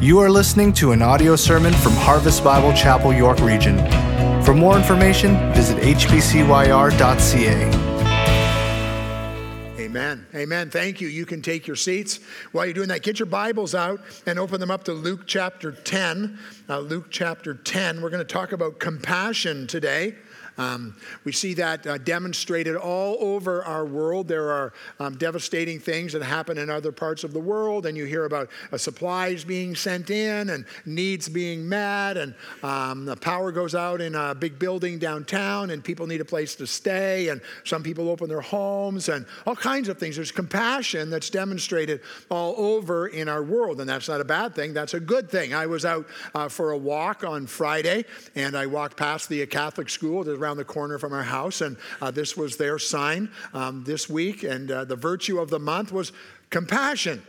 You 0.00 0.20
are 0.20 0.30
listening 0.30 0.72
to 0.74 0.92
an 0.92 1.02
audio 1.02 1.34
sermon 1.34 1.72
from 1.72 1.90
Harvest 1.94 2.44
Bible 2.44 2.72
Chapel, 2.72 3.12
York 3.12 3.40
Region. 3.40 3.78
For 4.44 4.54
more 4.54 4.76
information, 4.76 5.34
visit 5.54 5.76
hbcyr.ca. 5.78 6.98
Amen. 9.80 10.26
Amen. 10.32 10.70
Thank 10.70 11.00
you. 11.00 11.08
You 11.08 11.26
can 11.26 11.42
take 11.42 11.66
your 11.66 11.74
seats. 11.74 12.20
While 12.52 12.66
you're 12.66 12.74
doing 12.74 12.90
that, 12.90 13.02
get 13.02 13.18
your 13.18 13.26
Bibles 13.26 13.74
out 13.74 14.00
and 14.24 14.38
open 14.38 14.60
them 14.60 14.70
up 14.70 14.84
to 14.84 14.92
Luke 14.92 15.22
chapter 15.26 15.72
10. 15.72 16.38
Uh, 16.68 16.78
Luke 16.78 17.06
chapter 17.10 17.54
10. 17.54 18.00
We're 18.00 18.10
going 18.10 18.24
to 18.24 18.32
talk 18.32 18.52
about 18.52 18.78
compassion 18.78 19.66
today. 19.66 20.14
Um, 20.58 20.96
we 21.24 21.32
see 21.32 21.54
that 21.54 21.86
uh, 21.86 21.98
demonstrated 21.98 22.76
all 22.76 23.16
over 23.20 23.64
our 23.64 23.84
world. 23.84 24.26
There 24.26 24.50
are 24.50 24.72
um, 24.98 25.16
devastating 25.16 25.78
things 25.78 26.12
that 26.12 26.22
happen 26.22 26.58
in 26.58 26.68
other 26.68 26.92
parts 26.92 27.22
of 27.22 27.32
the 27.32 27.40
world, 27.40 27.86
and 27.86 27.96
you 27.96 28.04
hear 28.04 28.24
about 28.24 28.50
uh, 28.72 28.76
supplies 28.76 29.44
being 29.44 29.76
sent 29.76 30.10
in 30.10 30.50
and 30.50 30.64
needs 30.84 31.28
being 31.28 31.68
met, 31.68 32.16
and 32.16 32.34
um, 32.62 33.04
the 33.04 33.16
power 33.16 33.52
goes 33.52 33.74
out 33.74 34.00
in 34.00 34.16
a 34.16 34.34
big 34.34 34.58
building 34.58 34.98
downtown, 34.98 35.70
and 35.70 35.84
people 35.84 36.06
need 36.06 36.20
a 36.20 36.24
place 36.24 36.56
to 36.56 36.66
stay, 36.66 37.28
and 37.28 37.40
some 37.64 37.82
people 37.82 38.08
open 38.08 38.28
their 38.28 38.40
homes, 38.40 39.08
and 39.08 39.26
all 39.46 39.56
kinds 39.56 39.88
of 39.88 39.98
things. 39.98 40.16
There's 40.16 40.32
compassion 40.32 41.08
that's 41.08 41.30
demonstrated 41.30 42.00
all 42.30 42.54
over 42.56 43.06
in 43.06 43.28
our 43.28 43.44
world, 43.44 43.80
and 43.80 43.88
that's 43.88 44.08
not 44.08 44.20
a 44.20 44.24
bad 44.24 44.56
thing. 44.56 44.74
That's 44.74 44.94
a 44.94 45.00
good 45.00 45.30
thing. 45.30 45.54
I 45.54 45.66
was 45.66 45.84
out 45.84 46.06
uh, 46.34 46.48
for 46.48 46.72
a 46.72 46.76
walk 46.76 47.22
on 47.22 47.46
Friday, 47.46 48.04
and 48.34 48.56
I 48.56 48.66
walked 48.66 48.96
past 48.96 49.28
the 49.28 49.46
Catholic 49.46 49.88
school. 49.88 50.24
Around 50.48 50.56
the 50.56 50.64
corner 50.64 50.98
from 50.98 51.12
our 51.12 51.22
house, 51.22 51.60
and 51.60 51.76
uh, 52.00 52.10
this 52.10 52.34
was 52.34 52.56
their 52.56 52.78
sign 52.78 53.30
um, 53.52 53.84
this 53.84 54.08
week. 54.08 54.44
And 54.44 54.70
uh, 54.70 54.84
the 54.84 54.96
virtue 54.96 55.38
of 55.40 55.50
the 55.50 55.58
month 55.58 55.92
was 55.92 56.12
compassion. 56.48 57.22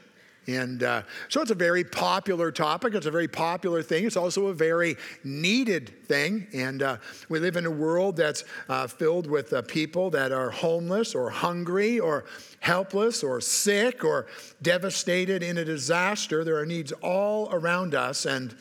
And 0.48 0.82
uh, 0.82 1.04
so 1.27 1.41
it's 1.41 1.52
a 1.52 1.55
very 1.55 1.84
popular 1.84 2.50
topic. 2.50 2.96
It's 2.96 3.05
a 3.05 3.12
very 3.12 3.27
popular 3.27 3.84
thing. 3.84 4.05
It's 4.05 4.16
also 4.16 4.48
a 4.48 4.54
very 4.54 4.96
needed 5.24 6.08
thing. 6.08 6.48
And 6.54 6.82
uh, 6.82 6.98
we 7.27 7.40
live 7.40 7.58
in 7.58 7.66
a 7.66 7.71
world 7.71 8.16
that's 8.16 8.46
uh, 8.70 8.88
filled 8.88 9.27
with 9.27 9.52
uh, 9.52 9.62
people 9.63 10.10
that 10.12 10.32
are 10.32 10.49
homeless 10.49 11.13
or 11.13 11.30
hungry 11.30 11.99
or 11.99 12.24
helpless 12.62 13.21
or 13.21 13.41
sick 13.41 14.04
or 14.05 14.27
devastated 14.62 15.43
in 15.43 15.58
a 15.58 15.65
disaster. 15.65 16.46
There 16.46 16.58
are 16.58 16.65
needs 16.65 16.93
all 17.04 17.49
around 17.52 17.93
us. 17.93 18.26
And 18.26 18.55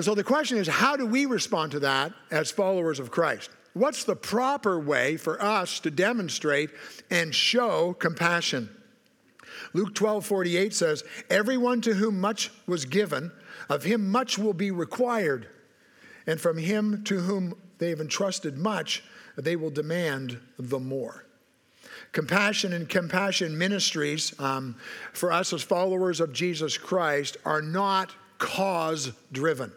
and 0.00 0.04
so 0.06 0.14
the 0.14 0.24
question 0.24 0.56
is 0.56 0.66
how 0.66 0.96
do 0.96 1.04
we 1.04 1.26
respond 1.26 1.72
to 1.72 1.80
that 1.80 2.14
as 2.30 2.50
followers 2.50 3.00
of 3.00 3.10
Christ? 3.10 3.50
What's 3.74 4.04
the 4.04 4.16
proper 4.16 4.80
way 4.80 5.18
for 5.18 5.42
us 5.42 5.78
to 5.80 5.90
demonstrate 5.90 6.70
and 7.10 7.34
show 7.34 7.92
compassion? 7.92 8.70
Luke 9.74 9.94
12 9.94 10.24
48 10.24 10.72
says, 10.72 11.04
Everyone 11.28 11.82
to 11.82 11.92
whom 11.92 12.18
much 12.18 12.50
was 12.66 12.86
given, 12.86 13.30
of 13.68 13.84
him 13.84 14.10
much 14.10 14.38
will 14.38 14.54
be 14.54 14.70
required. 14.70 15.48
And 16.26 16.40
from 16.40 16.56
him 16.56 17.04
to 17.04 17.18
whom 17.18 17.52
they 17.76 17.90
have 17.90 18.00
entrusted 18.00 18.56
much, 18.56 19.04
they 19.36 19.54
will 19.54 19.68
demand 19.68 20.40
the 20.58 20.80
more. 20.80 21.26
Compassion 22.12 22.72
and 22.72 22.88
compassion 22.88 23.58
ministries 23.58 24.32
um, 24.40 24.76
for 25.12 25.30
us 25.30 25.52
as 25.52 25.62
followers 25.62 26.20
of 26.20 26.32
Jesus 26.32 26.78
Christ 26.78 27.36
are 27.44 27.60
not 27.60 28.14
cause 28.38 29.12
driven. 29.30 29.70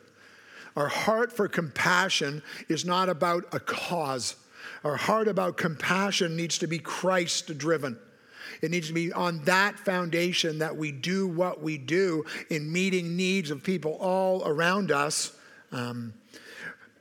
Our 0.76 0.88
heart 0.88 1.32
for 1.32 1.48
compassion 1.48 2.42
is 2.68 2.86
not 2.86 3.10
about 3.10 3.46
a 3.52 3.60
cause. 3.60 4.36
Our 4.84 4.96
heart 4.96 5.28
about 5.28 5.58
compassion 5.58 6.36
needs 6.36 6.58
to 6.60 6.68
be 6.68 6.80
Christ 6.80 7.58
driven. 7.58 7.98
It 8.62 8.72
needs 8.72 8.88
to 8.88 8.94
be 8.94 9.12
on 9.12 9.44
that 9.46 9.80
foundation 9.80 10.60
that 10.60 10.76
we 10.76 10.92
do 10.92 11.28
what 11.28 11.62
we 11.62 11.78
do 11.78 12.26
in 12.50 12.72
meeting 12.72 13.16
needs 13.16 13.52
of 13.52 13.64
people 13.64 13.94
all 13.94 14.46
around 14.46 14.92
us. 14.92 15.36
Um, 15.72 16.14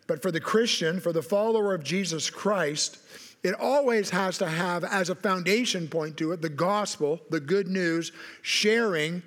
but 0.06 0.22
for 0.22 0.30
the 0.30 0.40
Christian, 0.40 1.00
for 1.00 1.12
the 1.12 1.22
follower 1.22 1.74
of 1.74 1.84
Jesus 1.84 2.30
Christ, 2.30 2.98
it 3.42 3.54
always 3.54 4.10
has 4.10 4.38
to 4.38 4.48
have 4.48 4.84
as 4.84 5.10
a 5.10 5.14
foundation 5.14 5.88
point 5.88 6.16
to 6.18 6.32
it 6.32 6.42
the 6.42 6.48
gospel, 6.48 7.20
the 7.30 7.40
good 7.40 7.68
news, 7.68 8.12
sharing 8.42 9.22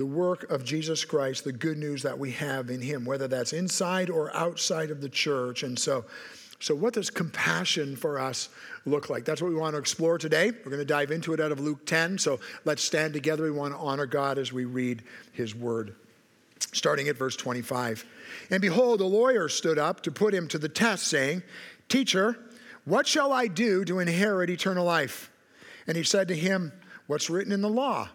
the 0.00 0.06
work 0.06 0.50
of 0.50 0.64
Jesus 0.64 1.04
Christ, 1.04 1.44
the 1.44 1.52
good 1.52 1.76
news 1.76 2.02
that 2.04 2.18
we 2.18 2.30
have 2.30 2.70
in 2.70 2.80
Him, 2.80 3.04
whether 3.04 3.28
that's 3.28 3.52
inside 3.52 4.08
or 4.08 4.34
outside 4.34 4.90
of 4.90 5.02
the 5.02 5.10
church. 5.10 5.62
And 5.62 5.78
so, 5.78 6.06
so 6.58 6.74
what 6.74 6.94
does 6.94 7.10
compassion 7.10 7.96
for 7.96 8.18
us 8.18 8.48
look 8.86 9.10
like? 9.10 9.26
That's 9.26 9.42
what 9.42 9.50
we 9.50 9.58
want 9.58 9.74
to 9.74 9.78
explore 9.78 10.16
today. 10.16 10.52
We're 10.52 10.70
going 10.70 10.78
to 10.78 10.86
dive 10.86 11.10
into 11.10 11.34
it 11.34 11.40
out 11.40 11.52
of 11.52 11.60
Luke 11.60 11.84
10. 11.84 12.16
So 12.16 12.40
let's 12.64 12.82
stand 12.82 13.12
together. 13.12 13.42
We 13.42 13.50
want 13.50 13.74
to 13.74 13.78
honor 13.78 14.06
God 14.06 14.38
as 14.38 14.54
we 14.54 14.64
read 14.64 15.02
His 15.32 15.54
word. 15.54 15.94
Starting 16.72 17.08
at 17.08 17.18
verse 17.18 17.36
25. 17.36 18.06
And 18.50 18.62
behold, 18.62 19.02
a 19.02 19.04
lawyer 19.04 19.50
stood 19.50 19.78
up 19.78 20.02
to 20.04 20.10
put 20.10 20.32
him 20.32 20.48
to 20.48 20.58
the 20.58 20.70
test, 20.70 21.08
saying, 21.08 21.42
Teacher, 21.90 22.38
what 22.86 23.06
shall 23.06 23.34
I 23.34 23.48
do 23.48 23.84
to 23.84 23.98
inherit 23.98 24.48
eternal 24.48 24.86
life? 24.86 25.30
And 25.86 25.94
he 25.94 26.04
said 26.04 26.26
to 26.28 26.34
him, 26.34 26.72
What's 27.06 27.28
written 27.28 27.52
in 27.52 27.60
the 27.60 27.68
law? 27.68 28.08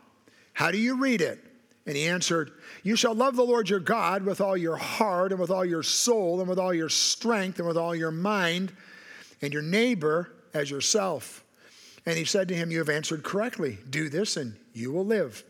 How 0.53 0.72
do 0.72 0.79
you 0.79 0.97
read 0.97 1.22
it? 1.22 1.51
And 1.85 1.96
he 1.96 2.07
answered, 2.07 2.51
You 2.84 2.96
shall 2.96 3.13
love 3.13 3.35
the 3.35 3.44
Lord 3.44 3.69
your 3.69 3.79
God 3.79 4.23
with 4.23 4.41
all 4.41 4.57
your 4.57 4.75
heart, 4.75 5.31
and 5.31 5.40
with 5.40 5.51
all 5.51 5.66
your 5.66 5.84
soul, 5.84 6.40
and 6.40 6.50
with 6.50 6.57
all 6.57 6.73
your 6.73 6.90
strength, 6.90 7.59
and 7.59 7.68
with 7.68 7.78
all 7.78 7.96
your 7.96 8.12
mind, 8.12 8.72
and 9.41 9.53
your 9.53 9.62
neighbor 9.62 10.31
as 10.53 10.72
yourself. 10.72 11.44
And 12.06 12.18
he 12.18 12.25
said 12.25 12.47
to 12.47 12.56
him, 12.56 12.72
You 12.72 12.79
have 12.79 12.90
answered 12.90 13.24
correctly. 13.24 13.78
Do 13.90 14.09
this, 14.09 14.38
and 14.38 14.56
you 14.74 14.91
will 14.91 15.06
live. 15.06 15.44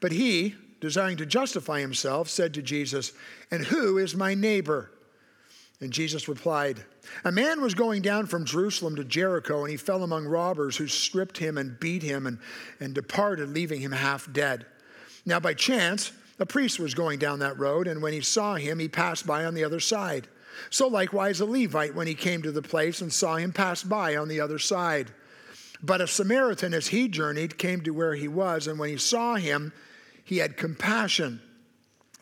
But 0.00 0.12
he, 0.12 0.54
desiring 0.80 1.18
to 1.18 1.26
justify 1.26 1.80
himself, 1.80 2.28
said 2.28 2.54
to 2.54 2.62
Jesus, 2.62 3.12
And 3.50 3.64
who 3.66 3.98
is 3.98 4.14
my 4.14 4.34
neighbor? 4.34 4.90
And 5.80 5.90
Jesus 5.90 6.28
replied, 6.28 6.84
A 7.24 7.32
man 7.32 7.60
was 7.60 7.74
going 7.74 8.02
down 8.02 8.26
from 8.26 8.44
Jerusalem 8.44 8.96
to 8.96 9.04
Jericho, 9.04 9.62
and 9.62 9.70
he 9.70 9.76
fell 9.76 10.02
among 10.02 10.26
robbers 10.26 10.76
who 10.76 10.86
stripped 10.86 11.38
him 11.38 11.56
and 11.58 11.80
beat 11.80 12.02
him 12.02 12.26
and, 12.26 12.38
and 12.80 12.94
departed, 12.94 13.50
leaving 13.50 13.80
him 13.80 13.92
half 13.92 14.30
dead. 14.32 14.66
Now, 15.30 15.38
by 15.38 15.54
chance, 15.54 16.10
a 16.40 16.44
priest 16.44 16.80
was 16.80 16.92
going 16.92 17.20
down 17.20 17.38
that 17.38 17.56
road, 17.56 17.86
and 17.86 18.02
when 18.02 18.12
he 18.12 18.20
saw 18.20 18.56
him, 18.56 18.80
he 18.80 18.88
passed 18.88 19.28
by 19.28 19.44
on 19.44 19.54
the 19.54 19.62
other 19.62 19.78
side. 19.78 20.26
So, 20.70 20.88
likewise, 20.88 21.38
a 21.38 21.44
Levite, 21.44 21.94
when 21.94 22.08
he 22.08 22.16
came 22.16 22.42
to 22.42 22.50
the 22.50 22.60
place 22.60 23.00
and 23.00 23.12
saw 23.12 23.36
him, 23.36 23.52
passed 23.52 23.88
by 23.88 24.16
on 24.16 24.26
the 24.26 24.40
other 24.40 24.58
side. 24.58 25.12
But 25.84 26.00
a 26.00 26.08
Samaritan, 26.08 26.74
as 26.74 26.88
he 26.88 27.06
journeyed, 27.06 27.58
came 27.58 27.80
to 27.82 27.92
where 27.92 28.16
he 28.16 28.26
was, 28.26 28.66
and 28.66 28.76
when 28.76 28.90
he 28.90 28.96
saw 28.96 29.36
him, 29.36 29.72
he 30.24 30.38
had 30.38 30.56
compassion. 30.56 31.40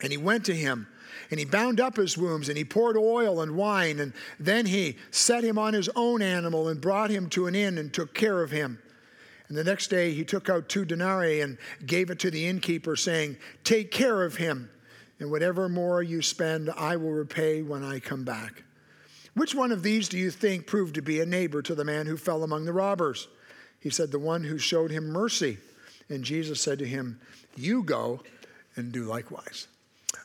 And 0.03 0.11
he 0.11 0.17
went 0.17 0.45
to 0.45 0.55
him, 0.55 0.87
and 1.31 1.39
he 1.39 1.47
bound 1.47 1.81
up 1.81 1.97
his 1.97 2.15
wounds, 2.15 2.47
and 2.47 2.59
he 2.59 2.63
poured 2.63 2.95
oil 2.95 3.41
and 3.41 3.55
wine, 3.55 3.99
and 3.99 4.13
then 4.39 4.67
he 4.67 4.97
set 5.09 5.43
him 5.43 5.57
on 5.57 5.73
his 5.73 5.89
own 5.95 6.21
animal, 6.21 6.67
and 6.67 6.79
brought 6.79 7.09
him 7.09 7.27
to 7.29 7.47
an 7.47 7.55
inn, 7.55 7.79
and 7.79 7.91
took 7.91 8.13
care 8.13 8.43
of 8.43 8.51
him. 8.51 8.77
And 9.49 9.57
the 9.57 9.63
next 9.63 9.87
day 9.87 10.13
he 10.13 10.23
took 10.23 10.47
out 10.47 10.69
two 10.69 10.85
denarii 10.85 11.41
and 11.41 11.57
gave 11.85 12.11
it 12.11 12.19
to 12.19 12.31
the 12.31 12.47
innkeeper, 12.47 12.95
saying, 12.95 13.37
Take 13.63 13.91
care 13.91 14.23
of 14.23 14.35
him, 14.35 14.69
and 15.19 15.31
whatever 15.31 15.67
more 15.67 16.01
you 16.01 16.21
spend, 16.21 16.69
I 16.69 16.95
will 16.95 17.11
repay 17.11 17.63
when 17.63 17.83
I 17.83 17.99
come 17.99 18.23
back. 18.23 18.63
Which 19.33 19.55
one 19.55 19.71
of 19.71 19.83
these 19.83 20.07
do 20.07 20.17
you 20.17 20.31
think 20.31 20.67
proved 20.67 20.95
to 20.95 21.01
be 21.01 21.19
a 21.19 21.25
neighbor 21.25 21.61
to 21.63 21.75
the 21.75 21.85
man 21.85 22.05
who 22.05 22.15
fell 22.15 22.43
among 22.43 22.65
the 22.65 22.73
robbers? 22.73 23.27
He 23.79 23.89
said, 23.89 24.11
The 24.11 24.19
one 24.19 24.43
who 24.43 24.57
showed 24.57 24.91
him 24.91 25.07
mercy. 25.07 25.57
And 26.09 26.23
Jesus 26.23 26.61
said 26.61 26.79
to 26.79 26.87
him, 26.87 27.19
You 27.55 27.83
go 27.83 28.21
and 28.75 28.91
do 28.91 29.03
likewise. 29.03 29.67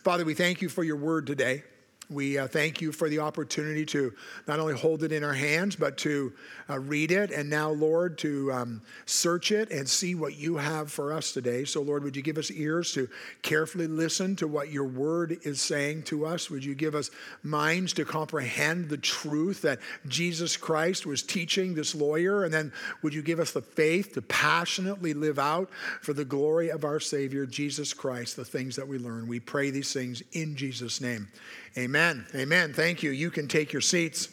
Father, 0.03 0.25
we 0.25 0.35
thank 0.35 0.61
you 0.61 0.69
for 0.69 0.85
your 0.85 0.97
word 0.97 1.27
today. 1.27 1.63
We 2.11 2.39
uh, 2.39 2.47
thank 2.47 2.81
you 2.81 2.93
for 2.93 3.09
the 3.09 3.21
opportunity 3.21 3.87
to 3.87 4.13
not 4.47 4.61
only 4.61 4.75
hold 4.75 5.03
it 5.03 5.13
in 5.13 5.25
our 5.25 5.33
hands, 5.33 5.77
but 5.77 5.97
to 5.99 6.33
uh, 6.69 6.79
read 6.79 7.11
it. 7.11 7.31
And 7.31 7.49
now, 7.49 7.71
Lord, 7.71 8.19
to 8.19 8.53
um, 8.53 8.83
search 9.07 9.53
it 9.53 9.71
and 9.71 9.89
see 9.89 10.15
what 10.15 10.37
you 10.37 10.57
have 10.57 10.93
for 10.93 11.13
us 11.13 11.33
today. 11.33 11.65
So, 11.65 11.83
Lord, 11.83 12.05
would 12.05 12.17
you 12.17 12.23
give 12.23 12.39
us 12.39 12.51
ears 12.51 12.93
to 12.93 13.09
carefully 13.43 13.87
listen 13.87 14.37
to 14.37 14.49
what 14.49 14.71
your 14.71 14.85
word 14.85 15.39
is 15.43 15.61
saying 15.61 16.03
to 16.05 16.27
us? 16.27 16.51
Would 16.51 16.65
you 16.65 16.75
give 16.75 16.95
us 16.95 17.11
minds 17.43 17.93
to 17.95 18.05
comprehend 18.05 18.89
the 18.89 18.99
truth 18.99 19.63
that 19.63 19.81
Jesus 20.07 20.57
Christ 20.57 21.07
was 21.07 21.23
teaching 21.23 21.75
this 21.75 21.95
lawyer? 21.95 22.45
And 22.45 22.53
then 22.53 22.73
would 23.03 23.15
you 23.15 23.23
give 23.23 23.41
us 23.41 23.53
the 23.53 23.63
faith 23.63 24.15
to 24.15 24.23
passionately 24.23 25.15
live 25.15 25.39
out 25.39 25.71
for 26.03 26.13
the 26.13 26.25
glory 26.25 26.71
of 26.71 26.85
our 26.85 27.01
Savior, 27.01 27.47
Jesus 27.47 27.93
Christ, 27.95 28.37
the 28.37 28.45
things 28.45 28.77
that 28.77 28.87
we 28.87 28.99
learn? 28.99 29.27
We 29.27 29.41
pray 29.41 29.71
these 29.71 29.93
things 29.93 30.23
in 30.33 30.57
Jesus' 30.57 31.01
name. 31.01 31.29
Amen. 31.77 32.25
Amen. 32.35 32.73
Thank 32.73 33.03
you. 33.03 33.11
You 33.11 33.31
can 33.31 33.49
take 33.49 33.73
your 33.73 33.83
seats. 33.83 34.29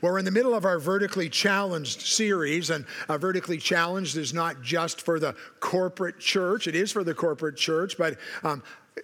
we're 0.00 0.18
in 0.18 0.24
the 0.24 0.32
middle 0.32 0.54
of 0.54 0.64
our 0.64 0.80
vertically 0.80 1.28
challenged 1.28 2.00
series, 2.00 2.70
and 2.70 2.84
uh, 3.08 3.16
vertically 3.16 3.58
challenged 3.58 4.16
is 4.16 4.34
not 4.34 4.60
just 4.60 5.00
for 5.00 5.20
the 5.20 5.36
corporate 5.60 6.18
church, 6.18 6.66
it 6.66 6.74
is 6.74 6.90
for 6.90 7.04
the 7.04 7.14
corporate 7.14 7.56
church, 7.56 7.96
but 7.96 8.18
um, 8.42 8.60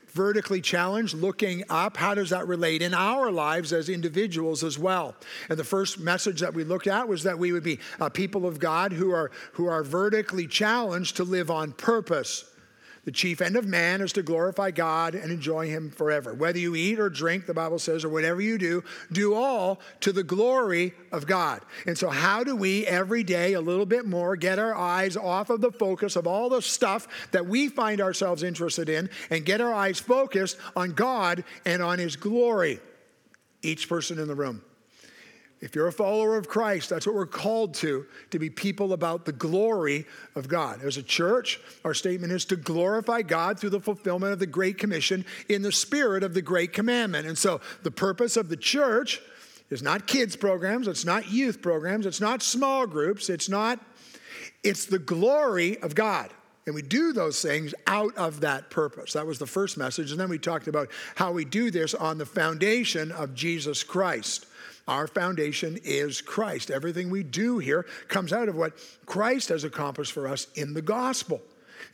vertically 0.09 0.61
challenged, 0.61 1.15
looking 1.15 1.63
up, 1.71 1.97
how 1.97 2.13
does 2.13 2.31
that 2.31 2.49
relate 2.49 2.83
in 2.83 2.93
our 2.93 3.31
lives 3.31 3.73
as 3.73 3.89
individuals 3.89 4.65
as 4.65 4.77
well? 4.77 5.15
And 5.49 5.57
the 5.57 5.65
first 5.65 6.01
message 6.01 6.41
that 6.41 6.53
we 6.53 6.65
looked 6.65 6.89
at 6.89 7.07
was 7.07 7.23
that 7.23 7.39
we 7.39 7.53
would 7.53 7.63
be 7.63 7.79
a 8.01 8.11
people 8.11 8.47
of 8.47 8.59
God 8.59 8.93
who 8.93 9.13
are, 9.13 9.31
who 9.53 9.67
are 9.67 9.85
vertically 9.85 10.49
challenged 10.49 11.17
to 11.17 11.25
live 11.25 11.51
on 11.53 11.71
purpose 11.73 12.52
The 13.05 13.11
chief 13.11 13.41
end 13.41 13.57
of 13.57 13.67
man 13.67 14.01
is 14.01 14.13
to 14.13 14.23
glorify 14.23 14.71
God 14.71 15.17
and 15.17 15.33
enjoy 15.33 15.67
Him 15.67 15.91
forever. 15.91 16.35
Whether 16.35 16.61
you 16.61 16.77
eat 16.77 17.01
or 17.01 17.09
drink, 17.09 17.47
the 17.47 17.55
Bible 17.55 17.81
says, 17.81 18.05
or 18.05 18.09
whatever 18.09 18.41
you 18.41 18.59
do, 18.59 18.85
do 19.11 19.35
all 19.35 19.81
to 20.01 20.13
the 20.13 20.23
glory 20.23 20.95
of 21.11 21.27
God. 21.27 21.63
And 21.85 21.99
so, 21.99 22.11
how 22.11 22.45
do 22.45 22.55
we 22.55 22.87
every 22.87 23.25
day 23.25 23.55
a 23.55 23.61
little 23.61 23.87
bit 23.87 24.07
more 24.07 24.37
get 24.37 24.61
our 24.61 24.75
eyes 24.75 25.17
off 25.17 25.51
of 25.51 25.61
the 25.61 25.73
focus 25.73 26.15
of 26.15 26.29
all 26.29 26.49
the 26.49 26.63
stuff 26.63 27.09
that 27.33 27.47
we 27.47 27.67
find 27.67 28.01
ourselves 28.01 28.45
interested 28.45 28.89
in 28.89 29.11
and 29.31 29.45
get 29.45 29.61
our 29.61 29.75
eyes 29.75 29.99
focused 29.99 30.57
on 30.77 30.93
God 30.93 31.43
and 31.65 31.83
on 31.83 31.99
His 31.99 32.15
glory? 32.15 32.79
Each 33.63 33.89
person 33.89 34.21
in 34.21 34.29
the 34.29 34.35
room. 34.37 34.63
If 35.63 35.77
you're 35.77 35.87
a 35.87 35.93
follower 35.93 36.37
of 36.37 36.49
Christ, 36.49 36.91
that's 36.91 37.07
what 37.07 37.15
we're 37.15 37.25
called 37.25 37.75
to, 37.75 38.05
to 38.31 38.39
be 38.41 38.51
people 38.51 38.93
about 38.93 39.25
the 39.25 39.33
glory 39.33 40.07
of 40.35 40.49
God. 40.49 40.83
As 40.83 40.97
a 40.97 41.05
church, 41.05 41.61
our 41.85 41.95
statement 41.95 42.33
is 42.33 42.45
to 42.47 42.57
glorify 42.57 43.23
God 43.23 43.61
through 43.61 43.71
the 43.71 43.81
fulfillment 43.81 44.33
of 44.33 44.41
the 44.41 44.47
Great 44.47 44.77
Commission 44.77 45.25
in 45.49 45.63
the 45.63 45.71
spirit 45.71 46.25
of 46.25 46.35
the 46.35 46.43
Great 46.43 46.73
Commandment. 46.73 47.29
And 47.29 47.39
so 47.39 47.61
the 47.85 47.93
purpose 47.93 48.37
of 48.37 48.49
the 48.49 48.57
church 48.57 49.21
is 49.71 49.85
not 49.85 50.09
kids 50.09 50.35
programs, 50.35 50.89
it's 50.89 51.05
not 51.05 51.31
youth 51.31 51.63
programs, 51.63 52.07
it's 52.07 52.21
not 52.21 52.43
small 52.43 52.85
groups, 52.85 53.31
it's 53.31 53.49
not, 53.49 53.79
it's 54.65 54.87
the 54.87 54.99
glory 54.99 55.81
of 55.81 55.95
God. 55.95 56.31
And 56.67 56.75
we 56.75 56.83
do 56.83 57.13
those 57.13 57.41
things 57.41 57.73
out 57.87 58.17
of 58.17 58.41
that 58.41 58.69
purpose. 58.71 59.13
That 59.13 59.27
was 59.27 59.39
the 59.39 59.47
first 59.47 59.79
message. 59.79 60.11
And 60.11 60.21
then 60.21 60.29
we 60.29 60.39
talked 60.39 60.67
about 60.67 60.91
how 61.15 61.33
we 61.33 61.45
do 61.45 61.71
this 61.71 61.95
on 61.95 62.19
the 62.19 62.27
foundation 62.27 63.13
of 63.13 63.35
Jesus 63.35 63.85
Christ. 63.85 64.47
Our 64.89 65.07
foundation 65.07 65.79
is 65.85 66.21
Christ. 66.21 66.71
Everything 66.71 67.11
we 67.11 67.23
do 67.23 67.59
here 67.59 67.87
comes 68.09 68.33
out 68.33 68.49
of 68.49 68.57
what 68.57 68.73
Christ 69.07 69.49
has 69.51 69.65
accomplished 69.65 70.13
for 70.13 70.27
us 70.27 70.49
in 70.55 70.75
the 70.75 70.83
gospel. 70.83 71.41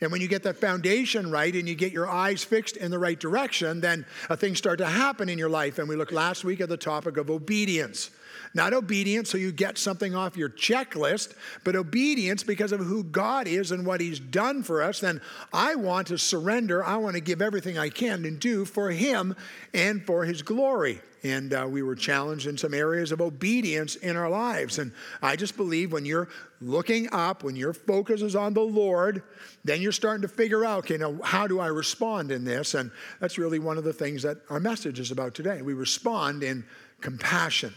And 0.01 0.11
when 0.11 0.21
you 0.21 0.27
get 0.27 0.43
that 0.43 0.57
foundation 0.57 1.31
right 1.31 1.53
and 1.53 1.67
you 1.67 1.75
get 1.75 1.91
your 1.91 2.07
eyes 2.07 2.43
fixed 2.43 2.77
in 2.77 2.91
the 2.91 2.99
right 2.99 3.19
direction, 3.19 3.81
then 3.81 4.05
uh, 4.29 4.35
things 4.35 4.57
start 4.57 4.77
to 4.79 4.85
happen 4.85 5.29
in 5.29 5.37
your 5.37 5.49
life. 5.49 5.77
And 5.77 5.89
we 5.89 5.95
looked 5.95 6.11
last 6.11 6.43
week 6.43 6.61
at 6.61 6.69
the 6.69 6.77
topic 6.77 7.17
of 7.17 7.29
obedience. 7.29 8.11
Not 8.53 8.73
obedience 8.73 9.29
so 9.29 9.37
you 9.37 9.51
get 9.51 9.77
something 9.77 10.15
off 10.15 10.37
your 10.37 10.49
checklist, 10.49 11.35
but 11.63 11.75
obedience 11.75 12.43
because 12.43 12.71
of 12.71 12.79
who 12.79 13.03
God 13.03 13.47
is 13.47 13.71
and 13.71 13.85
what 13.85 14.01
He's 14.01 14.19
done 14.19 14.63
for 14.63 14.81
us. 14.81 14.99
Then 14.99 15.21
I 15.53 15.75
want 15.75 16.07
to 16.07 16.17
surrender. 16.17 16.83
I 16.83 16.97
want 16.97 17.15
to 17.15 17.21
give 17.21 17.41
everything 17.41 17.77
I 17.77 17.89
can 17.89 18.25
and 18.25 18.39
do 18.39 18.65
for 18.65 18.89
Him 18.91 19.35
and 19.73 20.05
for 20.05 20.25
His 20.25 20.41
glory 20.41 21.01
and 21.23 21.53
uh, 21.53 21.67
we 21.69 21.83
were 21.83 21.95
challenged 21.95 22.47
in 22.47 22.57
some 22.57 22.73
areas 22.73 23.11
of 23.11 23.21
obedience 23.21 23.95
in 23.97 24.15
our 24.15 24.29
lives. 24.29 24.79
And 24.79 24.91
I 25.21 25.35
just 25.35 25.57
believe 25.57 25.91
when 25.91 26.05
you're 26.05 26.29
looking 26.61 27.09
up, 27.11 27.43
when 27.43 27.55
your 27.55 27.73
focus 27.73 28.21
is 28.21 28.35
on 28.35 28.53
the 28.53 28.61
Lord, 28.61 29.23
then 29.63 29.81
you're 29.81 29.91
starting 29.91 30.21
to 30.21 30.27
figure 30.27 30.65
out, 30.65 30.79
okay, 30.79 30.97
now 30.97 31.19
how 31.23 31.47
do 31.47 31.59
I 31.59 31.67
respond 31.67 32.31
in 32.31 32.45
this? 32.45 32.73
And 32.73 32.91
that's 33.19 33.37
really 33.37 33.59
one 33.59 33.77
of 33.77 33.83
the 33.83 33.93
things 33.93 34.23
that 34.23 34.37
our 34.49 34.59
message 34.59 34.99
is 34.99 35.11
about 35.11 35.33
today. 35.33 35.61
We 35.61 35.73
respond 35.73 36.43
in 36.43 36.63
compassion. 37.01 37.73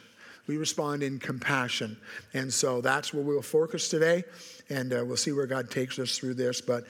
We 0.47 0.57
respond 0.57 1.03
in 1.03 1.19
compassion. 1.19 1.97
And 2.35 2.53
so 2.53 2.81
that's 2.81 3.15
where 3.15 3.23
we'll 3.23 3.43
focus 3.43 3.89
today. 3.89 4.25
And 4.69 4.93
uh, 4.93 5.05
we'll 5.05 5.17
see 5.17 5.33
where 5.33 5.47
God 5.47 5.71
takes 5.71 5.99
us 5.99 6.19
through 6.19 6.35
this. 6.35 6.61
But 6.61 6.85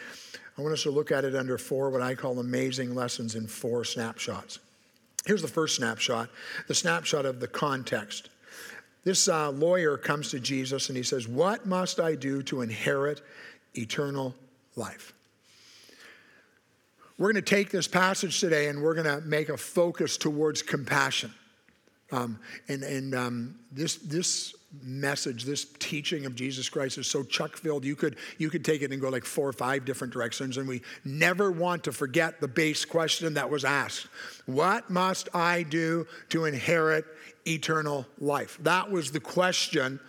I 0.56 0.62
want 0.62 0.72
us 0.72 0.82
to 0.84 0.90
look 0.90 1.12
at 1.12 1.24
it 1.24 1.34
under 1.34 1.58
four, 1.58 1.90
what 1.90 2.02
I 2.02 2.14
call 2.14 2.38
amazing 2.38 2.94
lessons 2.94 3.34
in 3.34 3.46
four 3.46 3.84
snapshots. 3.84 4.58
Here's 5.24 5.42
the 5.42 5.48
first 5.48 5.76
snapshot 5.76 6.28
the 6.66 6.74
snapshot 6.74 7.26
of 7.26 7.40
the 7.40 7.48
context. 7.48 8.30
This 9.04 9.28
uh, 9.28 9.50
lawyer 9.50 9.96
comes 9.96 10.30
to 10.30 10.40
Jesus 10.40 10.88
and 10.88 10.96
he 10.96 11.02
says, 11.02 11.26
What 11.26 11.66
must 11.66 12.00
I 12.00 12.14
do 12.14 12.42
to 12.44 12.60
inherit 12.60 13.20
eternal 13.74 14.34
life? 14.76 15.12
We're 17.18 17.32
going 17.32 17.44
to 17.44 17.50
take 17.50 17.70
this 17.70 17.88
passage 17.88 18.40
today 18.40 18.68
and 18.68 18.82
we're 18.82 18.94
going 18.94 19.06
to 19.06 19.20
make 19.26 19.48
a 19.48 19.56
focus 19.56 20.16
towards 20.16 20.62
compassion. 20.62 21.32
Um, 22.12 22.38
and 22.68 22.82
and 22.82 23.14
um, 23.14 23.58
this, 23.72 23.96
this 23.96 24.54
message, 24.80 25.44
this 25.44 25.66
teaching 25.78 26.24
of 26.24 26.34
Jesus 26.34 26.68
Christ 26.68 26.98
is 26.98 27.06
so 27.06 27.22
chuck 27.22 27.56
filled. 27.56 27.84
You 27.84 27.96
could, 27.96 28.16
you 28.38 28.48
could 28.48 28.64
take 28.64 28.82
it 28.82 28.90
and 28.90 29.00
go 29.00 29.08
like 29.08 29.24
four 29.24 29.48
or 29.48 29.52
five 29.52 29.84
different 29.84 30.12
directions. 30.12 30.56
And 30.56 30.66
we 30.66 30.82
never 31.04 31.50
want 31.50 31.84
to 31.84 31.92
forget 31.92 32.40
the 32.40 32.48
base 32.48 32.84
question 32.84 33.34
that 33.34 33.50
was 33.50 33.64
asked 33.64 34.06
What 34.46 34.90
must 34.90 35.28
I 35.34 35.62
do 35.62 36.06
to 36.30 36.44
inherit 36.44 37.04
eternal 37.46 38.06
life? 38.18 38.58
That 38.62 38.90
was 38.90 39.12
the 39.12 39.20
question 39.20 40.00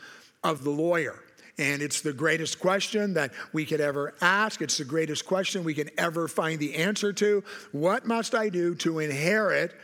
of 0.43 0.63
the 0.63 0.69
lawyer. 0.69 1.19
And 1.59 1.83
it's 1.83 2.01
the 2.01 2.13
greatest 2.13 2.59
question 2.59 3.13
that 3.13 3.31
we 3.51 3.65
could 3.65 3.79
ever 3.79 4.15
ask. 4.21 4.61
It's 4.61 4.79
the 4.79 4.85
greatest 4.85 5.25
question 5.25 5.63
we 5.63 5.75
can 5.75 5.89
ever 5.99 6.27
find 6.27 6.59
the 6.59 6.75
answer 6.75 7.13
to. 7.13 7.43
What 7.71 8.07
must 8.07 8.33
I 8.33 8.49
do 8.49 8.73
to 8.75 8.99
inherit 8.99 9.75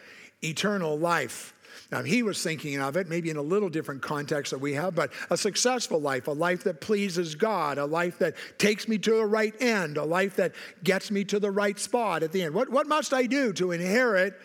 eternal 0.42 0.98
life? 0.98 1.54
Now, 1.92 2.04
he 2.04 2.22
was 2.22 2.44
thinking 2.44 2.80
of 2.80 2.98
it 2.98 3.10
maybe 3.10 3.32
in 3.32 3.38
a 3.38 3.42
little 3.42 3.70
different 3.70 4.04
context 4.04 4.52
that 4.52 4.60
we 4.60 4.74
have, 4.74 4.94
but 4.94 5.12
a 5.32 5.38
successful 5.38 6.00
life, 6.00 6.28
a 6.28 6.32
life 6.32 6.64
that 6.66 6.82
pleases 6.82 7.34
God, 7.34 7.80
a 7.80 7.86
life 7.86 8.20
that 8.20 8.36
takes 8.60 8.88
me 8.88 9.00
to 9.00 9.16
the 9.16 9.26
right 9.26 9.60
end, 9.60 9.98
a 9.98 10.04
life 10.04 10.36
that 10.36 10.54
gets 10.84 11.10
me 11.10 11.24
to 11.26 11.40
the 11.40 11.50
right 11.50 11.80
spot 11.80 12.22
at 12.22 12.32
the 12.32 12.44
end. 12.44 12.54
What, 12.54 12.70
what 12.70 12.86
must 12.86 13.12
I 13.12 13.26
do 13.26 13.54
to 13.54 13.72
inherit 13.72 14.40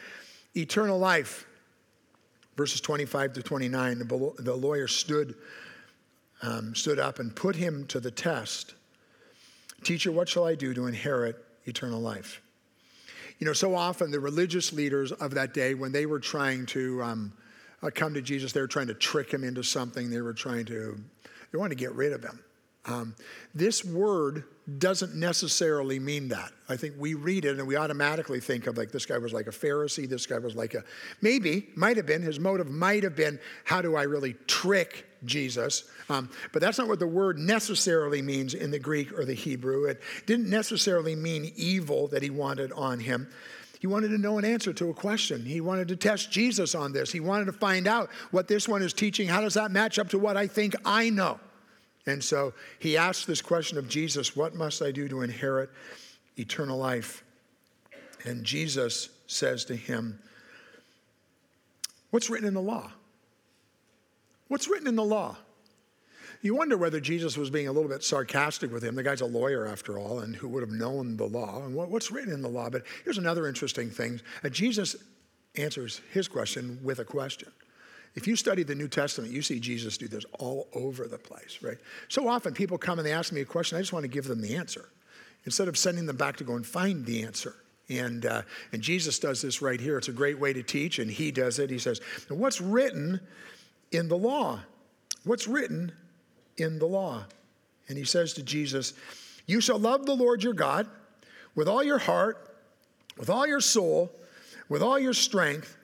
eternal 0.56 0.98
life? 0.98 1.46
Verses 2.56 2.80
25 2.80 3.34
to 3.34 3.42
29, 3.42 3.98
the, 4.38 4.54
lawyer 4.54 4.88
stood, 4.88 5.34
um, 6.40 6.74
stood 6.74 6.98
up 6.98 7.18
and 7.18 7.34
put 7.34 7.56
him 7.56 7.84
to 7.88 8.00
the 8.00 8.10
test. 8.10 8.74
Teacher, 9.82 10.10
what 10.12 10.30
shall 10.30 10.46
I 10.46 10.54
do 10.54 10.72
to 10.72 10.86
inherit 10.86 11.36
eternal 11.66 12.00
life? 12.00 12.40
You 13.38 13.46
know, 13.46 13.52
so 13.52 13.74
often 13.74 14.10
the 14.10 14.20
religious 14.20 14.72
leaders 14.72 15.12
of 15.12 15.34
that 15.34 15.54
day, 15.54 15.74
when 15.74 15.92
they 15.92 16.06
were 16.06 16.20
trying 16.20 16.66
to 16.66 17.02
um, 17.02 17.32
uh, 17.82 17.90
come 17.94 18.14
to 18.14 18.22
Jesus, 18.22 18.52
they 18.52 18.60
were 18.60 18.68
trying 18.68 18.86
to 18.86 18.94
trick 18.94 19.30
him 19.30 19.44
into 19.44 19.62
something. 19.62 20.08
They 20.08 20.20
were 20.20 20.32
trying 20.32 20.66
to, 20.66 20.98
they 21.52 21.58
wanted 21.58 21.76
to 21.76 21.82
get 21.82 21.92
rid 21.92 22.12
of 22.12 22.22
him. 22.22 22.38
Um, 22.86 23.14
this 23.54 23.84
word 23.84 24.44
doesn't 24.78 25.14
necessarily 25.14 25.98
mean 25.98 26.28
that. 26.28 26.50
I 26.68 26.76
think 26.76 26.94
we 26.98 27.14
read 27.14 27.44
it 27.44 27.58
and 27.58 27.66
we 27.66 27.76
automatically 27.76 28.40
think 28.40 28.66
of 28.66 28.78
like 28.78 28.90
this 28.90 29.04
guy 29.04 29.18
was 29.18 29.32
like 29.32 29.46
a 29.46 29.50
Pharisee, 29.50 30.08
this 30.08 30.26
guy 30.26 30.38
was 30.38 30.54
like 30.54 30.74
a, 30.74 30.84
maybe, 31.20 31.68
might 31.76 31.96
have 31.96 32.06
been, 32.06 32.22
his 32.22 32.40
motive 32.40 32.70
might 32.70 33.02
have 33.02 33.14
been, 33.14 33.38
how 33.64 33.82
do 33.82 33.94
I 33.94 34.04
really 34.04 34.34
trick 34.46 35.06
Jesus? 35.24 35.84
Um, 36.08 36.30
but 36.52 36.62
that's 36.62 36.78
not 36.78 36.88
what 36.88 36.98
the 36.98 37.06
word 37.06 37.38
necessarily 37.38 38.22
means 38.22 38.54
in 38.54 38.70
the 38.70 38.78
Greek 38.78 39.12
or 39.18 39.24
the 39.26 39.34
Hebrew. 39.34 39.84
It 39.84 40.00
didn't 40.26 40.48
necessarily 40.48 41.14
mean 41.14 41.52
evil 41.56 42.08
that 42.08 42.22
he 42.22 42.30
wanted 42.30 42.72
on 42.72 43.00
him. 43.00 43.28
He 43.80 43.86
wanted 43.86 44.08
to 44.08 44.18
know 44.18 44.38
an 44.38 44.46
answer 44.46 44.72
to 44.72 44.88
a 44.88 44.94
question. 44.94 45.44
He 45.44 45.60
wanted 45.60 45.88
to 45.88 45.96
test 45.96 46.32
Jesus 46.32 46.74
on 46.74 46.94
this. 46.94 47.12
He 47.12 47.20
wanted 47.20 47.44
to 47.46 47.52
find 47.52 47.86
out 47.86 48.08
what 48.30 48.48
this 48.48 48.66
one 48.66 48.80
is 48.80 48.94
teaching. 48.94 49.28
How 49.28 49.42
does 49.42 49.54
that 49.54 49.70
match 49.70 49.98
up 49.98 50.08
to 50.10 50.18
what 50.18 50.38
I 50.38 50.46
think 50.46 50.74
I 50.86 51.10
know? 51.10 51.38
And 52.06 52.22
so 52.22 52.52
he 52.78 52.96
asked 52.96 53.26
this 53.26 53.40
question 53.40 53.78
of 53.78 53.88
Jesus 53.88 54.36
What 54.36 54.54
must 54.54 54.82
I 54.82 54.90
do 54.90 55.08
to 55.08 55.22
inherit 55.22 55.70
eternal 56.36 56.78
life? 56.78 57.24
And 58.24 58.44
Jesus 58.44 59.10
says 59.26 59.64
to 59.66 59.76
him, 59.76 60.18
What's 62.10 62.30
written 62.30 62.46
in 62.46 62.54
the 62.54 62.62
law? 62.62 62.90
What's 64.48 64.68
written 64.68 64.86
in 64.86 64.96
the 64.96 65.04
law? 65.04 65.36
You 66.42 66.54
wonder 66.54 66.76
whether 66.76 67.00
Jesus 67.00 67.38
was 67.38 67.48
being 67.48 67.68
a 67.68 67.72
little 67.72 67.88
bit 67.88 68.04
sarcastic 68.04 68.70
with 68.70 68.84
him. 68.84 68.94
The 68.94 69.02
guy's 69.02 69.22
a 69.22 69.26
lawyer, 69.26 69.66
after 69.66 69.98
all, 69.98 70.18
and 70.18 70.36
who 70.36 70.46
would 70.48 70.62
have 70.62 70.70
known 70.70 71.16
the 71.16 71.24
law 71.24 71.64
and 71.64 71.74
what's 71.74 72.10
written 72.10 72.34
in 72.34 72.42
the 72.42 72.48
law. 72.48 72.68
But 72.68 72.84
here's 73.02 73.16
another 73.16 73.48
interesting 73.48 73.88
thing 73.88 74.20
uh, 74.44 74.50
Jesus 74.50 74.94
answers 75.56 76.02
his 76.12 76.28
question 76.28 76.78
with 76.82 76.98
a 76.98 77.04
question. 77.04 77.50
If 78.14 78.28
you 78.28 78.36
study 78.36 78.62
the 78.62 78.76
New 78.76 78.88
Testament, 78.88 79.32
you 79.32 79.42
see 79.42 79.58
Jesus 79.58 79.98
do 79.98 80.06
this 80.06 80.24
all 80.38 80.68
over 80.72 81.08
the 81.08 81.18
place, 81.18 81.58
right? 81.62 81.78
So 82.08 82.28
often 82.28 82.54
people 82.54 82.78
come 82.78 82.98
and 82.98 83.06
they 83.06 83.12
ask 83.12 83.32
me 83.32 83.40
a 83.40 83.44
question, 83.44 83.76
I 83.76 83.80
just 83.80 83.92
want 83.92 84.04
to 84.04 84.08
give 84.08 84.26
them 84.26 84.40
the 84.40 84.54
answer 84.54 84.88
instead 85.44 85.66
of 85.66 85.76
sending 85.76 86.06
them 86.06 86.16
back 86.16 86.36
to 86.36 86.44
go 86.44 86.54
and 86.54 86.64
find 86.64 87.04
the 87.04 87.24
answer. 87.24 87.56
And, 87.88 88.24
uh, 88.24 88.42
and 88.72 88.80
Jesus 88.80 89.18
does 89.18 89.42
this 89.42 89.60
right 89.60 89.80
here. 89.80 89.98
It's 89.98 90.08
a 90.08 90.12
great 90.12 90.38
way 90.38 90.52
to 90.52 90.62
teach, 90.62 91.00
and 91.00 91.10
he 91.10 91.32
does 91.32 91.58
it. 91.58 91.70
He 91.70 91.78
says, 91.78 92.00
What's 92.28 92.60
written 92.60 93.20
in 93.90 94.08
the 94.08 94.16
law? 94.16 94.60
What's 95.24 95.46
written 95.46 95.92
in 96.56 96.78
the 96.78 96.86
law? 96.86 97.24
And 97.88 97.98
he 97.98 98.04
says 98.04 98.32
to 98.34 98.42
Jesus, 98.42 98.94
You 99.46 99.60
shall 99.60 99.78
love 99.78 100.06
the 100.06 100.14
Lord 100.14 100.42
your 100.42 100.54
God 100.54 100.88
with 101.54 101.68
all 101.68 101.82
your 101.82 101.98
heart, 101.98 102.56
with 103.18 103.28
all 103.28 103.46
your 103.46 103.60
soul, 103.60 104.10
with 104.70 104.82
all 104.82 104.98
your 104.98 105.12
strength, 105.12 105.76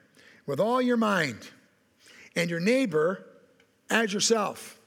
with 0.47 0.61
all 0.61 0.81
your 0.81 0.97
mind 0.97 1.51
and 2.37 2.51
your 2.51 2.61
neighbor 2.61 3.25
as 3.89 4.13
yourself. 4.13 4.79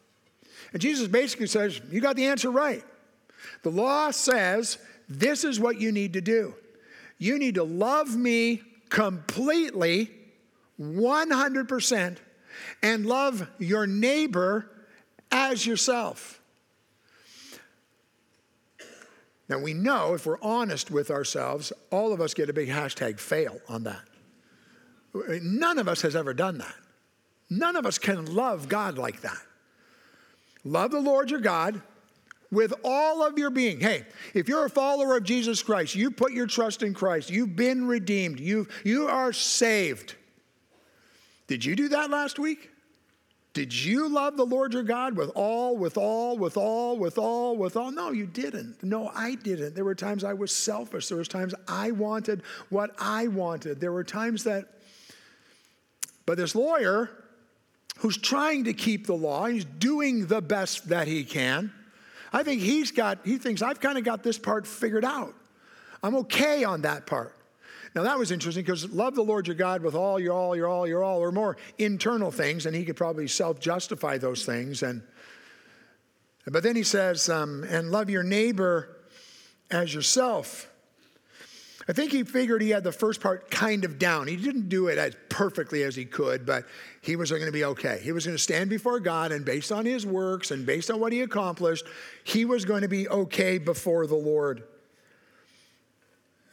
And 0.72 0.82
Jesus 0.82 1.08
basically 1.08 1.48
says, 1.48 1.82
You 1.92 2.02
got 2.02 2.16
the 2.16 2.26
answer 2.26 2.50
right. 2.50 2.84
The 3.62 3.70
law 3.70 4.12
says 4.12 4.78
this 5.08 5.44
is 5.44 5.60
what 5.60 5.80
you 5.80 5.92
need 5.92 6.14
to 6.14 6.22
do. 6.22 6.56
You 7.18 7.38
need 7.38 7.56
to 7.56 7.64
love 7.64 8.16
me 8.16 8.62
completely, 8.90 10.12
100%, 10.80 12.18
and 12.82 13.06
love 13.06 13.48
your 13.60 13.88
neighbor 13.88 14.70
as 15.32 15.66
yourself. 15.66 16.42
Now, 19.50 19.60
we 19.60 19.74
know 19.74 20.14
if 20.14 20.26
we're 20.26 20.42
honest 20.42 20.90
with 20.90 21.12
ourselves, 21.12 21.74
all 21.92 22.14
of 22.14 22.22
us 22.22 22.34
get 22.34 22.50
a 22.50 22.54
big 22.54 22.70
hashtag 22.70 23.20
fail 23.20 23.60
on 23.68 23.84
that. 23.84 24.02
None 25.42 25.78
of 25.78 25.88
us 25.88 26.02
has 26.02 26.16
ever 26.16 26.34
done 26.34 26.58
that. 26.60 26.76
None 27.58 27.76
of 27.76 27.86
us 27.86 27.98
can 27.98 28.34
love 28.34 28.68
God 28.68 28.98
like 28.98 29.22
that. 29.22 29.38
Love 30.64 30.92
the 30.92 31.00
Lord 31.00 31.30
your 31.30 31.40
God 31.40 31.82
with 32.52 32.74
all 32.84 33.24
of 33.24 33.38
your 33.38 33.50
being. 33.50 33.80
Hey, 33.80 34.06
if 34.34 34.48
you're 34.48 34.66
a 34.66 34.70
follower 34.70 35.18
of 35.18 35.24
Jesus 35.24 35.62
Christ, 35.62 35.96
you 35.96 36.10
put 36.10 36.32
your 36.32 36.48
trust 36.48 36.84
in 36.84 36.94
Christ, 36.94 37.30
you've 37.30 37.56
been 37.56 37.86
redeemed, 37.86 38.40
you, 38.40 38.68
you 38.84 39.08
are 39.08 39.34
saved. 39.34 40.16
Did 41.48 41.64
you 41.64 41.76
do 41.76 41.90
that 41.90 42.10
last 42.10 42.40
week? 42.40 42.70
Did 43.54 43.72
you 43.72 44.10
love 44.10 44.36
the 44.36 44.46
Lord 44.46 44.74
your 44.74 44.82
God 44.82 45.16
with 45.16 45.30
all, 45.36 45.78
with 45.78 45.96
all, 45.96 46.38
with 46.38 46.58
all, 46.58 46.98
with 46.98 47.20
all, 47.20 47.56
with 47.56 47.78
all? 47.78 47.92
No, 47.92 48.12
you 48.12 48.26
didn't. 48.26 48.82
No, 48.82 49.12
I 49.14 49.36
didn't. 49.36 49.76
There 49.76 49.86
were 49.86 49.94
times 49.94 50.24
I 50.24 50.34
was 50.34 50.52
selfish. 50.52 51.08
There 51.08 51.20
was 51.20 51.28
times 51.28 51.54
I 51.68 51.92
wanted 51.92 52.42
what 52.70 52.96
I 52.98 53.28
wanted. 53.28 53.80
There 53.80 53.92
were 53.92 54.04
times 54.04 54.44
that, 54.46 54.66
but 56.26 56.38
this 56.38 56.56
lawyer 56.56 57.12
who's 58.04 58.18
trying 58.18 58.66
to 58.66 58.74
keep 58.74 59.08
the 59.08 59.16
law, 59.16 59.46
he's 59.46 59.64
doing 59.64 60.28
the 60.28 60.42
best 60.42 60.90
that 60.90 61.08
he 61.08 61.24
can. 61.24 61.72
I 62.34 62.44
think 62.44 62.62
he's 62.62 62.92
got, 62.92 63.20
he 63.24 63.38
thinks 63.38 63.62
I've 63.62 63.80
kind 63.80 63.98
of 63.98 64.04
got 64.04 64.24
this 64.24 64.38
part 64.38 64.68
figured 64.68 65.06
out. 65.06 65.34
I'm 66.04 66.14
okay 66.18 66.66
on 66.66 66.82
that 66.82 67.06
part. 67.06 67.34
Now 67.96 68.04
that 68.04 68.20
was 68.20 68.30
interesting 68.30 68.64
because 68.64 68.92
love 68.92 69.16
the 69.16 69.24
Lord 69.24 69.48
your 69.48 69.56
God 69.56 69.84
with 69.84 69.96
all 69.96 70.20
your 70.20 70.34
all, 70.34 70.54
your 70.54 70.68
all, 70.68 70.86
your 70.86 71.02
all, 71.02 71.20
or 71.20 71.32
more 71.32 71.56
internal 71.78 72.30
things, 72.30 72.66
and 72.66 72.76
he 72.76 72.84
could 72.84 72.98
probably 72.98 73.26
self-justify 73.26 74.18
those 74.18 74.46
things. 74.46 74.84
And 74.84 75.02
but 76.46 76.62
then 76.62 76.76
he 76.76 76.84
says, 76.84 77.30
um, 77.30 77.64
and 77.70 77.90
love 77.90 78.10
your 78.10 78.24
neighbor 78.24 78.98
as 79.72 79.94
yourself. 79.94 80.70
I 81.88 81.94
think 81.94 82.12
he 82.12 82.24
figured 82.24 82.62
he 82.62 82.70
had 82.70 82.84
the 82.84 82.94
first 82.94 83.20
part 83.20 83.52
kind 83.52 83.84
of 83.84 84.00
down. 84.00 84.28
He 84.28 84.38
didn't 84.38 84.70
do 84.70 84.88
it 84.88 84.98
as 84.98 85.16
perfectly 85.30 85.84
as 85.84 85.96
he 85.96 86.06
could, 86.06 86.46
but 86.46 86.66
he 87.02 87.16
was 87.16 87.30
going 87.30 87.46
to 87.46 87.52
be 87.52 87.66
okay. 87.66 88.00
He 88.02 88.14
was 88.14 88.26
going 88.26 88.38
to 88.38 88.42
stand 88.42 88.70
before 88.70 89.00
God, 89.00 89.32
and 89.32 89.44
based 89.44 89.72
on 89.72 89.86
his 89.86 90.06
works 90.06 90.52
and 90.52 90.66
based 90.66 90.90
on 90.90 91.00
what 91.00 91.12
he 91.12 91.22
accomplished, 91.22 91.86
he 92.24 92.46
was 92.46 92.64
going 92.64 92.84
to 92.84 92.88
be 92.88 93.10
okay 93.10 93.58
before 93.58 94.08
the 94.08 94.16
Lord 94.16 94.64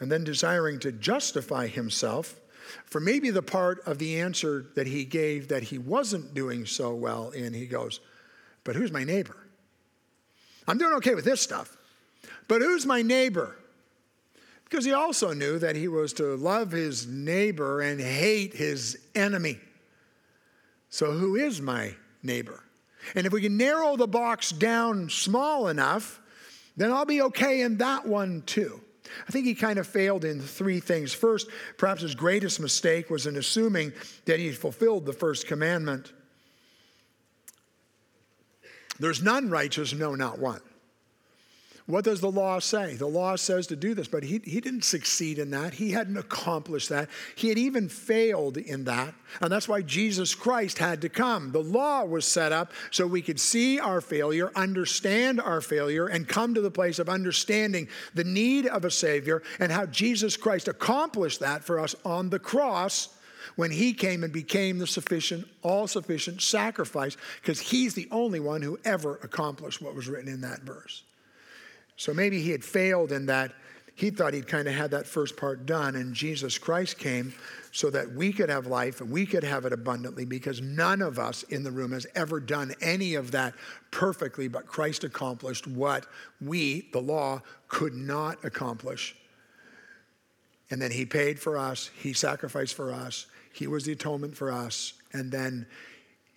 and 0.01 0.11
then 0.11 0.25
desiring 0.25 0.79
to 0.81 0.91
justify 0.91 1.67
himself 1.67 2.41
for 2.87 3.01
maybe 3.01 3.31
the 3.31 3.43
part 3.43 3.81
of 3.87 3.99
the 3.99 4.21
answer 4.21 4.67
that 4.75 4.87
he 4.87 5.05
gave 5.05 5.49
that 5.49 5.63
he 5.63 5.79
wasn't 5.79 6.35
doing 6.35 6.67
so 6.67 6.95
well 6.95 7.31
in, 7.31 7.53
he 7.53 7.67
goes, 7.67 8.01
But 8.65 8.77
who's 8.77 8.91
my 8.91 9.05
neighbor? 9.05 9.37
I'm 10.67 10.79
doing 10.79 10.95
okay 10.95 11.15
with 11.15 11.25
this 11.25 11.41
stuff, 11.41 11.77
but 12.49 12.63
who's 12.63 12.87
my 12.87 13.03
neighbor? 13.03 13.57
Because 14.71 14.85
he 14.85 14.93
also 14.93 15.33
knew 15.33 15.59
that 15.59 15.75
he 15.75 15.89
was 15.89 16.13
to 16.15 16.37
love 16.37 16.71
his 16.71 17.07
neighbor 17.07 17.81
and 17.81 18.01
hate 18.01 18.55
his 18.55 18.97
enemy. 19.17 19.59
So, 20.91 21.11
who 21.11 21.35
is 21.35 21.61
my 21.61 21.97
neighbor? 22.23 22.63
And 23.17 23.27
if 23.27 23.33
we 23.33 23.41
can 23.41 23.57
narrow 23.57 23.97
the 23.97 24.07
box 24.07 24.51
down 24.51 25.11
small 25.11 25.67
enough, 25.69 26.21
then 26.77 26.93
I'll 26.93 27.05
be 27.05 27.23
okay 27.23 27.63
in 27.63 27.79
that 27.79 28.07
one 28.07 28.43
too. 28.47 28.81
I 29.27 29.33
think 29.33 29.45
he 29.47 29.57
kind 29.57 29.79
of 29.79 29.89
failed 29.89 30.25
in 30.25 30.41
three 30.41 30.79
things. 30.79 31.13
First, 31.13 31.49
perhaps 31.77 32.03
his 32.03 32.15
greatest 32.15 32.61
mistake 32.61 33.11
was 33.11 33.27
in 33.27 33.37
assuming 33.37 33.93
that 34.27 34.39
he 34.39 34.53
fulfilled 34.53 35.05
the 35.05 35.13
first 35.13 35.49
commandment. 35.49 36.13
There's 39.01 39.21
none 39.21 39.51
righteous, 39.51 39.93
no, 39.93 40.15
not 40.15 40.39
one. 40.39 40.61
What 41.87 42.05
does 42.05 42.21
the 42.21 42.31
law 42.31 42.59
say? 42.59 42.95
The 42.95 43.07
law 43.07 43.37
says 43.37 43.67
to 43.69 43.77
do 43.77 43.95
this, 43.95 44.07
but 44.07 44.23
he, 44.23 44.41
he 44.45 44.61
didn't 44.61 44.85
succeed 44.85 45.39
in 45.39 45.51
that. 45.51 45.75
He 45.75 45.91
hadn't 45.91 46.17
accomplished 46.17 46.89
that. 46.91 47.09
He 47.35 47.49
had 47.49 47.59
even 47.59 47.89
failed 47.89 48.57
in 48.57 48.85
that. 48.85 49.15
And 49.41 49.51
that's 49.51 49.69
why 49.69 49.83
Jesus 49.83 50.35
Christ 50.35 50.79
had 50.79 51.01
to 51.03 51.09
come. 51.09 51.53
The 51.53 51.63
law 51.63 52.05
was 52.05 52.25
set 52.25 52.53
up 52.53 52.73
so 52.91 53.07
we 53.07 53.23
could 53.23 53.41
see 53.41 53.81
our 53.81 54.01
failure, 54.01 54.53
understand 54.55 55.41
our 55.41 55.61
failure, 55.61 56.07
and 56.07 56.29
come 56.29 56.55
to 56.55 56.61
the 56.61 56.71
place 56.71 56.99
of 56.99 57.09
understanding 57.09 57.89
the 58.15 58.25
need 58.25 58.67
of 58.67 58.85
a 58.85 58.91
Savior 58.91 59.43
and 59.59 59.73
how 59.73 59.87
Jesus 59.87 60.37
Christ 60.37 60.69
accomplished 60.69 61.41
that 61.41 61.65
for 61.65 61.81
us 61.81 61.97
on 62.05 62.31
the 62.31 62.39
cross 62.39 63.09
when 63.57 63.71
he 63.71 63.93
came 63.93 64.23
and 64.23 64.33
became 64.33 64.79
the 64.79 64.87
sufficient, 64.87 65.47
all 65.63 65.87
sufficient 65.87 66.41
sacrifice, 66.41 67.17
because 67.41 67.61
he's 67.61 67.95
the 67.95 68.09
only 68.11 68.41
one 68.41 68.63
who 68.63 68.79
ever 68.85 69.17
accomplished 69.23 69.83
what 69.83 69.95
was 69.95 70.09
written 70.09 70.33
in 70.33 70.41
that 70.43 70.61
verse. 70.61 71.03
So 72.01 72.15
maybe 72.15 72.41
he 72.41 72.51
had 72.51 72.65
failed 72.65 73.13
in 73.13 73.27
that 73.27 73.53
he 73.95 74.09
thought 74.09 74.33
he'd 74.33 74.49
kind 74.49 74.67
of 74.67 74.73
had 74.73 74.93
that 74.93 75.07
first 75.07 75.37
part 75.37 75.67
done, 75.67 75.97
and 75.97 76.15
Jesus 76.15 76.57
Christ 76.57 76.97
came 76.97 77.35
so 77.73 77.91
that 77.91 78.11
we 78.13 78.33
could 78.33 78.49
have 78.49 78.67
life 78.67 79.03
and 79.03 79.11
we 79.11 79.27
could 79.27 79.45
have 79.45 79.67
it 79.67 79.73
abundantly 79.75 80.25
because 80.25 80.63
none 80.63 81.03
of 81.03 81.19
us 81.19 81.43
in 81.43 81.63
the 81.63 81.71
room 81.71 81.93
has 81.93 82.07
ever 82.15 82.41
done 82.41 82.73
any 82.81 83.17
of 83.17 83.33
that 83.33 83.53
perfectly, 83.91 84.49
but 84.49 84.67
Christ 84.67 85.05
accomplished 85.05 85.67
what 85.67 86.07
we, 86.41 86.89
the 86.95 87.03
law, 87.03 87.43
could 87.69 87.93
not 87.93 88.43
accomplish. 88.47 89.15
And 90.71 90.81
then 90.81 90.93
he 90.93 91.05
paid 91.05 91.39
for 91.39 91.59
us, 91.59 91.91
he 91.99 92.15
sacrificed 92.15 92.77
for 92.77 92.95
us, 92.95 93.27
he 93.53 93.67
was 93.67 93.85
the 93.85 93.93
atonement 93.93 94.35
for 94.35 94.51
us, 94.51 94.95
and 95.13 95.31
then 95.31 95.67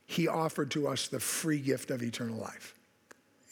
he 0.08 0.28
offered 0.28 0.72
to 0.72 0.90
us 0.90 1.08
the 1.08 1.22
free 1.22 1.60
gift 1.60 1.90
of 1.90 2.04
eternal 2.04 2.38
life. 2.38 2.76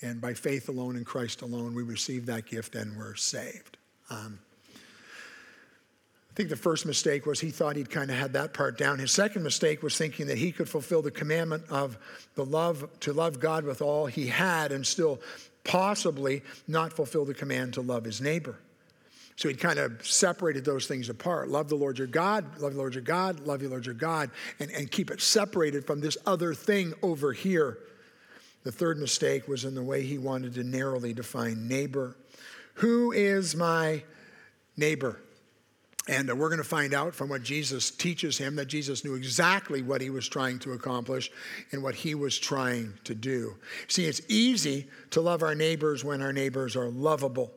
And 0.02 0.20
by 0.20 0.34
faith 0.34 0.68
alone 0.70 0.96
in 0.96 1.06
Christ 1.06 1.42
alone, 1.42 1.76
we 1.76 1.84
receive 1.84 2.26
that 2.26 2.46
gift 2.46 2.76
and 2.76 2.98
we're 2.98 3.16
saved. 3.16 3.78
Um, 4.10 4.40
I 6.32 6.34
think 6.34 6.50
the 6.50 6.56
first 6.56 6.86
mistake 6.86 7.26
was 7.26 7.42
he 7.42 7.50
thought 7.50 7.76
he'd 7.76 7.90
kind 7.90 8.10
of 8.10 8.18
had 8.18 8.34
that 8.34 8.54
part 8.54 8.78
down. 8.78 9.00
His 9.00 9.12
second 9.12 9.44
mistake 9.44 9.84
was 9.84 9.98
thinking 9.98 10.28
that 10.28 10.38
he 10.38 10.54
could 10.54 10.70
fulfill 10.70 11.02
the 11.02 11.12
commandment 11.12 11.66
of 11.70 11.98
the 12.36 12.46
love 12.46 12.88
to 13.02 13.12
love 13.12 13.40
God 13.40 13.66
with 13.66 13.82
all 13.82 14.06
he 14.06 14.28
had 14.28 14.72
and 14.72 14.88
still 14.88 15.20
possibly 15.66 16.42
not 16.68 16.94
fulfill 16.94 17.26
the 17.26 17.34
command 17.34 17.74
to 17.74 17.82
love 17.82 18.06
his 18.06 18.22
neighbor. 18.22 18.56
So 19.36 19.50
he'd 19.50 19.60
kind 19.60 19.78
of 19.78 20.06
separated 20.06 20.64
those 20.64 20.88
things 20.88 21.10
apart. 21.10 21.50
Love 21.50 21.68
the 21.68 21.76
Lord 21.76 21.98
your 21.98 22.08
God, 22.08 22.60
love 22.60 22.74
the 22.74 22.78
Lord 22.78 22.94
your 22.94 23.04
God, 23.04 23.42
love 23.42 23.60
the 23.60 23.68
Lord 23.68 23.86
your 23.86 23.96
God, 23.96 24.32
and, 24.60 24.72
and 24.72 24.90
keep 24.90 25.12
it 25.12 25.20
separated 25.20 25.86
from 25.86 26.00
this 26.00 26.18
other 26.26 26.54
thing 26.54 26.94
over 27.02 27.34
here 27.34 27.78
the 28.64 28.72
third 28.72 29.00
mistake 29.00 29.48
was 29.48 29.66
in 29.66 29.76
the 29.76 29.84
way 29.84 30.04
he 30.04 30.18
wanted 30.18 30.54
to 30.56 30.64
narrowly 30.64 31.14
define 31.14 31.68
neighbor. 31.68 32.16
Who 32.76 33.12
is 33.12 33.56
my 33.56 34.04
neighbor? 34.78 35.20
And 36.08 36.32
uh, 36.32 36.36
we're 36.36 36.50
going 36.50 36.58
to 36.58 36.64
find 36.64 36.94
out 36.94 37.14
from 37.14 37.30
what 37.30 37.44
Jesus 37.44 37.92
teaches 37.92 38.38
him 38.38 38.56
that 38.56 38.66
Jesus 38.66 39.06
knew 39.06 39.14
exactly 39.16 39.82
what 39.82 40.02
he 40.02 40.10
was 40.10 40.28
trying 40.28 40.58
to 40.60 40.74
accomplish 40.74 41.32
and 41.72 41.84
what 41.84 41.94
he 41.94 42.16
was 42.16 42.38
trying 42.40 42.94
to 43.04 43.14
do. 43.14 43.56
See, 43.88 44.06
it's 44.06 44.22
easy 44.28 44.88
to 45.12 45.22
love 45.22 45.44
our 45.44 45.54
neighbors 45.54 46.04
when 46.04 46.22
our 46.22 46.34
neighbors 46.34 46.76
are 46.76 46.90
lovable. 46.90 47.52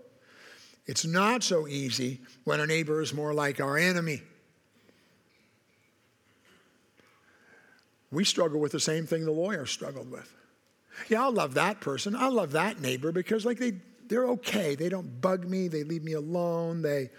It's 0.87 1.07
not 1.07 1.43
so 1.43 1.67
easy 1.67 2.21
when 2.45 2.61
our 2.61 2.67
neighbor 2.67 3.01
is 3.01 3.15
more 3.15 3.33
like 3.33 3.61
our 3.61 3.79
enemy. 3.79 4.21
We 8.11 8.25
struggle 8.25 8.61
with 8.61 8.73
the 8.73 8.81
same 8.81 9.07
thing 9.07 9.25
the 9.25 9.33
lawyer 9.33 9.65
struggled 9.65 10.11
with. 10.11 10.33
Yeah, 11.09 11.23
I'll 11.23 11.33
love 11.33 11.55
that 11.55 11.81
person. 11.81 12.15
I'll 12.17 12.33
love 12.33 12.53
that 12.53 12.81
neighbor 12.81 13.13
because 13.13 13.45
like 13.45 13.59
they 13.59 13.75
they're 14.09 14.29
okay. 14.29 14.75
They 14.75 14.89
don't 14.89 15.21
bug 15.21 15.49
me. 15.49 15.69
They 15.69 15.83
leave 15.83 16.05
me 16.05 16.13
alone. 16.13 16.83
They 16.83 17.11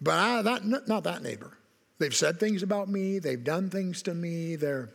but 0.00 0.14
I, 0.14 0.42
that 0.42 0.64
not 0.64 1.04
that 1.04 1.22
neighbor. 1.22 1.56
They've 1.98 2.14
said 2.14 2.40
things 2.40 2.62
about 2.62 2.88
me. 2.88 3.20
They've 3.20 3.42
done 3.42 3.70
things 3.70 4.02
to 4.02 4.14
me. 4.14 4.56
They're 4.56 4.90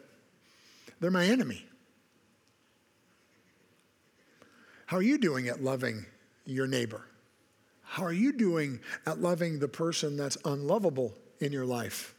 they're 1.00 1.12
my 1.12 1.26
enemy. 1.26 1.66
How 4.88 4.98
are 4.98 5.04
you 5.04 5.18
doing 5.18 5.48
at 5.48 5.62
loving 5.62 6.06
your 6.46 6.68
neighbor? 6.68 7.06
How 7.84 8.04
are 8.04 8.14
you 8.14 8.34
doing 8.34 8.80
at 9.06 9.22
loving 9.22 9.60
the 9.60 9.68
person 9.68 10.18
that's 10.18 10.38
unlovable 10.44 11.14
in 11.40 11.52
your 11.52 11.66
life? 11.66 12.14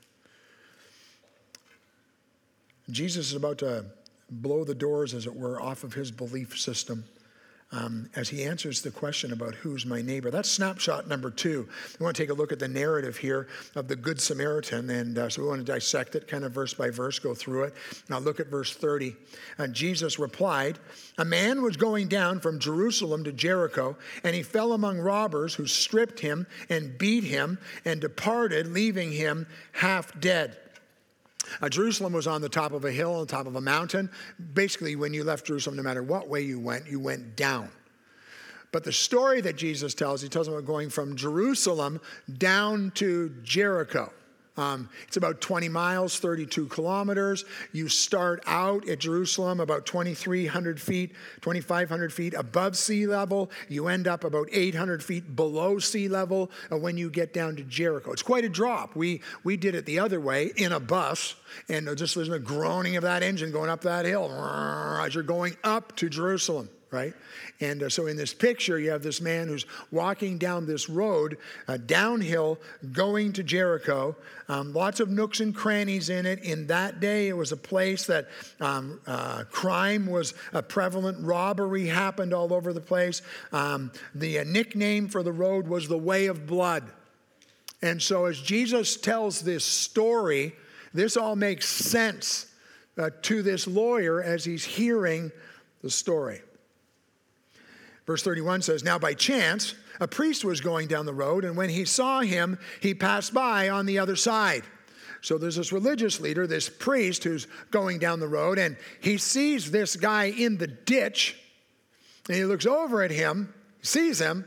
Jesus 2.90 3.28
is 3.28 3.34
about 3.34 3.58
to 3.58 3.86
blow 4.30 4.64
the 4.64 4.74
doors, 4.74 5.14
as 5.14 5.26
it 5.26 5.34
were, 5.34 5.60
off 5.60 5.84
of 5.84 5.94
his 5.94 6.10
belief 6.10 6.58
system. 6.58 7.04
Um, 7.70 8.08
as 8.16 8.30
he 8.30 8.44
answers 8.44 8.80
the 8.80 8.90
question 8.90 9.30
about 9.30 9.54
who's 9.54 9.84
my 9.84 10.00
neighbor. 10.00 10.30
That's 10.30 10.48
snapshot 10.48 11.06
number 11.06 11.30
two. 11.30 11.68
We 12.00 12.04
want 12.04 12.16
to 12.16 12.22
take 12.22 12.30
a 12.30 12.34
look 12.34 12.50
at 12.50 12.58
the 12.58 12.66
narrative 12.66 13.18
here 13.18 13.46
of 13.74 13.88
the 13.88 13.96
Good 13.96 14.18
Samaritan. 14.22 14.88
And 14.88 15.18
uh, 15.18 15.28
so 15.28 15.42
we 15.42 15.48
want 15.48 15.66
to 15.66 15.70
dissect 15.70 16.14
it 16.14 16.26
kind 16.26 16.44
of 16.44 16.52
verse 16.52 16.72
by 16.72 16.88
verse, 16.88 17.18
go 17.18 17.34
through 17.34 17.64
it. 17.64 17.74
Now 18.08 18.20
look 18.20 18.40
at 18.40 18.46
verse 18.46 18.74
30. 18.74 19.14
Uh, 19.58 19.66
Jesus 19.66 20.18
replied, 20.18 20.78
A 21.18 21.26
man 21.26 21.62
was 21.62 21.76
going 21.76 22.08
down 22.08 22.40
from 22.40 22.58
Jerusalem 22.58 23.22
to 23.24 23.32
Jericho, 23.32 23.98
and 24.24 24.34
he 24.34 24.42
fell 24.42 24.72
among 24.72 24.98
robbers 24.98 25.54
who 25.54 25.66
stripped 25.66 26.20
him 26.20 26.46
and 26.70 26.96
beat 26.96 27.24
him 27.24 27.58
and 27.84 28.00
departed, 28.00 28.68
leaving 28.68 29.12
him 29.12 29.46
half 29.72 30.18
dead. 30.18 30.56
Uh, 31.60 31.68
Jerusalem 31.68 32.12
was 32.12 32.26
on 32.26 32.40
the 32.40 32.48
top 32.48 32.72
of 32.72 32.84
a 32.84 32.92
hill, 32.92 33.14
on 33.14 33.26
top 33.26 33.46
of 33.46 33.56
a 33.56 33.60
mountain. 33.60 34.10
Basically, 34.54 34.96
when 34.96 35.14
you 35.14 35.24
left 35.24 35.46
Jerusalem, 35.46 35.76
no 35.76 35.82
matter 35.82 36.02
what 36.02 36.28
way 36.28 36.42
you 36.42 36.58
went, 36.58 36.86
you 36.86 37.00
went 37.00 37.36
down. 37.36 37.70
But 38.70 38.84
the 38.84 38.92
story 38.92 39.40
that 39.40 39.56
Jesus 39.56 39.94
tells, 39.94 40.20
he 40.20 40.28
tells 40.28 40.46
them 40.46 40.54
about 40.54 40.66
going 40.66 40.90
from 40.90 41.16
Jerusalem 41.16 42.00
down 42.36 42.92
to 42.96 43.34
Jericho. 43.42 44.12
Um, 44.58 44.88
it's 45.06 45.16
about 45.16 45.40
20 45.40 45.68
miles, 45.68 46.18
32 46.18 46.66
kilometers. 46.66 47.44
You 47.72 47.88
start 47.88 48.42
out 48.44 48.88
at 48.88 48.98
Jerusalem 48.98 49.60
about 49.60 49.86
2,300 49.86 50.80
feet, 50.80 51.12
2,500 51.42 52.12
feet 52.12 52.34
above 52.34 52.76
sea 52.76 53.06
level. 53.06 53.50
You 53.68 53.86
end 53.86 54.08
up 54.08 54.24
about 54.24 54.48
800 54.50 55.02
feet 55.02 55.36
below 55.36 55.78
sea 55.78 56.08
level 56.08 56.50
when 56.70 56.98
you 56.98 57.08
get 57.08 57.32
down 57.32 57.54
to 57.56 57.62
Jericho. 57.62 58.10
It's 58.10 58.22
quite 58.22 58.44
a 58.44 58.48
drop. 58.48 58.96
We, 58.96 59.22
we 59.44 59.56
did 59.56 59.76
it 59.76 59.86
the 59.86 60.00
other 60.00 60.20
way 60.20 60.50
in 60.56 60.72
a 60.72 60.80
bus, 60.80 61.36
and 61.68 61.96
just 61.96 62.16
there's 62.16 62.28
a 62.28 62.40
groaning 62.40 62.96
of 62.96 63.04
that 63.04 63.22
engine 63.22 63.52
going 63.52 63.70
up 63.70 63.82
that 63.82 64.04
hill 64.04 64.28
as 65.00 65.14
you're 65.14 65.22
going 65.22 65.56
up 65.62 65.94
to 65.96 66.08
Jerusalem 66.08 66.68
right? 66.90 67.12
And 67.60 67.82
uh, 67.82 67.88
so 67.88 68.06
in 68.06 68.16
this 68.16 68.32
picture, 68.32 68.78
you 68.78 68.90
have 68.90 69.02
this 69.02 69.20
man 69.20 69.48
who's 69.48 69.66
walking 69.90 70.38
down 70.38 70.66
this 70.66 70.88
road, 70.88 71.36
uh, 71.66 71.76
downhill, 71.76 72.58
going 72.92 73.32
to 73.34 73.42
Jericho. 73.42 74.16
Um, 74.48 74.72
lots 74.72 75.00
of 75.00 75.10
nooks 75.10 75.40
and 75.40 75.54
crannies 75.54 76.08
in 76.08 76.24
it. 76.24 76.42
In 76.42 76.66
that 76.68 77.00
day, 77.00 77.28
it 77.28 77.36
was 77.36 77.52
a 77.52 77.56
place 77.56 78.06
that 78.06 78.28
um, 78.60 79.00
uh, 79.06 79.44
crime 79.50 80.06
was 80.06 80.32
prevalent, 80.68 81.18
robbery 81.20 81.86
happened 81.86 82.32
all 82.32 82.54
over 82.54 82.72
the 82.72 82.80
place. 82.80 83.20
Um, 83.52 83.92
the 84.14 84.40
uh, 84.40 84.44
nickname 84.44 85.08
for 85.08 85.22
the 85.22 85.32
road 85.32 85.68
was 85.68 85.88
the 85.88 85.98
Way 85.98 86.26
of 86.26 86.46
Blood. 86.46 86.84
And 87.82 88.02
so 88.02 88.24
as 88.24 88.40
Jesus 88.40 88.96
tells 88.96 89.40
this 89.40 89.64
story, 89.64 90.54
this 90.94 91.16
all 91.16 91.36
makes 91.36 91.68
sense 91.68 92.46
uh, 92.96 93.10
to 93.22 93.42
this 93.42 93.66
lawyer 93.66 94.22
as 94.22 94.44
he's 94.44 94.64
hearing 94.64 95.30
the 95.82 95.90
story. 95.90 96.40
Verse 98.08 98.22
31 98.22 98.62
says, 98.62 98.82
Now 98.82 98.98
by 98.98 99.12
chance, 99.12 99.74
a 100.00 100.08
priest 100.08 100.42
was 100.42 100.62
going 100.62 100.88
down 100.88 101.04
the 101.04 101.12
road, 101.12 101.44
and 101.44 101.58
when 101.58 101.68
he 101.68 101.84
saw 101.84 102.20
him, 102.20 102.58
he 102.80 102.94
passed 102.94 103.34
by 103.34 103.68
on 103.68 103.84
the 103.84 103.98
other 103.98 104.16
side. 104.16 104.62
So 105.20 105.36
there's 105.36 105.56
this 105.56 105.72
religious 105.72 106.18
leader, 106.18 106.46
this 106.46 106.70
priest 106.70 107.22
who's 107.24 107.46
going 107.70 107.98
down 107.98 108.18
the 108.18 108.26
road, 108.26 108.58
and 108.58 108.78
he 109.02 109.18
sees 109.18 109.70
this 109.70 109.94
guy 109.94 110.24
in 110.24 110.56
the 110.56 110.66
ditch, 110.66 111.36
and 112.28 112.36
he 112.38 112.46
looks 112.46 112.64
over 112.64 113.02
at 113.02 113.10
him, 113.10 113.52
sees 113.82 114.18
him, 114.18 114.46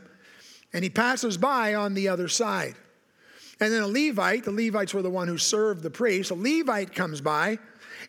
and 0.72 0.82
he 0.82 0.90
passes 0.90 1.38
by 1.38 1.74
on 1.74 1.94
the 1.94 2.08
other 2.08 2.26
side. 2.26 2.74
And 3.60 3.72
then 3.72 3.84
a 3.84 3.86
Levite, 3.86 4.42
the 4.42 4.50
Levites 4.50 4.92
were 4.92 5.02
the 5.02 5.08
one 5.08 5.28
who 5.28 5.38
served 5.38 5.84
the 5.84 5.90
priest, 5.90 6.32
a 6.32 6.34
Levite 6.34 6.96
comes 6.96 7.20
by, 7.20 7.60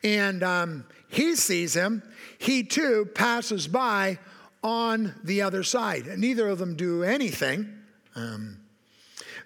and 0.03 0.41
um, 0.41 0.85
he 1.09 1.35
sees 1.35 1.75
him. 1.75 2.01
He 2.39 2.63
too 2.63 3.07
passes 3.13 3.67
by 3.67 4.17
on 4.63 5.13
the 5.23 5.41
other 5.41 5.63
side. 5.63 6.07
And 6.07 6.21
neither 6.21 6.47
of 6.47 6.57
them 6.57 6.75
do 6.75 7.03
anything. 7.03 7.71
Um, 8.15 8.59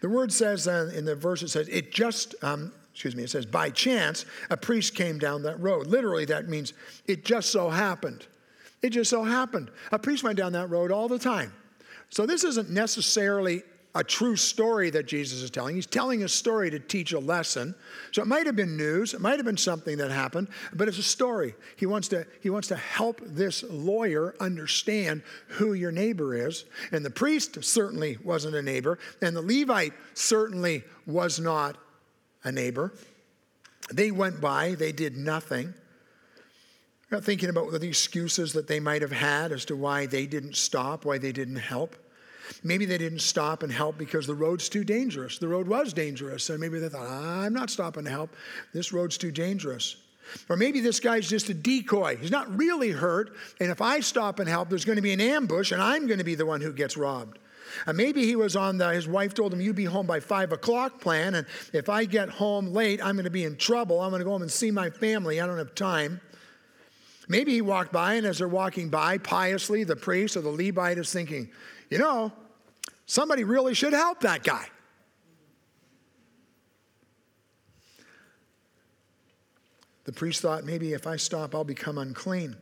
the 0.01 0.09
word 0.09 0.31
says 0.31 0.67
uh, 0.67 0.91
in 0.95 1.05
the 1.05 1.15
verse, 1.15 1.41
it 1.41 1.49
says, 1.49 1.67
it 1.69 1.91
just, 1.91 2.35
um, 2.43 2.71
excuse 2.91 3.15
me, 3.15 3.23
it 3.23 3.29
says, 3.29 3.45
by 3.45 3.69
chance, 3.69 4.25
a 4.49 4.57
priest 4.57 4.93
came 4.95 5.17
down 5.17 5.43
that 5.43 5.59
road. 5.59 5.87
Literally, 5.87 6.25
that 6.25 6.47
means 6.47 6.73
it 7.07 7.25
just 7.25 7.51
so 7.51 7.69
happened. 7.69 8.27
It 8.83 8.91
just 8.91 9.09
so 9.09 9.23
happened. 9.23 9.71
A 9.91 9.97
priest 9.97 10.23
went 10.23 10.37
down 10.37 10.51
that 10.53 10.69
road 10.69 10.91
all 10.91 11.07
the 11.07 11.17
time. 11.17 11.51
So 12.09 12.25
this 12.25 12.43
isn't 12.43 12.69
necessarily 12.69 13.63
a 13.97 14.03
true 14.03 14.35
story 14.35 14.91
that 14.91 15.07
Jesus 15.07 15.41
is 15.41 15.49
telling. 15.49 15.75
He's 15.75 15.87
telling 15.87 16.23
a 16.23 16.29
story 16.29 16.69
to 16.69 16.77
teach 16.77 17.13
a 17.13 17.19
lesson. 17.19 17.73
So 18.11 18.21
it 18.21 18.27
might 18.27 18.45
have 18.45 18.55
been 18.55 18.77
news, 18.77 19.15
it 19.15 19.21
might 19.21 19.37
have 19.37 19.45
been 19.45 19.57
something 19.57 19.97
that 19.97 20.11
happened, 20.11 20.49
but 20.73 20.87
it's 20.87 20.99
a 20.99 21.03
story. 21.03 21.55
He 21.77 21.87
wants 21.87 22.07
to, 22.09 22.27
he 22.41 22.51
wants 22.51 22.67
to 22.67 22.75
help 22.75 23.19
this 23.23 23.63
lawyer 23.63 24.35
understand 24.39 25.23
who 25.47 25.73
your 25.73 25.91
neighbor 25.91 26.35
is. 26.35 26.65
And 26.91 27.03
the 27.03 27.09
priest 27.09 27.63
certainly 27.63 28.17
wasn't 28.23 28.55
a 28.55 28.61
neighbor, 28.61 28.99
and 29.21 29.35
the 29.35 29.41
Levite 29.41 29.93
certainly 30.13 30.83
was 31.07 31.39
not 31.39 31.75
a 32.43 32.51
neighbor. 32.51 32.93
They 33.91 34.11
went 34.11 34.39
by, 34.39 34.75
they 34.75 34.91
did 34.91 35.17
nothing. 35.17 35.73
Not 37.09 37.23
thinking 37.23 37.49
about 37.49 37.71
the 37.71 37.87
excuses 37.87 38.53
that 38.53 38.67
they 38.67 38.79
might 38.79 39.01
have 39.01 39.11
had 39.11 39.51
as 39.51 39.65
to 39.65 39.75
why 39.75 40.05
they 40.05 40.27
didn't 40.27 40.55
stop, 40.55 41.03
why 41.03 41.17
they 41.17 41.31
didn't 41.31 41.55
help. 41.55 41.95
Maybe 42.63 42.85
they 42.85 42.97
didn't 42.97 43.19
stop 43.19 43.63
and 43.63 43.71
help 43.71 43.97
because 43.97 44.27
the 44.27 44.35
road's 44.35 44.69
too 44.69 44.83
dangerous. 44.83 45.37
The 45.37 45.47
road 45.47 45.67
was 45.67 45.93
dangerous. 45.93 46.49
And 46.49 46.59
maybe 46.59 46.79
they 46.79 46.89
thought, 46.89 47.07
I'm 47.07 47.53
not 47.53 47.69
stopping 47.69 48.05
to 48.05 48.09
help. 48.09 48.35
This 48.73 48.91
road's 48.93 49.17
too 49.17 49.31
dangerous. 49.31 49.97
Or 50.49 50.57
maybe 50.57 50.81
this 50.81 50.99
guy's 50.99 51.29
just 51.29 51.49
a 51.49 51.53
decoy. 51.53 52.17
He's 52.17 52.31
not 52.31 52.57
really 52.57 52.91
hurt. 52.91 53.35
And 53.59 53.71
if 53.71 53.81
I 53.81 54.01
stop 54.01 54.39
and 54.39 54.49
help, 54.49 54.69
there's 54.69 54.85
going 54.85 54.97
to 54.97 55.01
be 55.01 55.13
an 55.13 55.21
ambush 55.21 55.71
and 55.71 55.81
I'm 55.81 56.07
going 56.07 56.19
to 56.19 56.25
be 56.25 56.35
the 56.35 56.45
one 56.45 56.61
who 56.61 56.73
gets 56.73 56.97
robbed. 56.97 57.39
And 57.85 57.97
maybe 57.97 58.25
he 58.25 58.35
was 58.35 58.55
on 58.55 58.77
the, 58.77 58.89
his 58.89 59.07
wife 59.07 59.33
told 59.33 59.53
him, 59.53 59.61
You 59.61 59.73
be 59.73 59.85
home 59.85 60.07
by 60.07 60.19
five 60.19 60.51
o'clock 60.51 61.01
plan. 61.01 61.35
And 61.35 61.45
if 61.73 61.89
I 61.89 62.05
get 62.05 62.29
home 62.29 62.67
late, 62.67 63.03
I'm 63.03 63.15
going 63.15 63.25
to 63.25 63.29
be 63.29 63.43
in 63.43 63.57
trouble. 63.57 64.01
I'm 64.01 64.09
going 64.09 64.19
to 64.19 64.25
go 64.25 64.31
home 64.31 64.41
and 64.41 64.51
see 64.51 64.71
my 64.71 64.89
family. 64.89 65.41
I 65.41 65.45
don't 65.45 65.57
have 65.57 65.75
time. 65.75 66.21
Maybe 67.29 67.51
he 67.51 67.61
walked 67.61 67.91
by, 67.91 68.13
and 68.13 68.25
as 68.25 68.37
they're 68.37 68.47
walking 68.47 68.89
by, 68.89 69.17
piously, 69.17 69.83
the 69.83 69.97
priest 69.97 70.37
or 70.37 70.41
the 70.41 70.49
Levite 70.49 70.97
is 70.97 71.11
thinking, 71.11 71.49
you 71.89 71.97
know, 71.97 72.31
somebody 73.05 73.43
really 73.43 73.73
should 73.73 73.93
help 73.93 74.21
that 74.21 74.43
guy. 74.43 74.67
The 80.05 80.13
priest 80.13 80.41
thought, 80.41 80.63
maybe 80.63 80.93
if 80.93 81.05
I 81.05 81.17
stop, 81.17 81.53
I'll 81.53 81.65
become 81.65 81.97
unclean. 81.97 82.55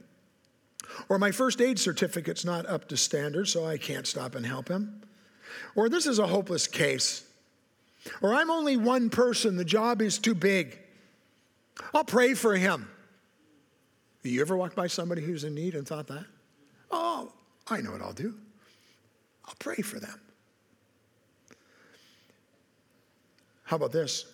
Or 1.09 1.19
my 1.19 1.31
first 1.31 1.61
aid 1.61 1.77
certificate's 1.77 2.43
not 2.43 2.65
up 2.65 2.87
to 2.89 2.97
standard, 2.97 3.47
so 3.47 3.65
I 3.65 3.77
can't 3.77 4.07
stop 4.07 4.33
and 4.33 4.45
help 4.45 4.67
him. 4.67 5.01
Or 5.75 5.87
this 5.87 6.07
is 6.07 6.17
a 6.17 6.25
hopeless 6.25 6.65
case. 6.65 7.23
Or 8.21 8.33
I'm 8.33 8.49
only 8.49 8.77
one 8.77 9.09
person, 9.09 9.57
the 9.57 9.65
job 9.65 10.01
is 10.01 10.17
too 10.17 10.35
big. 10.35 10.79
I'll 11.93 12.03
pray 12.03 12.33
for 12.33 12.55
him. 12.55 12.89
You 14.23 14.41
ever 14.41 14.57
walked 14.57 14.75
by 14.75 14.87
somebody 14.87 15.21
who's 15.21 15.43
in 15.43 15.53
need 15.53 15.75
and 15.75 15.87
thought 15.87 16.07
that? 16.07 16.25
Oh, 16.89 17.31
I 17.67 17.81
know 17.81 17.91
what 17.91 18.01
I'll 18.01 18.13
do. 18.13 18.35
I'll 19.47 19.55
pray 19.59 19.77
for 19.77 19.99
them. 19.99 20.19
How 23.63 23.77
about 23.77 23.91
this? 23.91 24.25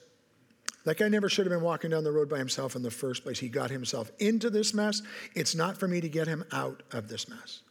That 0.83 0.97
guy 0.97 1.07
never 1.09 1.29
should 1.29 1.45
have 1.45 1.53
been 1.53 1.63
walking 1.63 1.91
down 1.91 2.03
the 2.03 2.11
road 2.11 2.29
by 2.29 2.37
himself 2.37 2.75
in 2.75 2.81
the 2.81 2.91
first 2.91 3.23
place. 3.23 3.39
He 3.39 3.49
got 3.49 3.69
himself 3.69 4.11
into 4.19 4.49
this 4.49 4.73
mess. 4.73 5.01
It's 5.35 5.53
not 5.53 5.77
for 5.77 5.87
me 5.87 6.01
to 6.01 6.09
get 6.09 6.27
him 6.27 6.43
out 6.51 6.83
of 6.91 7.07
this 7.07 7.29
mess. 7.29 7.61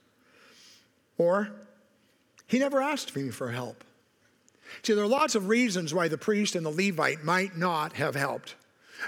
Or, 1.19 1.51
he 2.47 2.59
never 2.59 2.81
asked 2.81 3.15
me 3.15 3.31
for 3.31 3.51
help. 3.51 3.85
See, 4.83 4.95
there 4.95 5.05
are 5.05 5.09
lots 5.09 5.35
of 5.35 5.49
reasons 5.49 5.93
why 5.93 6.09
the 6.09 6.17
priest 6.17 6.55
and 6.55 6.65
the 6.65 6.71
Levite 6.71 7.25
might 7.25 7.57
not 7.57 7.95
have 7.95 8.15
helped. 8.15 8.55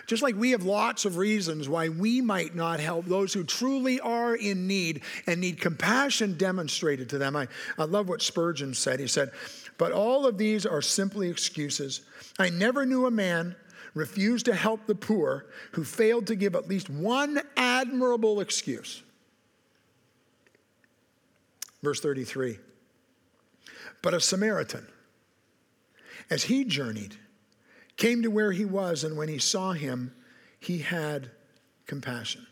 Just 0.07 0.23
like 0.23 0.37
we 0.37 0.51
have 0.53 0.65
lots 0.65 1.05
of 1.05 1.17
reasons 1.17 1.69
why 1.69 1.89
we 1.89 2.21
might 2.21 2.55
not 2.55 2.81
help 2.81 3.07
those 3.07 3.33
who 3.33 3.45
truly 3.45 4.01
are 4.01 4.35
in 4.35 4.67
need 4.67 5.03
and 5.27 5.41
need 5.41 5.61
compassion 5.61 6.37
demonstrated 6.37 7.09
to 7.11 7.19
them. 7.19 7.37
I, 7.37 7.49
I 7.79 7.85
love 7.85 8.09
what 8.09 8.23
Spurgeon 8.23 8.75
said. 8.75 9.01
He 9.01 9.07
said, 9.07 9.31
But 9.79 9.93
all 9.93 10.27
of 10.27 10.39
these 10.39 10.67
are 10.67 10.83
simply 10.83 11.29
excuses. 11.29 12.03
I 12.39 12.51
never 12.51 12.87
knew 12.87 13.07
a 13.07 13.11
man 13.11 13.57
refuse 13.95 14.43
to 14.45 14.55
help 14.55 14.87
the 14.87 14.95
poor 14.95 15.47
who 15.73 15.85
failed 15.85 16.27
to 16.29 16.37
give 16.37 16.55
at 16.55 16.69
least 16.69 16.89
one 16.89 17.41
admirable 17.57 18.41
excuse. 18.41 19.03
Verse 21.83 22.01
33 22.01 22.59
But 24.01 24.15
a 24.15 24.21
Samaritan, 24.21 24.87
as 26.31 26.45
he 26.45 26.65
journeyed, 26.65 27.17
came 27.97 28.23
to 28.23 28.31
where 28.31 28.53
he 28.53 28.65
was, 28.65 29.05
and 29.05 29.17
when 29.17 29.29
he 29.29 29.39
saw 29.39 29.73
him, 29.73 30.15
he 30.59 30.79
had 30.79 31.31
compassion. 31.87 32.47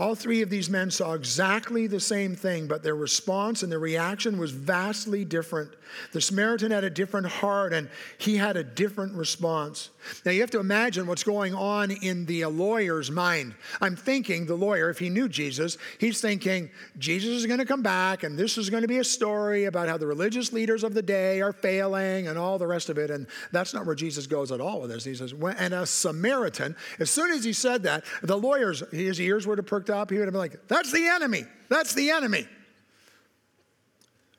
All 0.00 0.14
three 0.14 0.42
of 0.42 0.50
these 0.50 0.70
men 0.70 0.92
saw 0.92 1.14
exactly 1.14 1.88
the 1.88 1.98
same 1.98 2.36
thing, 2.36 2.68
but 2.68 2.84
their 2.84 2.94
response 2.94 3.64
and 3.64 3.72
their 3.72 3.80
reaction 3.80 4.38
was 4.38 4.52
vastly 4.52 5.24
different. 5.24 5.74
The 6.12 6.20
Samaritan 6.20 6.70
had 6.70 6.84
a 6.84 6.90
different 6.90 7.26
heart 7.26 7.72
and 7.72 7.90
he 8.16 8.36
had 8.36 8.56
a 8.56 8.62
different 8.62 9.14
response. 9.14 9.90
Now 10.24 10.32
you 10.32 10.40
have 10.40 10.50
to 10.50 10.60
imagine 10.60 11.06
what's 11.06 11.24
going 11.24 11.54
on 11.54 11.90
in 11.90 12.26
the 12.26 12.46
lawyer's 12.46 13.10
mind. 13.10 13.54
I'm 13.80 13.96
thinking 13.96 14.46
the 14.46 14.54
lawyer, 14.54 14.90
if 14.90 14.98
he 14.98 15.10
knew 15.10 15.28
Jesus, 15.28 15.78
he's 15.98 16.20
thinking 16.20 16.70
Jesus 16.98 17.30
is 17.30 17.46
going 17.46 17.58
to 17.58 17.66
come 17.66 17.82
back 17.82 18.22
and 18.22 18.38
this 18.38 18.58
is 18.58 18.70
going 18.70 18.82
to 18.82 18.88
be 18.88 18.98
a 18.98 19.04
story 19.04 19.64
about 19.64 19.88
how 19.88 19.96
the 19.96 20.06
religious 20.06 20.52
leaders 20.52 20.84
of 20.84 20.94
the 20.94 21.02
day 21.02 21.40
are 21.40 21.52
failing 21.52 22.28
and 22.28 22.38
all 22.38 22.58
the 22.58 22.66
rest 22.66 22.88
of 22.88 22.98
it. 22.98 23.10
And 23.10 23.26
that's 23.52 23.74
not 23.74 23.86
where 23.86 23.94
Jesus 23.94 24.26
goes 24.26 24.52
at 24.52 24.60
all 24.60 24.80
with 24.80 24.90
this. 24.90 25.04
He 25.04 25.14
says, 25.14 25.32
and 25.32 25.74
a 25.74 25.86
Samaritan, 25.86 26.76
as 26.98 27.10
soon 27.10 27.30
as 27.30 27.44
he 27.44 27.52
said 27.52 27.84
that, 27.84 28.04
the 28.22 28.36
lawyer's, 28.36 28.82
his 28.90 29.20
ears 29.20 29.46
were 29.46 29.56
to 29.56 29.62
perked 29.62 29.90
up. 29.90 30.10
He 30.10 30.18
would 30.18 30.24
have 30.24 30.32
been 30.32 30.40
like, 30.40 30.68
that's 30.68 30.92
the 30.92 31.06
enemy. 31.06 31.44
That's 31.68 31.94
the 31.94 32.10
enemy. 32.10 32.46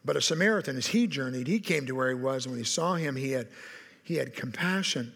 But 0.03 0.17
a 0.17 0.21
Samaritan, 0.21 0.77
as 0.77 0.87
he 0.87 1.07
journeyed, 1.07 1.47
he 1.47 1.59
came 1.59 1.85
to 1.85 1.93
where 1.93 2.09
he 2.09 2.15
was. 2.15 2.45
And 2.45 2.53
when 2.53 2.59
he 2.59 2.65
saw 2.65 2.95
him, 2.95 3.15
he 3.15 3.31
had, 3.31 3.47
he 4.03 4.15
had 4.15 4.33
compassion. 4.33 5.13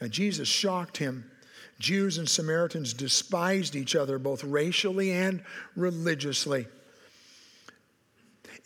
And 0.00 0.10
Jesus 0.10 0.48
shocked 0.48 0.96
him. 0.96 1.30
Jews 1.78 2.18
and 2.18 2.28
Samaritans 2.28 2.92
despised 2.92 3.76
each 3.76 3.94
other, 3.94 4.18
both 4.18 4.42
racially 4.42 5.12
and 5.12 5.42
religiously. 5.76 6.66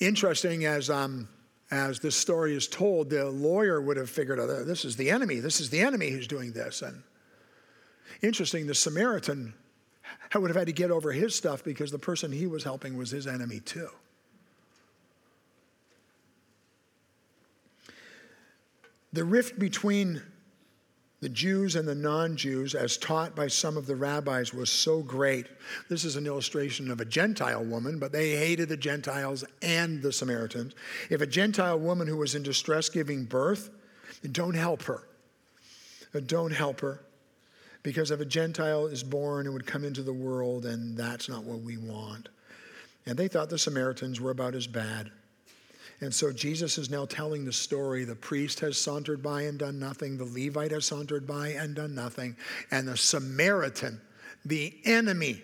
Interesting 0.01 0.65
as, 0.65 0.89
um, 0.89 1.29
as 1.71 2.01
this 2.01 2.17
story 2.17 2.55
is 2.55 2.67
told, 2.67 3.11
the 3.11 3.27
lawyer 3.27 3.81
would 3.81 3.97
have 3.97 4.11
figured 4.11 4.41
out 4.41 4.49
oh, 4.49 4.65
this 4.65 4.85
is 4.85 4.97
the 4.97 5.11
enemy. 5.11 5.41
This 5.41 5.61
is 5.61 5.71
the 5.71 5.81
enemy 5.81 6.11
who's 6.11 6.27
doing 6.27 6.53
this. 6.53 6.81
And 6.83 7.03
interesting, 8.23 8.67
the 8.67 8.75
Samaritan 8.75 9.53
would 10.35 10.49
have 10.49 10.57
had 10.57 10.67
to 10.67 10.73
get 10.73 10.91
over 10.91 11.13
his 11.13 11.35
stuff 11.35 11.63
because 11.63 11.91
the 11.91 11.99
person 11.99 12.33
he 12.33 12.47
was 12.47 12.65
helping 12.65 12.97
was 12.97 13.11
his 13.11 13.27
enemy 13.27 13.61
too. 13.61 13.89
The 19.13 19.25
rift 19.25 19.59
between 19.59 20.23
the 21.23 21.29
Jews 21.29 21.77
and 21.77 21.87
the 21.87 21.95
non 21.95 22.37
Jews, 22.37 22.75
as 22.75 22.97
taught 22.97 23.37
by 23.37 23.47
some 23.47 23.77
of 23.77 23.87
the 23.87 23.95
rabbis, 23.95 24.53
was 24.53 24.69
so 24.69 25.03
great. 25.03 25.47
This 25.89 26.05
is 26.05 26.17
an 26.17 26.27
illustration 26.27 26.91
of 26.91 27.01
a 27.01 27.05
Gentile 27.05 27.65
woman, 27.65 28.01
but 28.01 28.11
they 28.11 28.31
hated 28.31 28.69
the 28.69 28.77
Gentiles 28.77 29.45
and 29.63 30.03
the 30.03 30.13
Samaritans. 30.13 30.75
If 31.11 31.21
a 31.21 31.27
Gentile 31.27 31.79
woman 31.79 32.09
who 32.09 32.17
was 32.17 32.35
in 32.35 32.43
distress 32.43 32.89
giving 32.89 33.23
birth, 33.25 33.71
don't 34.33 34.57
help 34.57 34.83
her. 34.83 35.07
Uh, 36.13 36.21
don't 36.27 36.51
help 36.51 36.81
her. 36.81 37.05
Because 37.85 38.11
if 38.11 38.19
a 38.19 38.25
Gentile 38.25 38.87
is 38.87 39.05
born 39.05 39.47
and 39.47 39.55
would 39.55 39.67
come 39.67 39.85
into 39.85 40.03
the 40.03 40.13
world, 40.13 40.67
and 40.67 40.97
that's 40.97 41.29
not 41.29 41.45
what 41.45 41.61
we 41.61 41.77
want. 41.77 42.31
And 43.07 43.17
they 43.17 43.29
thought 43.29 43.49
the 43.49 43.59
Samaritans 43.59 44.21
were 44.21 44.33
about 44.33 44.57
as 44.57 44.67
bad. 44.67 45.13
And 46.03 46.13
so 46.13 46.33
Jesus 46.33 46.79
is 46.79 46.91
now 46.91 47.05
telling 47.05 47.45
the 47.45 47.53
story. 47.53 48.05
The 48.05 48.17
priest 48.17 48.59
has 48.59 48.77
sauntered 48.77 49.23
by 49.23 49.43
and 49.43 49.57
done 49.57 49.79
nothing. 49.79 50.19
The 50.19 50.25
Levite 50.25 50.73
has 50.73 50.85
sauntered 50.85 51.29
by 51.29 51.51
and 51.51 51.77
done 51.77 51.95
nothing. 51.95 52.37
And 52.73 52.89
the 52.89 52.97
Samaritan, 52.97 54.01
the 54.45 54.75
enemy, 54.85 55.41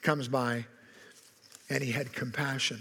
comes 0.00 0.26
by 0.26 0.64
and 1.68 1.84
he 1.84 1.92
had 1.92 2.14
compassion. 2.14 2.80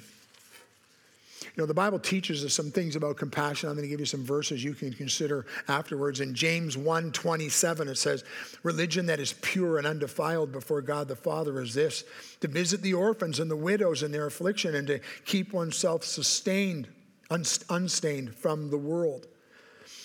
You 1.41 1.63
know, 1.63 1.65
the 1.65 1.73
Bible 1.73 1.99
teaches 1.99 2.45
us 2.45 2.53
some 2.53 2.71
things 2.71 2.95
about 2.95 3.17
compassion. 3.17 3.67
I'm 3.67 3.75
going 3.75 3.83
to 3.83 3.89
give 3.89 3.99
you 3.99 4.05
some 4.05 4.23
verses 4.23 4.63
you 4.63 4.73
can 4.73 4.93
consider 4.93 5.45
afterwards. 5.67 6.21
In 6.21 6.33
James 6.33 6.77
1 6.77 7.11
27, 7.11 7.89
it 7.89 7.97
says, 7.97 8.23
Religion 8.63 9.07
that 9.07 9.19
is 9.19 9.33
pure 9.41 9.77
and 9.77 9.85
undefiled 9.85 10.53
before 10.53 10.81
God 10.81 11.09
the 11.09 11.17
Father 11.17 11.59
is 11.61 11.73
this 11.73 12.05
to 12.39 12.47
visit 12.47 12.81
the 12.81 12.93
orphans 12.93 13.41
and 13.41 13.51
the 13.51 13.57
widows 13.57 14.03
in 14.03 14.13
their 14.13 14.25
affliction 14.25 14.73
and 14.73 14.87
to 14.87 14.99
keep 15.25 15.51
oneself 15.51 16.05
sustained 16.05 16.87
unstained 17.29 18.35
from 18.35 18.69
the 18.69 18.77
world. 18.77 19.27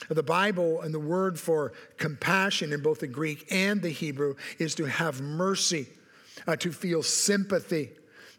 The 0.08 0.22
Bible 0.22 0.82
and 0.82 0.92
the 0.92 1.00
word 1.00 1.38
for 1.38 1.72
compassion 1.96 2.72
in 2.72 2.82
both 2.82 3.00
the 3.00 3.06
Greek 3.06 3.46
and 3.50 3.80
the 3.80 3.90
Hebrew 3.90 4.34
is 4.58 4.74
to 4.76 4.84
have 4.84 5.20
mercy, 5.20 5.86
uh, 6.46 6.56
to 6.56 6.72
feel 6.72 7.02
sympathy, 7.02 7.90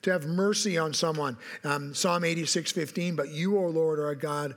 to 0.04 0.12
have 0.12 0.26
mercy 0.26 0.78
on 0.78 0.94
someone. 0.94 1.38
Um, 1.64 1.94
Psalm 1.96 2.24
86 2.24 2.72
15, 2.72 3.16
but 3.16 3.30
you, 3.30 3.58
O 3.58 3.68
Lord, 3.68 4.00
are 4.00 4.10
a 4.10 4.16
God 4.16 4.56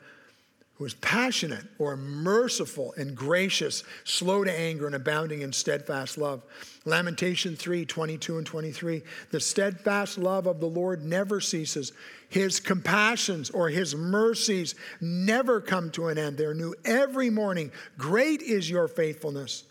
who 0.78 0.84
is 0.84 0.94
passionate 0.94 1.64
or 1.78 1.96
merciful 1.96 2.94
and 2.96 3.16
gracious, 3.16 3.82
slow 4.04 4.44
to 4.44 4.52
anger 4.52 4.86
and 4.86 4.94
abounding 4.94 5.42
in 5.42 5.52
steadfast 5.52 6.16
love. 6.16 6.40
Lamentation 6.84 7.56
3 7.56 7.84
22 7.84 8.38
and 8.38 8.46
23. 8.46 9.02
The 9.32 9.40
steadfast 9.40 10.18
love 10.18 10.46
of 10.46 10.60
the 10.60 10.66
Lord 10.66 11.04
never 11.04 11.40
ceases. 11.40 11.92
His 12.28 12.60
compassions 12.60 13.50
or 13.50 13.68
his 13.68 13.96
mercies 13.96 14.76
never 15.00 15.60
come 15.60 15.90
to 15.92 16.08
an 16.08 16.18
end. 16.18 16.38
They're 16.38 16.54
new 16.54 16.74
every 16.84 17.28
morning. 17.28 17.72
Great 17.96 18.40
is 18.40 18.70
your 18.70 18.86
faithfulness. 18.86 19.64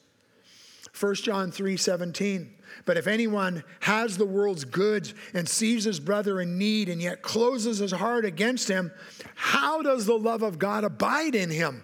1 0.99 1.15
John 1.15 1.51
3 1.51 1.77
17. 1.77 2.53
But 2.85 2.97
if 2.97 3.07
anyone 3.07 3.63
has 3.81 4.17
the 4.17 4.25
world's 4.25 4.65
goods 4.65 5.13
and 5.33 5.47
sees 5.47 5.83
his 5.83 5.99
brother 5.99 6.41
in 6.41 6.57
need 6.57 6.89
and 6.89 7.01
yet 7.01 7.21
closes 7.21 7.79
his 7.79 7.91
heart 7.91 8.25
against 8.25 8.67
him, 8.67 8.91
how 9.35 9.81
does 9.81 10.05
the 10.05 10.17
love 10.17 10.43
of 10.43 10.59
God 10.59 10.83
abide 10.83 11.35
in 11.35 11.49
him? 11.49 11.83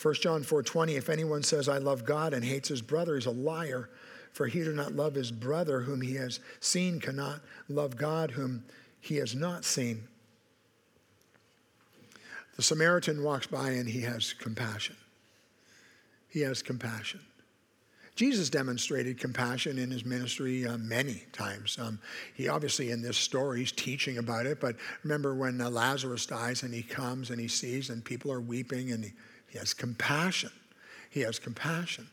1 0.00 0.14
John 0.14 0.42
4:20 0.42 0.96
If 0.96 1.08
anyone 1.08 1.42
says 1.42 1.68
I 1.68 1.78
love 1.78 2.04
God 2.04 2.34
and 2.34 2.44
hates 2.44 2.68
his 2.68 2.82
brother, 2.82 3.14
he's 3.14 3.26
a 3.26 3.30
liar, 3.30 3.88
for 4.32 4.46
he 4.46 4.58
who 4.58 4.66
does 4.66 4.74
not 4.74 4.94
love 4.94 5.14
his 5.14 5.32
brother 5.32 5.80
whom 5.80 6.02
he 6.02 6.14
has 6.16 6.40
seen 6.60 7.00
cannot 7.00 7.40
love 7.68 7.96
God 7.96 8.32
whom 8.32 8.64
he 9.00 9.16
has 9.16 9.34
not 9.34 9.64
seen. 9.64 10.08
The 12.56 12.62
Samaritan 12.62 13.22
walks 13.22 13.46
by 13.46 13.70
and 13.70 13.88
he 13.88 14.02
has 14.02 14.32
compassion. 14.32 14.96
He 16.34 16.40
has 16.40 16.62
compassion. 16.62 17.20
Jesus 18.16 18.50
demonstrated 18.50 19.20
compassion 19.20 19.78
in 19.78 19.88
his 19.88 20.04
ministry 20.04 20.66
uh, 20.66 20.76
many 20.78 21.22
times. 21.32 21.78
Um, 21.80 22.00
he 22.34 22.48
obviously, 22.48 22.90
in 22.90 23.00
this 23.02 23.16
story, 23.16 23.60
he's 23.60 23.70
teaching 23.70 24.18
about 24.18 24.44
it, 24.44 24.60
but 24.60 24.74
remember 25.04 25.36
when 25.36 25.60
uh, 25.60 25.70
Lazarus 25.70 26.26
dies 26.26 26.64
and 26.64 26.74
he 26.74 26.82
comes 26.82 27.30
and 27.30 27.40
he 27.40 27.46
sees 27.46 27.88
and 27.88 28.04
people 28.04 28.32
are 28.32 28.40
weeping 28.40 28.90
and 28.90 29.04
he, 29.04 29.12
he 29.48 29.58
has 29.58 29.72
compassion. 29.72 30.50
He 31.08 31.20
has 31.20 31.38
compassion. 31.38 32.08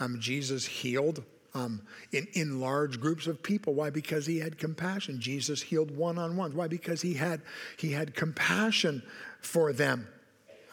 Um, 0.00 0.20
Jesus 0.20 0.64
healed 0.64 1.22
um, 1.52 1.82
in, 2.12 2.26
in 2.32 2.60
large 2.60 2.98
groups 2.98 3.26
of 3.26 3.42
people. 3.42 3.74
Why? 3.74 3.90
Because 3.90 4.24
he 4.24 4.38
had 4.38 4.56
compassion. 4.56 5.20
Jesus 5.20 5.60
healed 5.60 5.94
one 5.94 6.16
on 6.16 6.34
one. 6.38 6.56
Why? 6.56 6.66
Because 6.66 7.02
he 7.02 7.12
had, 7.12 7.42
he 7.76 7.92
had 7.92 8.14
compassion 8.14 9.02
for 9.42 9.74
them. 9.74 10.08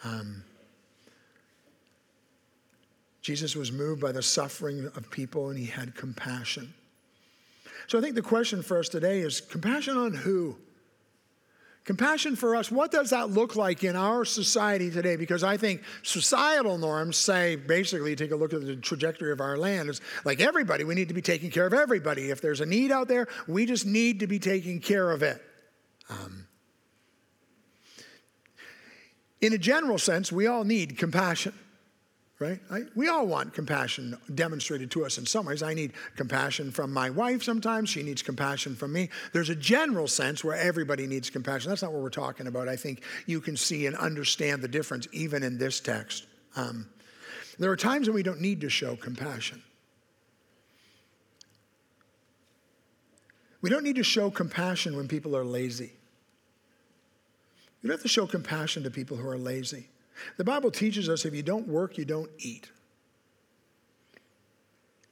Um, 0.04 0.42
Jesus 3.24 3.56
was 3.56 3.72
moved 3.72 4.02
by 4.02 4.12
the 4.12 4.22
suffering 4.22 4.84
of 4.84 5.10
people 5.10 5.48
and 5.48 5.58
he 5.58 5.64
had 5.64 5.94
compassion. 5.94 6.74
So 7.86 7.98
I 7.98 8.02
think 8.02 8.16
the 8.16 8.22
question 8.22 8.62
for 8.62 8.78
us 8.78 8.90
today 8.90 9.20
is 9.20 9.40
compassion 9.40 9.96
on 9.96 10.12
who? 10.12 10.58
Compassion 11.84 12.36
for 12.36 12.54
us, 12.54 12.70
what 12.70 12.90
does 12.90 13.10
that 13.10 13.30
look 13.30 13.56
like 13.56 13.82
in 13.82 13.96
our 13.96 14.26
society 14.26 14.90
today? 14.90 15.16
Because 15.16 15.42
I 15.42 15.56
think 15.56 15.82
societal 16.02 16.76
norms 16.76 17.16
say 17.16 17.56
basically, 17.56 18.14
take 18.14 18.30
a 18.30 18.36
look 18.36 18.52
at 18.52 18.60
the 18.60 18.76
trajectory 18.76 19.32
of 19.32 19.40
our 19.40 19.56
land. 19.56 19.88
It's 19.88 20.02
like 20.26 20.40
everybody, 20.40 20.84
we 20.84 20.94
need 20.94 21.08
to 21.08 21.14
be 21.14 21.22
taking 21.22 21.50
care 21.50 21.66
of 21.66 21.72
everybody. 21.72 22.28
If 22.30 22.42
there's 22.42 22.60
a 22.60 22.66
need 22.66 22.92
out 22.92 23.08
there, 23.08 23.26
we 23.48 23.64
just 23.64 23.86
need 23.86 24.20
to 24.20 24.26
be 24.26 24.38
taking 24.38 24.80
care 24.80 25.10
of 25.10 25.22
it. 25.22 25.42
Um, 26.10 26.46
in 29.40 29.54
a 29.54 29.58
general 29.58 29.96
sense, 29.96 30.30
we 30.30 30.46
all 30.46 30.64
need 30.64 30.98
compassion 30.98 31.54
right? 32.44 32.60
I, 32.70 32.82
we 32.94 33.08
all 33.08 33.26
want 33.26 33.54
compassion 33.54 34.18
demonstrated 34.34 34.90
to 34.92 35.04
us 35.06 35.16
in 35.16 35.24
some 35.24 35.46
ways. 35.46 35.62
I 35.62 35.72
need 35.72 35.92
compassion 36.14 36.70
from 36.70 36.92
my 36.92 37.08
wife 37.08 37.42
sometimes. 37.42 37.88
She 37.88 38.02
needs 38.02 38.20
compassion 38.20 38.76
from 38.76 38.92
me. 38.92 39.08
There's 39.32 39.48
a 39.48 39.54
general 39.54 40.06
sense 40.06 40.44
where 40.44 40.56
everybody 40.56 41.06
needs 41.06 41.30
compassion. 41.30 41.70
That's 41.70 41.82
not 41.82 41.92
what 41.92 42.02
we're 42.02 42.10
talking 42.10 42.46
about. 42.46 42.68
I 42.68 42.76
think 42.76 43.02
you 43.26 43.40
can 43.40 43.56
see 43.56 43.86
and 43.86 43.96
understand 43.96 44.60
the 44.60 44.68
difference 44.68 45.08
even 45.12 45.42
in 45.42 45.56
this 45.56 45.80
text. 45.80 46.26
Um, 46.54 46.86
there 47.58 47.70
are 47.70 47.76
times 47.76 48.08
when 48.08 48.14
we 48.14 48.22
don't 48.22 48.40
need 48.40 48.60
to 48.60 48.68
show 48.68 48.94
compassion. 48.94 49.62
We 53.62 53.70
don't 53.70 53.84
need 53.84 53.96
to 53.96 54.04
show 54.04 54.30
compassion 54.30 54.96
when 54.96 55.08
people 55.08 55.34
are 55.34 55.44
lazy. 55.44 55.92
You 57.80 57.88
don't 57.88 57.92
have 57.92 58.02
to 58.02 58.08
show 58.08 58.26
compassion 58.26 58.82
to 58.82 58.90
people 58.90 59.16
who 59.16 59.26
are 59.26 59.38
lazy. 59.38 59.88
The 60.36 60.44
Bible 60.44 60.70
teaches 60.70 61.08
us 61.08 61.24
if 61.24 61.34
you 61.34 61.42
don't 61.42 61.66
work, 61.68 61.98
you 61.98 62.04
don't 62.04 62.30
eat. 62.38 62.70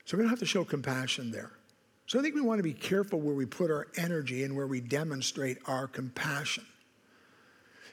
So 0.04 0.16
we 0.16 0.22
don't 0.22 0.30
have 0.30 0.40
to 0.40 0.46
show 0.46 0.64
compassion 0.64 1.30
there. 1.30 1.52
So 2.06 2.18
I 2.18 2.22
think 2.22 2.34
we 2.34 2.40
want 2.40 2.58
to 2.58 2.62
be 2.62 2.74
careful 2.74 3.20
where 3.20 3.34
we 3.34 3.46
put 3.46 3.70
our 3.70 3.86
energy 3.96 4.44
and 4.44 4.54
where 4.54 4.66
we 4.66 4.80
demonstrate 4.80 5.58
our 5.66 5.86
compassion. 5.86 6.66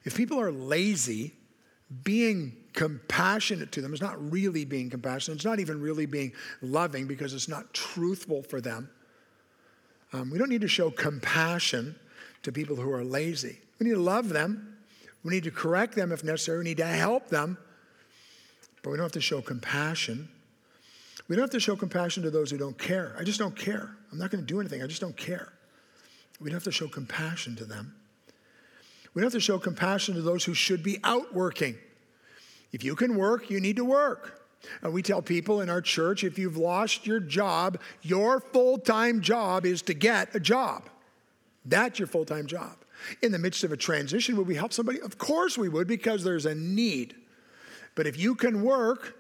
If 0.04 0.16
people 0.16 0.40
are 0.40 0.52
lazy, 0.52 1.34
being 2.04 2.56
compassionate 2.74 3.72
to 3.74 3.82
them 3.82 3.94
is 3.94 4.02
not 4.02 4.32
really 4.32 4.66
being 4.66 4.90
compassionate. 4.90 5.38
It's 5.38 5.46
not 5.46 5.60
even 5.60 5.82
really 5.82 6.06
being 6.06 6.34
loving 6.62 7.08
because 7.08 7.34
it's 7.34 7.48
not 7.48 7.74
truthful 7.74 8.44
for 8.44 8.62
them. 8.62 8.90
Um, 10.14 10.30
we 10.30 10.38
don't 10.38 10.50
need 10.50 10.62
to 10.62 10.68
show 10.68 10.92
compassion 10.92 11.96
to 12.44 12.52
people 12.52 12.76
who 12.76 12.92
are 12.92 13.04
lazy. 13.04 13.60
We 13.80 13.88
need 13.88 13.96
to 13.96 14.02
love 14.02 14.30
them, 14.30 14.69
we 15.24 15.34
need 15.34 15.44
to 15.44 15.52
correct 15.52 15.96
them 15.96 16.12
if 16.12 16.24
necessary. 16.24 16.60
We 16.60 16.64
need 16.66 16.78
to 16.78 16.86
help 16.86 17.28
them. 17.30 17.58
But 18.82 18.92
we 18.92 18.98
don't 18.98 19.06
have 19.06 19.12
to 19.14 19.22
show 19.22 19.42
compassion. 19.42 20.30
We 21.28 21.36
don't 21.36 21.44
have 21.44 21.52
to 21.52 21.60
show 21.60 21.76
compassion 21.76 22.24
to 22.24 22.32
those 22.32 22.52
who 22.52 22.58
don't 22.58 22.78
care. 22.78 23.16
I 23.20 23.24
just 23.24 23.40
don't 23.40 23.56
care. 23.56 23.96
I'm 24.12 24.18
not 24.18 24.32
going 24.32 24.42
to 24.42 24.48
do 24.48 24.60
anything. 24.60 24.82
I 24.82 24.88
just 24.88 25.02
don't 25.02 25.18
care. 25.18 25.52
We 26.40 26.50
don't 26.50 26.56
have 26.56 26.64
to 26.64 26.72
show 26.72 26.88
compassion 26.88 27.56
to 27.58 27.66
them. 27.66 27.94
We 29.14 29.22
don't 29.22 29.28
have 29.28 29.34
to 29.34 29.46
show 29.46 29.60
compassion 29.60 30.16
to 30.16 30.22
those 30.22 30.46
who 30.46 30.54
should 30.54 30.84
be 30.84 31.00
out 31.04 31.34
working. 31.34 31.76
If 32.72 32.84
you 32.84 32.96
can 32.96 33.16
work, 33.16 33.50
you 33.50 33.60
need 33.60 33.76
to 33.76 33.86
work. 33.86 34.42
And 34.82 34.94
we 34.94 35.02
tell 35.02 35.22
people 35.22 35.62
in 35.62 35.70
our 35.70 35.82
church 35.82 36.24
if 36.24 36.38
you've 36.38 36.58
lost 36.58 37.06
your 37.06 37.20
job, 37.20 37.80
your 38.02 38.40
full 38.40 38.78
time 38.78 39.22
job 39.22 39.66
is 39.66 39.82
to 39.84 39.94
get 39.94 40.36
a 40.36 40.40
job. 40.40 40.90
That's 41.66 42.00
your 42.00 42.08
full 42.08 42.26
time 42.26 42.46
job. 42.46 42.78
In 43.22 43.32
the 43.32 43.40
midst 43.40 43.64
of 43.64 43.72
a 43.72 43.78
transition, 43.78 44.38
would 44.38 44.48
we 44.48 44.56
help 44.56 44.74
somebody? 44.74 45.00
Of 45.02 45.18
course 45.18 45.58
we 45.58 45.70
would, 45.70 45.88
because 45.88 46.24
there's 46.24 46.46
a 46.46 46.56
need. 46.56 47.16
But 47.96 48.08
if 48.08 48.18
you 48.18 48.36
can 48.36 48.62
work, 48.62 49.16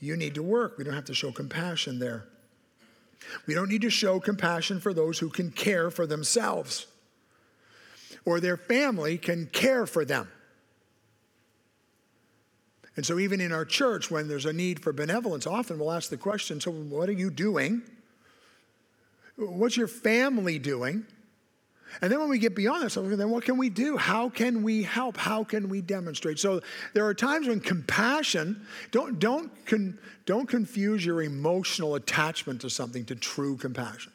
you 0.00 0.16
need 0.16 0.34
to 0.34 0.42
work. 0.42 0.78
We 0.78 0.84
don't 0.84 0.94
have 0.94 1.06
to 1.06 1.14
show 1.14 1.32
compassion 1.32 1.98
there. 1.98 2.24
We 3.46 3.54
don't 3.54 3.68
need 3.68 3.82
to 3.82 3.90
show 3.90 4.20
compassion 4.20 4.80
for 4.80 4.92
those 4.92 5.18
who 5.18 5.30
can 5.30 5.50
care 5.50 5.90
for 5.90 6.06
themselves. 6.06 6.86
or 8.24 8.40
their 8.40 8.56
family 8.56 9.18
can 9.18 9.46
care 9.46 9.86
for 9.86 10.04
them. 10.04 10.28
And 12.96 13.04
so, 13.04 13.18
even 13.18 13.40
in 13.40 13.52
our 13.52 13.64
church, 13.64 14.10
when 14.10 14.26
there's 14.26 14.46
a 14.46 14.52
need 14.52 14.80
for 14.80 14.92
benevolence, 14.92 15.46
often 15.46 15.78
we'll 15.78 15.92
ask 15.92 16.10
the 16.10 16.16
question 16.16 16.60
So, 16.60 16.70
what 16.70 17.08
are 17.08 17.12
you 17.12 17.30
doing? 17.30 17.82
What's 19.36 19.76
your 19.76 19.86
family 19.86 20.58
doing? 20.58 21.06
And 22.02 22.12
then 22.12 22.18
when 22.18 22.28
we 22.28 22.38
get 22.38 22.54
beyond 22.54 22.82
that, 22.82 22.90
so 22.90 23.02
then 23.02 23.30
what 23.30 23.44
can 23.44 23.56
we 23.56 23.70
do? 23.70 23.96
How 23.96 24.28
can 24.28 24.62
we 24.62 24.82
help? 24.82 25.16
How 25.16 25.44
can 25.44 25.68
we 25.68 25.80
demonstrate? 25.80 26.38
So 26.38 26.60
there 26.92 27.06
are 27.06 27.14
times 27.14 27.46
when 27.46 27.60
compassion, 27.60 28.66
don't, 28.90 29.18
don't, 29.18 29.50
con, 29.66 29.98
don't 30.26 30.46
confuse 30.48 31.04
your 31.04 31.22
emotional 31.22 31.94
attachment 31.94 32.60
to 32.62 32.70
something 32.70 33.04
to 33.06 33.14
true 33.14 33.56
compassion. 33.56 34.12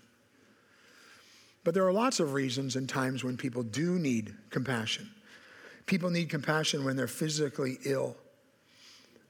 But 1.64 1.74
there 1.74 1.86
are 1.86 1.94
lots 1.94 2.20
of 2.20 2.34
reasons 2.34 2.76
and 2.76 2.90
times 2.90 3.24
when 3.24 3.38
people 3.38 3.64
do 3.64 3.98
need 3.98 4.34
compassion. 4.50 5.10
People 5.86 6.10
need 6.10 6.30
compassion 6.30 6.84
when 6.84 6.96
they're 6.96 7.08
physically 7.08 7.78
ill 7.86 8.16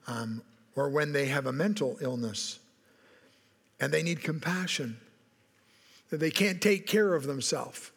um, 0.08 0.42
or 0.76 0.90
when 0.90 1.12
they 1.12 1.28
have 1.28 1.46
a 1.46 1.54
mental 1.54 1.98
illness 2.02 2.60
and 3.80 3.94
they 3.94 4.04
need 4.04 4.22
compassion 4.22 4.98
that 6.10 6.18
they 6.18 6.32
can't 6.32 6.62
take 6.62 6.88
care 6.88 7.14
of 7.14 7.24
themselves. 7.24 7.91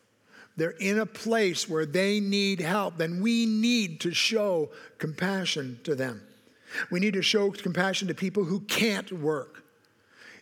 They're 0.56 0.70
in 0.70 0.98
a 0.98 1.06
place 1.06 1.68
where 1.68 1.86
they 1.86 2.20
need 2.20 2.60
help, 2.60 2.96
then 2.96 3.20
we 3.20 3.46
need 3.46 4.00
to 4.00 4.12
show 4.12 4.70
compassion 4.98 5.80
to 5.84 5.94
them. 5.94 6.22
We 6.90 7.00
need 7.00 7.14
to 7.14 7.22
show 7.22 7.50
compassion 7.50 8.08
to 8.08 8.14
people 8.14 8.44
who 8.44 8.60
can't 8.60 9.10
work. 9.12 9.62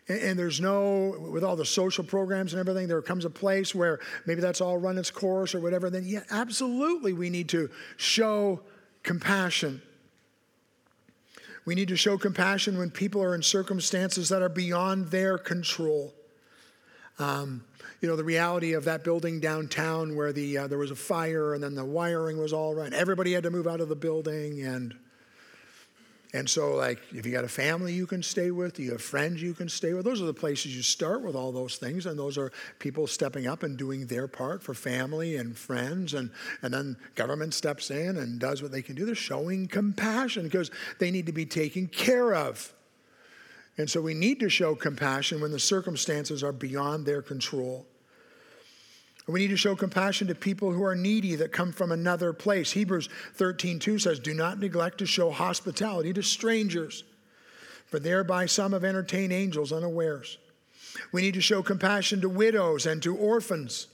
And, 0.09 0.39
there's 0.39 0.61
no, 0.61 1.17
with 1.31 1.45
all 1.45 1.57
the 1.57 1.65
social 1.65 2.03
programs 2.03 2.53
and 2.53 2.61
everything, 2.61 2.89
there 2.89 3.01
comes 3.01 3.25
a 3.25 3.31
place 3.31 3.75
where 3.75 4.01
maybe 4.27 4.41
that's 4.41 4.61
all 4.61 4.77
run 4.77 4.99
its 4.99 5.11
course 5.11 5.55
or 5.55 5.61
whatever. 5.61 5.91
Then, 5.91 6.05
yeah, 6.05 6.25
absolutely, 6.31 7.13
we 7.13 7.31
need 7.31 7.49
to 7.51 7.71
show 7.97 8.61
compassion 9.03 9.81
we 11.65 11.75
need 11.75 11.89
to 11.89 11.97
show 11.97 12.19
compassion 12.19 12.77
when 12.79 12.91
people 12.91 13.23
are 13.23 13.35
in 13.35 13.43
circumstances 13.43 14.29
that 14.31 14.43
are 14.43 14.49
beyond 14.49 15.11
their 15.11 15.39
control. 15.39 16.13
Um, 17.19 17.65
you 18.03 18.09
know, 18.09 18.17
the 18.17 18.25
reality 18.25 18.75
of 18.75 18.85
that 18.85 19.05
building 19.05 19.41
downtown 19.41 20.17
where 20.17 20.33
the, 20.33 20.59
uh, 20.59 20.67
there 20.67 20.77
was 20.77 20.91
a 20.91 20.97
fire 20.97 21.55
and 21.55 21.63
then 21.63 21.75
the 21.75 21.85
wiring 21.85 22.37
was 22.37 22.53
all 22.53 22.75
run. 22.75 22.93
Everybody 22.93 23.33
had 23.33 23.45
to 23.45 23.51
move 23.51 23.67
out 23.67 23.81
of 23.81 23.89
the 23.89 23.97
building 23.97 24.63
and 24.63 24.95
and 26.35 26.49
so, 26.49 26.75
like, 26.75 26.99
if 27.13 27.27
you 27.27 27.33
got 27.33 27.45
a 27.45 27.49
family 27.49 27.93
you 27.93 28.07
can 28.07 28.23
stay 28.23 28.51
with, 28.51 28.79
you 28.79 28.93
have 28.93 29.03
friends 29.03 29.43
you 29.43 29.53
can 29.53 29.69
stay 29.69 29.93
with, 29.93 30.07
those 30.07 30.23
are 30.23 30.27
the 30.27 30.33
places 30.33 30.75
you 30.75 30.81
start 30.81 31.23
with 31.23 31.37
all 31.37 31.53
those 31.53 31.77
things. 31.77 32.07
And 32.07 32.19
those 32.19 32.39
are 32.39 32.51
people 32.79 33.07
stepping 33.07 33.47
up 33.47 33.63
and 33.63 33.77
doing 33.77 34.07
their 34.07 34.27
part 34.27 34.63
for 34.63 34.73
family 34.73 35.37
and 35.37 35.55
friends. 35.55 36.15
And, 36.15 36.31
and 36.63 36.73
then 36.73 36.97
government 37.17 37.53
steps 37.53 37.91
in 37.91 38.17
and 38.17 38.41
does 38.41 38.63
what 38.63 38.73
they 38.73 38.81
can 38.81 38.95
do. 38.95 39.05
They're 39.05 39.15
showing 39.15 39.69
compassion 39.69 40.45
because 40.45 40.71
they 40.99 41.11
need 41.11 41.27
to 41.27 41.33
be 41.33 41.45
taken 41.45 41.87
care 41.87 42.35
of. 42.35 42.73
And 43.77 43.91
so, 43.91 44.01
we 44.01 44.15
need 44.15 44.41
to 44.41 44.49
show 44.49 44.75
compassion 44.75 45.39
when 45.39 45.51
the 45.51 45.59
circumstances 45.59 46.43
are 46.43 46.53
beyond 46.53 47.05
their 47.05 47.21
control. 47.21 47.87
We 49.29 49.41
need 49.41 49.49
to 49.49 49.57
show 49.57 49.77
compassion 49.77 50.27
to 50.29 50.35
people 50.35 50.73
who 50.73 50.83
are 50.85 50.97
needy 50.97 51.37
that 51.37 51.53
come 51.53 51.73
from 51.73 51.93
another 51.93 52.33
place. 52.33 52.73
Hebrews 52.73 53.09
13:2 53.37 53.99
says, 53.99 54.19
"Do 54.19 54.35
not 54.35 54.59
neglect 54.59 54.99
to 54.99 55.07
show 55.07 55.31
hospitality 55.31 56.13
to 56.15 56.23
strangers, 56.23 57.05
for 57.87 58.01
thereby 58.01 58.47
some 58.47 58.73
have 58.73 58.85
entertained 58.85 59.33
angels 59.33 59.73
unawares." 59.73 60.39
We 61.13 61.23
need 61.23 61.35
to 61.35 61.41
show 61.41 61.63
compassion 61.63 62.21
to 62.23 62.29
widows 62.29 62.85
and 62.85 63.03
to 63.03 63.15
orphans. 63.15 63.87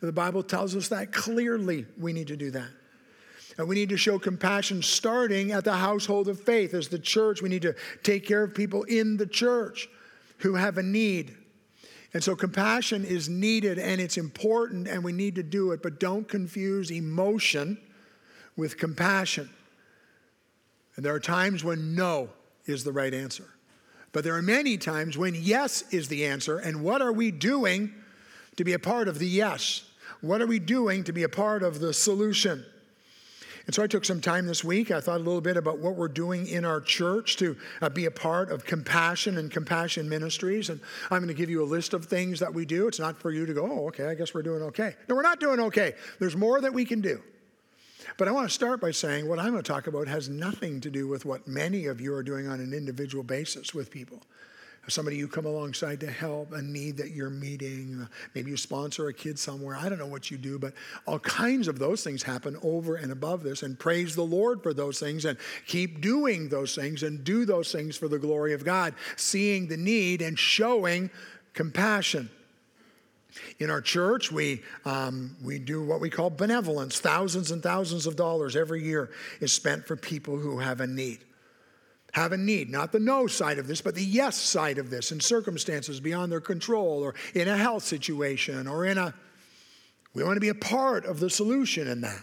The 0.00 0.12
Bible 0.12 0.42
tells 0.42 0.76
us 0.76 0.88
that 0.88 1.12
clearly 1.12 1.86
we 1.96 2.12
need 2.12 2.28
to 2.28 2.36
do 2.36 2.50
that. 2.50 2.68
And 3.58 3.66
we 3.66 3.74
need 3.74 3.88
to 3.88 3.96
show 3.96 4.18
compassion 4.18 4.82
starting 4.82 5.52
at 5.52 5.64
the 5.64 5.78
household 5.78 6.28
of 6.28 6.38
faith. 6.38 6.74
As 6.74 6.88
the 6.88 6.98
church, 6.98 7.40
we 7.40 7.48
need 7.48 7.62
to 7.62 7.74
take 8.02 8.26
care 8.26 8.42
of 8.42 8.54
people 8.54 8.82
in 8.82 9.16
the 9.16 9.26
church 9.26 9.88
who 10.38 10.54
have 10.54 10.76
a 10.76 10.82
need. 10.82 11.34
And 12.16 12.24
so 12.24 12.34
compassion 12.34 13.04
is 13.04 13.28
needed 13.28 13.78
and 13.78 14.00
it's 14.00 14.16
important 14.16 14.88
and 14.88 15.04
we 15.04 15.12
need 15.12 15.34
to 15.34 15.42
do 15.42 15.72
it, 15.72 15.82
but 15.82 16.00
don't 16.00 16.26
confuse 16.26 16.90
emotion 16.90 17.76
with 18.56 18.78
compassion. 18.78 19.50
And 20.94 21.04
there 21.04 21.14
are 21.14 21.20
times 21.20 21.62
when 21.62 21.94
no 21.94 22.30
is 22.64 22.84
the 22.84 22.92
right 22.92 23.12
answer. 23.12 23.44
But 24.12 24.24
there 24.24 24.34
are 24.34 24.40
many 24.40 24.78
times 24.78 25.18
when 25.18 25.34
yes 25.34 25.84
is 25.92 26.08
the 26.08 26.24
answer. 26.24 26.56
And 26.56 26.82
what 26.82 27.02
are 27.02 27.12
we 27.12 27.30
doing 27.30 27.92
to 28.56 28.64
be 28.64 28.72
a 28.72 28.78
part 28.78 29.08
of 29.08 29.18
the 29.18 29.28
yes? 29.28 29.84
What 30.22 30.40
are 30.40 30.46
we 30.46 30.58
doing 30.58 31.04
to 31.04 31.12
be 31.12 31.24
a 31.24 31.28
part 31.28 31.62
of 31.62 31.80
the 31.80 31.92
solution? 31.92 32.64
And 33.66 33.74
so 33.74 33.82
I 33.82 33.88
took 33.88 34.04
some 34.04 34.20
time 34.20 34.46
this 34.46 34.62
week. 34.62 34.92
I 34.92 35.00
thought 35.00 35.16
a 35.16 35.24
little 35.24 35.40
bit 35.40 35.56
about 35.56 35.78
what 35.78 35.96
we're 35.96 36.06
doing 36.06 36.46
in 36.46 36.64
our 36.64 36.80
church 36.80 37.36
to 37.38 37.56
uh, 37.82 37.88
be 37.88 38.04
a 38.04 38.10
part 38.12 38.50
of 38.50 38.64
compassion 38.64 39.38
and 39.38 39.50
compassion 39.50 40.08
ministries. 40.08 40.70
And 40.70 40.80
I'm 41.10 41.18
going 41.18 41.28
to 41.28 41.34
give 41.34 41.50
you 41.50 41.64
a 41.64 41.66
list 41.66 41.92
of 41.92 42.04
things 42.04 42.38
that 42.38 42.54
we 42.54 42.64
do. 42.64 42.86
It's 42.86 43.00
not 43.00 43.18
for 43.18 43.32
you 43.32 43.44
to 43.44 43.52
go, 43.52 43.68
oh, 43.68 43.88
okay, 43.88 44.06
I 44.06 44.14
guess 44.14 44.32
we're 44.32 44.42
doing 44.42 44.62
okay. 44.62 44.94
No, 45.08 45.16
we're 45.16 45.22
not 45.22 45.40
doing 45.40 45.58
okay. 45.60 45.94
There's 46.20 46.36
more 46.36 46.60
that 46.60 46.72
we 46.72 46.84
can 46.84 47.00
do. 47.00 47.20
But 48.18 48.28
I 48.28 48.30
want 48.30 48.48
to 48.48 48.54
start 48.54 48.80
by 48.80 48.92
saying 48.92 49.28
what 49.28 49.40
I'm 49.40 49.50
going 49.50 49.62
to 49.62 49.68
talk 49.68 49.88
about 49.88 50.06
has 50.06 50.28
nothing 50.28 50.80
to 50.82 50.90
do 50.90 51.08
with 51.08 51.24
what 51.24 51.48
many 51.48 51.86
of 51.86 52.00
you 52.00 52.14
are 52.14 52.22
doing 52.22 52.46
on 52.46 52.60
an 52.60 52.72
individual 52.72 53.24
basis 53.24 53.74
with 53.74 53.90
people 53.90 54.22
somebody 54.88 55.16
you 55.16 55.26
come 55.26 55.46
alongside 55.46 56.00
to 56.00 56.10
help, 56.10 56.52
a 56.52 56.62
need 56.62 56.96
that 56.98 57.10
you're 57.10 57.30
meeting. 57.30 58.06
Maybe 58.34 58.50
you 58.50 58.56
sponsor 58.56 59.08
a 59.08 59.12
kid 59.12 59.38
somewhere. 59.38 59.76
I 59.76 59.88
don't 59.88 59.98
know 59.98 60.06
what 60.06 60.30
you 60.30 60.38
do, 60.38 60.58
but 60.58 60.74
all 61.06 61.18
kinds 61.18 61.68
of 61.68 61.78
those 61.78 62.04
things 62.04 62.22
happen 62.22 62.56
over 62.62 62.96
and 62.96 63.10
above 63.10 63.42
this. 63.42 63.62
And 63.62 63.78
praise 63.78 64.14
the 64.14 64.22
Lord 64.22 64.62
for 64.62 64.72
those 64.72 65.00
things 65.00 65.24
and 65.24 65.38
keep 65.66 66.00
doing 66.00 66.48
those 66.48 66.74
things 66.74 67.02
and 67.02 67.24
do 67.24 67.44
those 67.44 67.72
things 67.72 67.96
for 67.96 68.08
the 68.08 68.18
glory 68.18 68.52
of 68.52 68.64
God, 68.64 68.94
seeing 69.16 69.66
the 69.66 69.76
need 69.76 70.22
and 70.22 70.38
showing 70.38 71.10
compassion. 71.52 72.30
In 73.58 73.68
our 73.68 73.82
church, 73.82 74.32
we, 74.32 74.62
um, 74.84 75.36
we 75.44 75.58
do 75.58 75.84
what 75.84 76.00
we 76.00 76.08
call 76.08 76.30
benevolence. 76.30 77.00
Thousands 77.00 77.50
and 77.50 77.62
thousands 77.62 78.06
of 78.06 78.16
dollars 78.16 78.56
every 78.56 78.82
year 78.82 79.10
is 79.40 79.52
spent 79.52 79.84
for 79.84 79.96
people 79.96 80.38
who 80.38 80.58
have 80.58 80.80
a 80.80 80.86
need 80.86 81.18
have 82.12 82.32
a 82.32 82.36
need, 82.36 82.70
not 82.70 82.92
the 82.92 83.00
no 83.00 83.26
side 83.26 83.58
of 83.58 83.66
this, 83.66 83.80
but 83.82 83.94
the 83.94 84.04
yes 84.04 84.36
side 84.36 84.78
of 84.78 84.90
this 84.90 85.12
in 85.12 85.20
circumstances 85.20 86.00
beyond 86.00 86.32
their 86.32 86.40
control 86.40 87.02
or 87.02 87.14
in 87.34 87.46
a 87.48 87.56
health 87.56 87.82
situation 87.82 88.66
or 88.66 88.86
in 88.86 88.96
a, 88.96 89.12
we 90.14 90.24
want 90.24 90.36
to 90.36 90.40
be 90.40 90.48
a 90.48 90.54
part 90.54 91.04
of 91.04 91.20
the 91.20 91.28
solution 91.28 91.88
in 91.88 92.00
that. 92.00 92.22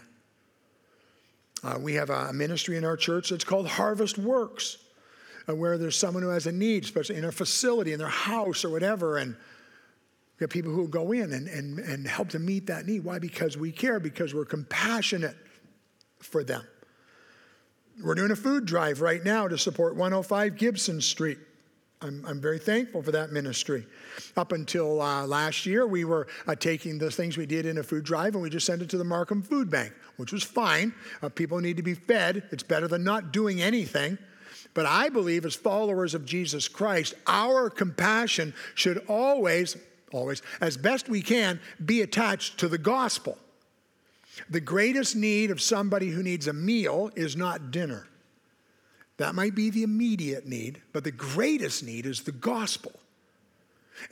Uh, 1.62 1.78
we 1.80 1.94
have 1.94 2.10
a 2.10 2.32
ministry 2.32 2.76
in 2.76 2.84
our 2.84 2.96
church 2.96 3.30
that's 3.30 3.44
called 3.44 3.66
Harvest 3.66 4.18
Works, 4.18 4.78
uh, 5.48 5.54
where 5.54 5.78
there's 5.78 5.96
someone 5.96 6.22
who 6.22 6.28
has 6.28 6.46
a 6.46 6.52
need, 6.52 6.84
especially 6.84 7.16
in 7.16 7.24
a 7.24 7.32
facility, 7.32 7.92
in 7.92 7.98
their 7.98 8.08
house 8.08 8.64
or 8.64 8.70
whatever, 8.70 9.16
and 9.18 9.36
we 10.38 10.44
have 10.44 10.50
people 10.50 10.72
who 10.72 10.88
go 10.88 11.12
in 11.12 11.32
and, 11.32 11.46
and, 11.46 11.78
and 11.78 12.06
help 12.06 12.30
to 12.30 12.38
meet 12.38 12.66
that 12.66 12.86
need. 12.86 13.04
Why? 13.04 13.18
Because 13.18 13.56
we 13.56 13.70
care, 13.70 14.00
because 14.00 14.34
we're 14.34 14.44
compassionate 14.44 15.36
for 16.18 16.42
them. 16.42 16.64
We're 18.02 18.16
doing 18.16 18.32
a 18.32 18.36
food 18.36 18.64
drive 18.64 19.00
right 19.00 19.22
now 19.22 19.46
to 19.46 19.56
support 19.56 19.94
105 19.94 20.56
Gibson 20.56 21.00
Street. 21.00 21.38
I'm, 22.02 22.24
I'm 22.26 22.40
very 22.40 22.58
thankful 22.58 23.02
for 23.02 23.12
that 23.12 23.30
ministry. 23.30 23.86
Up 24.36 24.50
until 24.50 25.00
uh, 25.00 25.26
last 25.26 25.64
year, 25.64 25.86
we 25.86 26.04
were 26.04 26.26
uh, 26.46 26.56
taking 26.56 26.98
the 26.98 27.10
things 27.10 27.36
we 27.36 27.46
did 27.46 27.66
in 27.66 27.78
a 27.78 27.82
food 27.82 28.04
drive 28.04 28.34
and 28.34 28.42
we 28.42 28.50
just 28.50 28.66
sent 28.66 28.82
it 28.82 28.90
to 28.90 28.98
the 28.98 29.04
Markham 29.04 29.42
Food 29.42 29.70
Bank, 29.70 29.92
which 30.16 30.32
was 30.32 30.42
fine. 30.42 30.92
Uh, 31.22 31.28
people 31.28 31.60
need 31.60 31.76
to 31.76 31.84
be 31.84 31.94
fed. 31.94 32.42
It's 32.50 32.64
better 32.64 32.88
than 32.88 33.04
not 33.04 33.32
doing 33.32 33.62
anything. 33.62 34.18
But 34.74 34.86
I 34.86 35.08
believe, 35.08 35.46
as 35.46 35.54
followers 35.54 36.14
of 36.14 36.26
Jesus 36.26 36.66
Christ, 36.66 37.14
our 37.28 37.70
compassion 37.70 38.54
should 38.74 39.04
always, 39.06 39.76
always, 40.12 40.42
as 40.60 40.76
best 40.76 41.08
we 41.08 41.22
can, 41.22 41.60
be 41.84 42.02
attached 42.02 42.58
to 42.58 42.68
the 42.68 42.78
gospel. 42.78 43.38
The 44.50 44.60
greatest 44.60 45.16
need 45.16 45.50
of 45.50 45.60
somebody 45.60 46.10
who 46.10 46.22
needs 46.22 46.46
a 46.46 46.52
meal 46.52 47.10
is 47.14 47.36
not 47.36 47.70
dinner. 47.70 48.06
That 49.16 49.34
might 49.34 49.54
be 49.54 49.70
the 49.70 49.84
immediate 49.84 50.46
need, 50.46 50.82
but 50.92 51.04
the 51.04 51.12
greatest 51.12 51.84
need 51.84 52.06
is 52.06 52.22
the 52.22 52.32
gospel. 52.32 52.92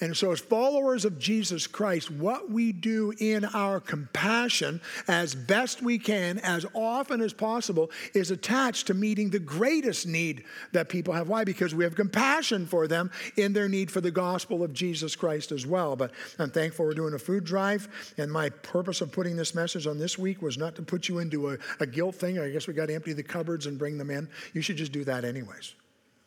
And 0.01 0.16
so, 0.16 0.33
as 0.33 0.40
followers 0.40 1.05
of 1.05 1.18
Jesus 1.18 1.66
Christ, 1.66 2.11
what 2.11 2.51
we 2.51 2.73
do 2.73 3.12
in 3.18 3.45
our 3.45 3.81
compassion 3.81 4.81
as 5.09 5.35
best 5.35 5.83
we 5.83 5.99
can, 5.99 6.38
as 6.38 6.64
often 6.75 7.21
as 7.21 7.33
possible, 7.33 7.90
is 8.14 8.31
attached 8.31 8.87
to 8.87 8.95
meeting 8.95 9.31
the 9.31 9.38
greatest 9.38 10.07
need 10.07 10.45
that 10.73 10.88
people 10.88 11.14
have. 11.14 11.29
Why? 11.29 11.45
Because 11.45 11.75
we 11.75 11.85
have 11.85 11.95
compassion 11.95 12.66
for 12.66 12.87
them 12.87 13.11
in 13.37 13.53
their 13.53 13.68
need 13.68 13.90
for 13.90 14.01
the 14.01 14.11
gospel 14.11 14.62
of 14.62 14.73
Jesus 14.73 15.16
Christ 15.16 15.53
as 15.53 15.66
well. 15.66 15.97
But 15.97 16.12
I'm 16.38 16.51
thankful 16.51 16.85
we're 16.85 16.95
doing 16.95 17.14
a 17.14 17.18
food 17.18 17.45
drive. 17.45 17.88
And 18.18 18.31
my 18.31 18.51
purpose 18.51 19.01
of 19.01 19.12
putting 19.12 19.37
this 19.37 19.55
message 19.55 19.87
on 19.87 19.99
this 19.99 20.18
week 20.18 20.42
was 20.42 20.59
not 20.59 20.75
to 20.77 20.83
put 20.83 21.09
you 21.09 21.18
into 21.18 21.51
a, 21.51 21.59
a 21.81 21.87
guilt 21.87 22.14
thing. 22.14 22.38
I 22.38 22.51
guess 22.51 22.66
we 22.66 22.75
got 22.75 22.87
to 22.87 22.95
empty 22.95 23.12
the 23.12 23.23
cupboards 23.23 23.66
and 23.66 23.79
bring 23.79 23.99
them 23.99 24.11
in. 24.11 24.29
You 24.53 24.62
should 24.62 24.77
just 24.77 24.92
do 24.92 25.05
that 25.05 25.25
anyways. 25.25 25.75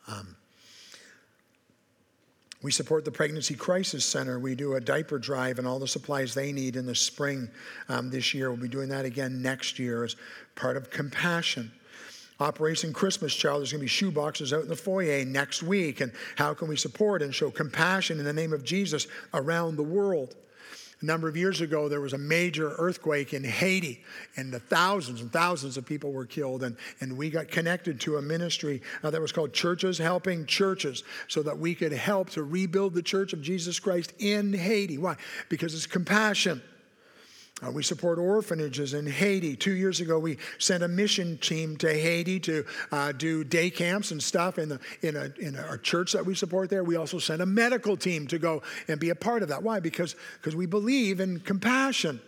Um, 0.07 0.35
We 2.65 2.71
support 2.71 3.05
the 3.05 3.11
Pregnancy 3.11 3.53
Crisis 3.53 4.03
Center. 4.03 4.39
We 4.39 4.55
do 4.55 4.73
a 4.73 4.81
diaper 4.81 5.19
drive 5.19 5.59
and 5.59 5.67
all 5.67 5.77
the 5.77 5.87
supplies 5.87 6.33
they 6.33 6.51
need 6.51 6.75
in 6.75 6.87
the 6.87 6.95
spring 6.95 7.47
um, 7.89 8.09
this 8.09 8.33
year. 8.33 8.49
We'll 8.49 8.59
be 8.59 8.67
doing 8.67 8.89
that 8.89 9.05
again 9.05 9.39
next 9.43 9.77
year 9.77 10.03
as 10.03 10.15
part 10.55 10.75
of 10.75 10.89
compassion. 10.89 11.71
Operation 12.39 12.91
Christmas 12.91 13.35
Child, 13.35 13.59
there's 13.59 13.71
going 13.71 13.81
to 13.81 13.83
be 13.83 13.87
shoe 13.87 14.09
boxes 14.09 14.51
out 14.51 14.63
in 14.63 14.67
the 14.67 14.75
foyer 14.75 15.23
next 15.23 15.61
week. 15.61 16.01
And 16.01 16.11
how 16.37 16.55
can 16.55 16.67
we 16.67 16.75
support 16.75 17.21
and 17.21 17.35
show 17.35 17.51
compassion 17.51 18.17
in 18.17 18.25
the 18.25 18.33
name 18.33 18.51
of 18.51 18.63
Jesus 18.63 19.05
around 19.35 19.75
the 19.75 19.83
world? 19.83 20.35
A 21.01 21.05
number 21.05 21.27
of 21.27 21.35
years 21.35 21.59
ago, 21.59 21.89
there 21.89 21.99
was 21.99 22.13
a 22.13 22.17
major 22.17 22.73
earthquake 22.77 23.33
in 23.33 23.43
Haiti, 23.43 24.03
and 24.37 24.53
the 24.53 24.59
thousands 24.59 25.21
and 25.21 25.31
thousands 25.31 25.75
of 25.75 25.85
people 25.85 26.13
were 26.13 26.25
killed. 26.25 26.63
And, 26.63 26.77
and 27.01 27.17
we 27.17 27.29
got 27.29 27.49
connected 27.49 27.99
to 28.01 28.17
a 28.17 28.21
ministry 28.21 28.81
uh, 29.03 29.09
that 29.09 29.21
was 29.21 29.31
called 29.31 29.51
Churches 29.53 29.97
Helping 29.97 30.45
Churches 30.45 31.03
so 31.27 31.43
that 31.43 31.57
we 31.57 31.75
could 31.75 31.91
help 31.91 32.29
to 32.31 32.43
rebuild 32.43 32.93
the 32.93 33.03
church 33.03 33.33
of 33.33 33.41
Jesus 33.41 33.79
Christ 33.79 34.13
in 34.19 34.53
Haiti. 34.53 34.97
Why? 34.97 35.17
Because 35.49 35.73
it's 35.73 35.87
compassion. 35.87 36.61
Uh, 37.63 37.71
we 37.71 37.81
support 37.81 38.19
orphanages 38.19 38.93
in 38.93 39.05
Haiti. 39.05 39.55
Two 39.55 39.71
years 39.71 40.01
ago, 40.01 40.19
we 40.19 40.37
sent 40.57 40.83
a 40.83 40.89
mission 40.89 41.37
team 41.37 41.77
to 41.77 41.87
Haiti 41.87 42.37
to 42.41 42.65
uh, 42.91 43.13
do 43.13 43.45
day 43.45 43.69
camps 43.69 44.11
and 44.11 44.21
stuff 44.21 44.59
in, 44.59 44.67
the, 44.67 44.79
in, 45.01 45.15
a, 45.15 45.31
in 45.39 45.55
a 45.55 45.77
church 45.77 46.11
that 46.11 46.25
we 46.25 46.35
support 46.35 46.69
there. 46.69 46.83
We 46.83 46.97
also 46.97 47.17
sent 47.17 47.41
a 47.41 47.45
medical 47.45 47.95
team 47.95 48.27
to 48.27 48.39
go 48.39 48.61
and 48.89 48.99
be 48.99 49.09
a 49.09 49.15
part 49.15 49.41
of 49.41 49.47
that. 49.49 49.63
Why? 49.63 49.79
Because, 49.79 50.17
because 50.41 50.53
we 50.53 50.65
believe 50.65 51.21
in 51.21 51.39
compassion. 51.39 52.19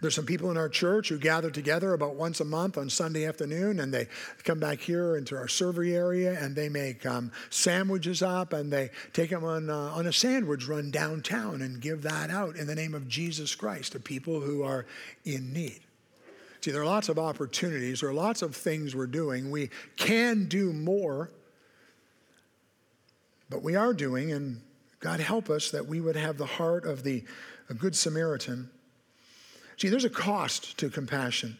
There's 0.00 0.14
some 0.14 0.26
people 0.26 0.50
in 0.50 0.56
our 0.56 0.68
church 0.68 1.08
who 1.08 1.18
gather 1.18 1.50
together 1.50 1.92
about 1.92 2.14
once 2.14 2.40
a 2.40 2.44
month 2.44 2.78
on 2.78 2.88
Sunday 2.90 3.26
afternoon, 3.26 3.80
and 3.80 3.92
they 3.92 4.08
come 4.44 4.60
back 4.60 4.80
here 4.80 5.16
into 5.16 5.36
our 5.36 5.46
servery 5.46 5.92
area 5.92 6.38
and 6.40 6.54
they 6.54 6.68
make 6.68 7.04
um, 7.06 7.32
sandwiches 7.50 8.22
up 8.22 8.52
and 8.52 8.72
they 8.72 8.90
take 9.12 9.30
them 9.30 9.44
on, 9.44 9.70
uh, 9.70 9.74
on 9.74 10.06
a 10.06 10.12
sandwich 10.12 10.68
run 10.68 10.90
downtown 10.90 11.62
and 11.62 11.80
give 11.80 12.02
that 12.02 12.30
out 12.30 12.56
in 12.56 12.66
the 12.66 12.74
name 12.74 12.94
of 12.94 13.08
Jesus 13.08 13.54
Christ 13.54 13.92
to 13.92 14.00
people 14.00 14.40
who 14.40 14.62
are 14.62 14.86
in 15.24 15.52
need. 15.52 15.80
See, 16.60 16.70
there 16.70 16.82
are 16.82 16.86
lots 16.86 17.08
of 17.08 17.18
opportunities, 17.18 18.00
there 18.00 18.10
are 18.10 18.14
lots 18.14 18.42
of 18.42 18.54
things 18.54 18.94
we're 18.94 19.06
doing. 19.06 19.50
We 19.50 19.70
can 19.96 20.46
do 20.46 20.72
more, 20.72 21.30
but 23.48 23.62
we 23.62 23.76
are 23.76 23.94
doing, 23.94 24.32
and 24.32 24.60
God 25.00 25.20
help 25.20 25.50
us 25.50 25.70
that 25.70 25.86
we 25.86 26.00
would 26.00 26.16
have 26.16 26.36
the 26.36 26.46
heart 26.46 26.84
of 26.84 27.04
the 27.04 27.24
Good 27.76 27.94
Samaritan 27.94 28.70
See, 29.78 29.88
there's 29.88 30.04
a 30.04 30.10
cost 30.10 30.76
to 30.78 30.90
compassion. 30.90 31.56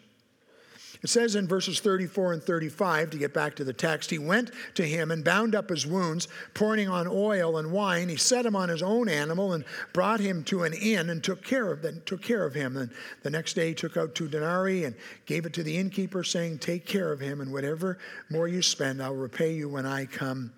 It 1.01 1.09
says 1.09 1.37
in 1.37 1.47
verses 1.47 1.79
34 1.79 2.33
and 2.33 2.43
35, 2.43 3.11
to 3.11 3.19
get 3.19 3.33
back 3.33 3.55
to 3.57 3.65
the 3.65 3.73
text, 3.73 4.11
he 4.11 4.19
went 4.19 4.51
to 4.75 4.83
him 4.83 5.13
and 5.13 5.25
bound 5.25 5.55
up 5.55 5.71
his 5.71 5.87
wounds, 5.87 6.27
pouring 6.55 6.89
on 6.89 7.07
oil 7.07 7.59
and 7.59 7.71
wine. 7.71 8.09
He 8.09 8.17
set 8.17 8.45
him 8.45 8.57
on 8.57 8.69
his 8.69 8.83
own 8.83 9.09
animal 9.09 9.53
and 9.53 9.65
brought 9.93 10.19
him 10.19 10.43
to 10.45 10.65
an 10.65 10.73
inn 10.73 11.11
and 11.11 11.23
took 11.23 11.45
care 11.45 11.71
of, 11.71 12.05
took 12.05 12.21
care 12.21 12.45
of 12.45 12.55
him. 12.55 12.77
And 12.77 12.91
the 13.23 13.31
next 13.31 13.55
day 13.55 13.69
he 13.69 13.75
took 13.75 13.97
out 13.97 14.17
two 14.17 14.27
denarii 14.27 14.85
and 14.85 14.97
gave 15.25 15.47
it 15.47 15.53
to 15.53 15.63
the 15.63 15.77
innkeeper, 15.77 16.25
saying, 16.25 16.59
Take 16.59 16.85
care 16.85 17.13
of 17.13 17.21
him, 17.21 17.41
and 17.41 17.53
whatever 17.53 17.99
more 18.29 18.49
you 18.49 18.61
spend, 18.61 19.01
I'll 19.01 19.15
repay 19.15 19.55
you 19.55 19.69
when 19.69 19.87
I 19.87 20.07
come, 20.07 20.53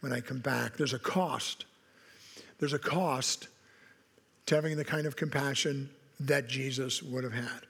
when 0.00 0.12
I 0.12 0.20
come 0.20 0.40
back. 0.40 0.76
There's 0.76 0.94
a 0.94 0.98
cost. 0.98 1.66
There's 2.58 2.72
a 2.72 2.80
cost 2.80 3.46
to 4.46 4.56
having 4.56 4.76
the 4.76 4.84
kind 4.84 5.06
of 5.06 5.14
compassion 5.14 5.88
that 6.20 6.48
Jesus 6.48 7.02
would 7.02 7.24
have 7.24 7.32
had. 7.32 7.60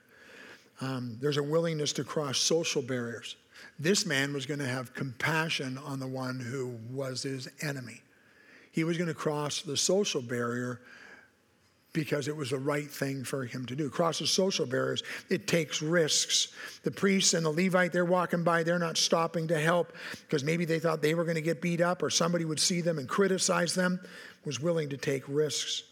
Um, 0.81 1.17
there's 1.21 1.37
a 1.37 1.43
willingness 1.43 1.93
to 1.93 2.03
cross 2.03 2.37
social 2.37 2.81
barriers. 2.81 3.35
This 3.79 4.05
man 4.05 4.33
was 4.33 4.45
going 4.45 4.59
to 4.59 4.67
have 4.67 4.93
compassion 4.93 5.77
on 5.77 5.99
the 5.99 6.07
one 6.07 6.39
who 6.39 6.77
was 6.91 7.23
his 7.23 7.47
enemy. 7.61 8.01
He 8.71 8.83
was 8.83 8.97
going 8.97 9.07
to 9.07 9.13
cross 9.13 9.61
the 9.61 9.77
social 9.77 10.21
barrier 10.21 10.81
because 11.93 12.27
it 12.27 12.35
was 12.35 12.49
the 12.49 12.57
right 12.57 12.91
thing 12.91 13.23
for 13.23 13.45
him 13.45 13.65
to 13.65 13.75
do. 13.75 13.89
Cross 13.89 14.19
the 14.19 14.27
social 14.27 14.65
barriers, 14.65 15.01
it 15.29 15.47
takes 15.47 15.81
risks. 15.81 16.49
The 16.83 16.91
priests 16.91 17.33
and 17.33 17.45
the 17.45 17.49
Levite, 17.49 17.93
they're 17.93 18.03
walking 18.03 18.43
by, 18.43 18.63
they're 18.63 18.77
not 18.77 18.97
stopping 18.97 19.47
to 19.47 19.57
help 19.57 19.93
because 20.27 20.43
maybe 20.43 20.65
they 20.65 20.79
thought 20.79 21.01
they 21.01 21.15
were 21.15 21.23
going 21.23 21.35
to 21.35 21.41
get 21.41 21.61
beat 21.61 21.79
up 21.79 22.03
or 22.03 22.09
somebody 22.09 22.43
would 22.43 22.59
see 22.59 22.81
them 22.81 22.99
and 22.99 23.07
criticize 23.07 23.73
them, 23.73 24.01
was 24.43 24.59
willing 24.59 24.89
to 24.89 24.97
take 24.97 25.23
risks 25.29 25.83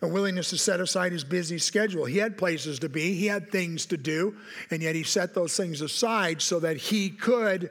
a 0.00 0.08
willingness 0.08 0.50
to 0.50 0.58
set 0.58 0.80
aside 0.80 1.12
his 1.12 1.24
busy 1.24 1.58
schedule. 1.58 2.04
He 2.04 2.18
had 2.18 2.38
places 2.38 2.78
to 2.80 2.88
be, 2.88 3.14
he 3.14 3.26
had 3.26 3.50
things 3.50 3.86
to 3.86 3.96
do, 3.96 4.36
and 4.70 4.82
yet 4.82 4.94
he 4.94 5.02
set 5.02 5.34
those 5.34 5.56
things 5.56 5.80
aside 5.80 6.40
so 6.40 6.60
that 6.60 6.76
he 6.76 7.10
could 7.10 7.70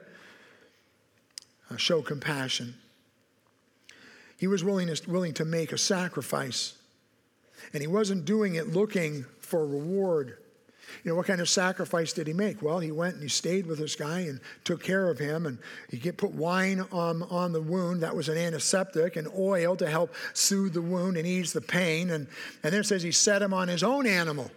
uh, 1.70 1.76
show 1.76 2.02
compassion. 2.02 2.74
He 4.38 4.46
was 4.46 4.62
willing 4.62 4.88
to, 4.94 5.10
willing 5.10 5.34
to 5.34 5.44
make 5.44 5.72
a 5.72 5.78
sacrifice, 5.78 6.74
and 7.72 7.80
he 7.80 7.86
wasn't 7.86 8.24
doing 8.24 8.54
it 8.54 8.68
looking 8.68 9.24
for 9.40 9.66
reward. 9.66 10.38
You 11.04 11.10
know, 11.10 11.16
what 11.16 11.26
kind 11.26 11.40
of 11.40 11.48
sacrifice 11.48 12.12
did 12.12 12.26
he 12.26 12.32
make? 12.32 12.62
Well, 12.62 12.78
he 12.78 12.90
went 12.90 13.14
and 13.14 13.22
he 13.22 13.28
stayed 13.28 13.66
with 13.66 13.78
this 13.78 13.94
guy 13.94 14.20
and 14.20 14.40
took 14.64 14.82
care 14.82 15.08
of 15.08 15.18
him. 15.18 15.46
And 15.46 15.58
he 15.90 15.96
get, 15.96 16.16
put 16.16 16.32
wine 16.32 16.84
on, 16.92 17.22
on 17.24 17.52
the 17.52 17.62
wound. 17.62 18.02
That 18.02 18.16
was 18.16 18.28
an 18.28 18.36
antiseptic 18.36 19.16
and 19.16 19.28
oil 19.36 19.76
to 19.76 19.88
help 19.88 20.14
soothe 20.34 20.74
the 20.74 20.82
wound 20.82 21.16
and 21.16 21.26
ease 21.26 21.52
the 21.52 21.60
pain. 21.60 22.10
And, 22.10 22.26
and 22.62 22.72
then 22.72 22.80
it 22.80 22.86
says 22.86 23.02
he 23.02 23.12
set 23.12 23.42
him 23.42 23.54
on 23.54 23.68
his 23.68 23.82
own 23.82 24.06
animal. 24.06 24.50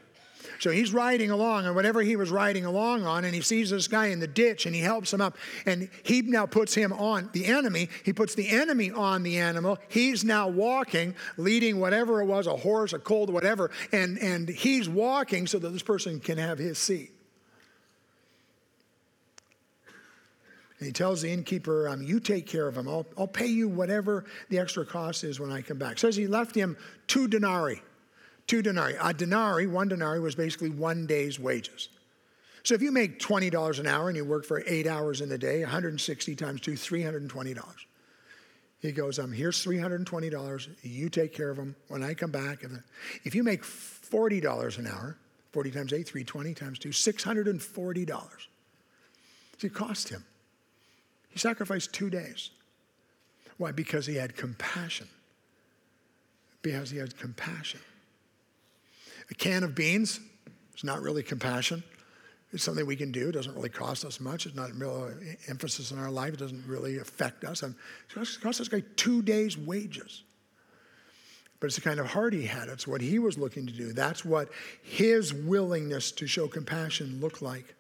So 0.61 0.69
he's 0.69 0.93
riding 0.93 1.31
along, 1.31 1.65
and 1.65 1.73
whatever 1.73 2.03
he 2.03 2.15
was 2.15 2.29
riding 2.29 2.65
along 2.65 3.03
on, 3.03 3.25
and 3.25 3.33
he 3.33 3.41
sees 3.41 3.71
this 3.71 3.87
guy 3.87 4.07
in 4.07 4.19
the 4.19 4.27
ditch, 4.27 4.67
and 4.67 4.75
he 4.75 4.81
helps 4.81 5.11
him 5.11 5.19
up. 5.19 5.35
And 5.65 5.89
he 6.03 6.21
now 6.21 6.45
puts 6.45 6.75
him 6.75 6.93
on 6.93 7.31
the 7.33 7.47
enemy. 7.47 7.89
He 8.03 8.13
puts 8.13 8.35
the 8.35 8.47
enemy 8.47 8.91
on 8.91 9.23
the 9.23 9.39
animal. 9.39 9.79
He's 9.87 10.23
now 10.23 10.47
walking, 10.47 11.15
leading 11.35 11.79
whatever 11.79 12.21
it 12.21 12.25
was 12.25 12.45
a 12.45 12.55
horse, 12.55 12.93
a 12.93 12.99
colt, 12.99 13.31
whatever. 13.31 13.71
And, 13.91 14.19
and 14.19 14.47
he's 14.47 14.87
walking 14.87 15.47
so 15.47 15.57
that 15.57 15.69
this 15.69 15.81
person 15.81 16.19
can 16.19 16.37
have 16.37 16.59
his 16.59 16.77
seat. 16.77 17.11
And 20.77 20.85
he 20.85 20.93
tells 20.93 21.23
the 21.23 21.31
innkeeper, 21.31 21.89
um, 21.89 22.03
You 22.03 22.19
take 22.19 22.45
care 22.45 22.67
of 22.67 22.77
him. 22.77 22.87
I'll, 22.87 23.07
I'll 23.17 23.25
pay 23.25 23.47
you 23.47 23.67
whatever 23.67 24.25
the 24.49 24.59
extra 24.59 24.85
cost 24.85 25.23
is 25.23 25.39
when 25.39 25.51
I 25.51 25.63
come 25.63 25.79
back. 25.79 25.97
Says 25.97 26.15
he 26.15 26.27
left 26.27 26.53
him 26.53 26.77
two 27.07 27.27
denarii 27.27 27.81
two 28.51 28.61
denarii. 28.61 28.97
A 29.01 29.13
denarii, 29.13 29.65
one 29.65 29.87
denarii, 29.87 30.19
was 30.19 30.35
basically 30.35 30.69
one 30.69 31.07
day's 31.07 31.39
wages. 31.39 31.87
So 32.63 32.75
if 32.75 32.81
you 32.81 32.91
make 32.91 33.17
$20 33.17 33.79
an 33.79 33.87
hour 33.87 34.09
and 34.09 34.17
you 34.17 34.25
work 34.25 34.43
for 34.43 34.61
eight 34.67 34.85
hours 34.85 35.21
in 35.21 35.31
a 35.31 35.37
day, 35.37 35.61
160 35.61 36.35
times 36.35 36.59
two, 36.59 36.73
$320. 36.73 37.63
He 38.81 38.91
goes, 38.91 39.19
um, 39.19 39.31
here's 39.31 39.65
$320. 39.65 40.67
You 40.83 41.09
take 41.09 41.33
care 41.33 41.49
of 41.49 41.55
them 41.55 41.77
when 41.87 42.03
I 42.03 42.13
come 42.13 42.31
back. 42.31 42.65
If 43.23 43.35
you 43.35 43.43
make 43.43 43.63
$40 43.63 44.77
an 44.77 44.87
hour, 44.87 45.17
40 45.53 45.71
times 45.71 45.93
8, 45.93 46.05
320 46.05 46.53
times 46.53 46.79
2, 46.79 46.89
$640. 46.89 48.07
So 49.59 49.67
it 49.67 49.73
cost 49.73 50.09
him. 50.09 50.25
He 51.29 51.39
sacrificed 51.39 51.93
two 51.93 52.09
days. 52.09 52.49
Why? 53.57 53.71
Because 53.71 54.05
he 54.05 54.15
had 54.15 54.35
compassion. 54.35 55.07
Because 56.61 56.89
he 56.89 56.97
had 56.97 57.17
compassion. 57.17 57.79
A 59.31 59.35
can 59.35 59.63
of 59.63 59.73
beans 59.73 60.19
is 60.75 60.83
not 60.83 61.01
really 61.01 61.23
compassion. 61.23 61.83
It's 62.53 62.63
something 62.63 62.85
we 62.85 62.97
can 62.97 63.11
do. 63.11 63.29
It 63.29 63.31
doesn't 63.31 63.55
really 63.55 63.69
cost 63.69 64.03
us 64.03 64.19
much. 64.19 64.45
It's 64.45 64.55
not 64.55 64.75
real 64.75 65.09
emphasis 65.47 65.91
in 65.91 65.97
our 65.97 66.11
life. 66.11 66.33
It 66.33 66.39
doesn't 66.39 66.67
really 66.67 66.97
affect 66.97 67.45
us. 67.45 67.63
And 67.63 67.73
it 68.09 68.41
cost 68.41 68.59
this 68.59 68.67
guy 68.67 68.83
two 68.97 69.21
days' 69.21 69.57
wages. 69.57 70.23
But 71.61 71.67
it's 71.67 71.75
the 71.75 71.81
kind 71.81 71.99
of 71.99 72.07
heart 72.07 72.33
he 72.33 72.45
had. 72.45 72.67
It's 72.67 72.87
what 72.87 73.01
he 73.01 73.19
was 73.19 73.37
looking 73.37 73.67
to 73.67 73.73
do. 73.73 73.93
That's 73.93 74.25
what 74.25 74.49
his 74.81 75.33
willingness 75.33 76.11
to 76.13 76.27
show 76.27 76.47
compassion 76.47 77.21
looked 77.21 77.41
like. 77.41 77.75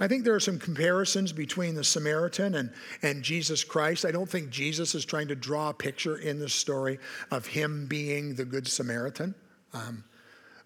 I 0.00 0.06
think 0.06 0.24
there 0.24 0.34
are 0.34 0.40
some 0.40 0.58
comparisons 0.58 1.32
between 1.32 1.74
the 1.74 1.82
Samaritan 1.82 2.54
and, 2.54 2.70
and 3.02 3.22
Jesus 3.22 3.64
Christ. 3.64 4.04
I 4.04 4.12
don't 4.12 4.28
think 4.28 4.50
Jesus 4.50 4.94
is 4.94 5.04
trying 5.04 5.28
to 5.28 5.34
draw 5.34 5.70
a 5.70 5.74
picture 5.74 6.16
in 6.16 6.38
this 6.38 6.54
story 6.54 6.98
of 7.30 7.46
him 7.46 7.86
being 7.86 8.36
the 8.36 8.44
Good 8.44 8.68
Samaritan. 8.68 9.34
Um, 9.74 10.04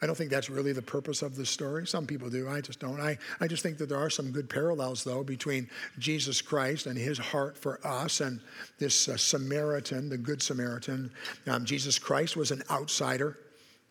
I 0.03 0.07
don't 0.07 0.17
think 0.17 0.31
that's 0.31 0.51
really 0.51 0.73
the 0.73 0.83
purpose 0.83 1.23
of 1.23 1.37
the 1.37 1.47
story. 1.47 1.87
Some 1.87 2.09
people 2.09 2.29
do. 2.29 2.49
I 2.49 2.61
just 2.61 2.81
don't. 2.81 3.01
I, 3.01 3.17
I 3.41 3.47
just 3.47 3.63
think 3.63 3.79
that 3.79 3.89
there 3.89 3.99
are 3.99 4.11
some 4.11 4.33
good 4.33 4.51
parallels, 4.51 5.05
though, 5.05 5.23
between 5.23 5.71
Jesus 6.01 6.43
Christ 6.43 6.87
and 6.87 6.99
his 6.99 7.19
heart 7.19 7.57
for 7.57 7.79
us 7.87 8.21
and 8.21 8.41
this 8.81 9.09
uh, 9.09 9.17
Samaritan, 9.17 10.09
the 10.09 10.19
Good 10.19 10.43
Samaritan. 10.43 11.13
Um, 11.47 11.65
Jesus 11.65 12.01
Christ 12.01 12.37
was 12.37 12.51
an 12.51 12.65
outsider. 12.69 13.39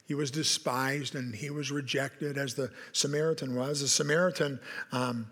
He 0.06 0.14
was 0.14 0.30
despised 0.30 1.16
and 1.16 1.34
he 1.34 1.50
was 1.50 1.72
rejected 1.72 2.38
as 2.38 2.56
the 2.56 2.70
Samaritan 2.92 3.56
was. 3.56 3.80
The 3.80 3.88
Samaritan 3.88 4.60
um, 4.92 5.26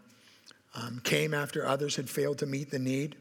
um, 0.75 1.01
came 1.03 1.33
after 1.33 1.67
others 1.67 1.97
had 1.97 2.09
failed 2.09 2.37
to 2.37 2.45
meet 2.45 2.71
the 2.71 2.79
need. 2.79 3.17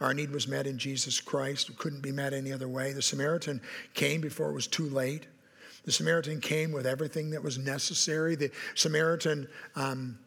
Our 0.00 0.12
need 0.12 0.32
was 0.32 0.48
met 0.48 0.66
in 0.66 0.76
Jesus 0.76 1.20
Christ. 1.20 1.68
It 1.70 1.78
couldn't 1.78 2.00
be 2.00 2.10
met 2.10 2.32
any 2.32 2.52
other 2.52 2.66
way. 2.66 2.92
The 2.92 3.00
Samaritan 3.00 3.60
came 3.94 4.20
before 4.20 4.50
it 4.50 4.54
was 4.54 4.66
too 4.66 4.88
late. 4.88 5.28
The 5.84 5.92
Samaritan 5.92 6.40
came 6.40 6.72
with 6.72 6.86
everything 6.86 7.30
that 7.30 7.42
was 7.42 7.58
necessary. 7.58 8.36
The 8.36 8.50
Samaritan 8.74 9.48
um, 9.74 10.18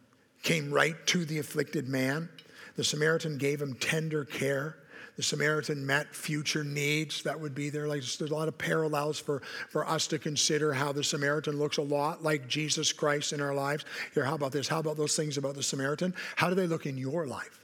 came 0.44 0.72
right 0.72 0.96
to 1.08 1.26
the 1.26 1.40
afflicted 1.40 1.88
man. 1.88 2.30
The 2.76 2.84
Samaritan 2.84 3.38
gave 3.38 3.62
him 3.62 3.74
tender 3.76 4.26
care. 4.26 4.78
the 5.16 5.24
Samaritan 5.24 5.86
met 5.86 6.14
future 6.14 6.64
needs 6.64 7.24
that 7.24 7.40
would 7.40 7.56
be 7.56 7.70
there. 7.70 7.88
Like 7.88 8.02
there's 8.02 8.32
a 8.32 8.36
lot 8.36 8.48
of 8.50 8.58
parallels 8.58 9.18
for, 9.18 9.42
for 9.70 9.88
us 9.88 10.08
to 10.08 10.20
consider 10.20 10.74
how 10.74 10.92
the 10.92 11.04
Samaritan 11.04 11.58
looks 11.58 11.78
a 11.78 11.82
lot 11.82 12.22
like 12.22 12.48
Jesus 12.48 12.92
Christ 12.92 13.32
in 13.32 13.40
our 13.40 13.54
lives. 13.54 13.86
Here, 14.14 14.26
how 14.26 14.36
about 14.36 14.52
this? 14.52 14.68
How 14.68 14.80
about 14.80 14.98
those 14.98 15.16
things 15.16 15.38
about 15.38 15.56
the 15.56 15.64
Samaritan? 15.64 16.14
How 16.36 16.50
do 16.50 16.56
they 16.56 16.68
look 16.68 16.86
in 16.86 16.98
your 16.98 17.26
life? 17.26 17.62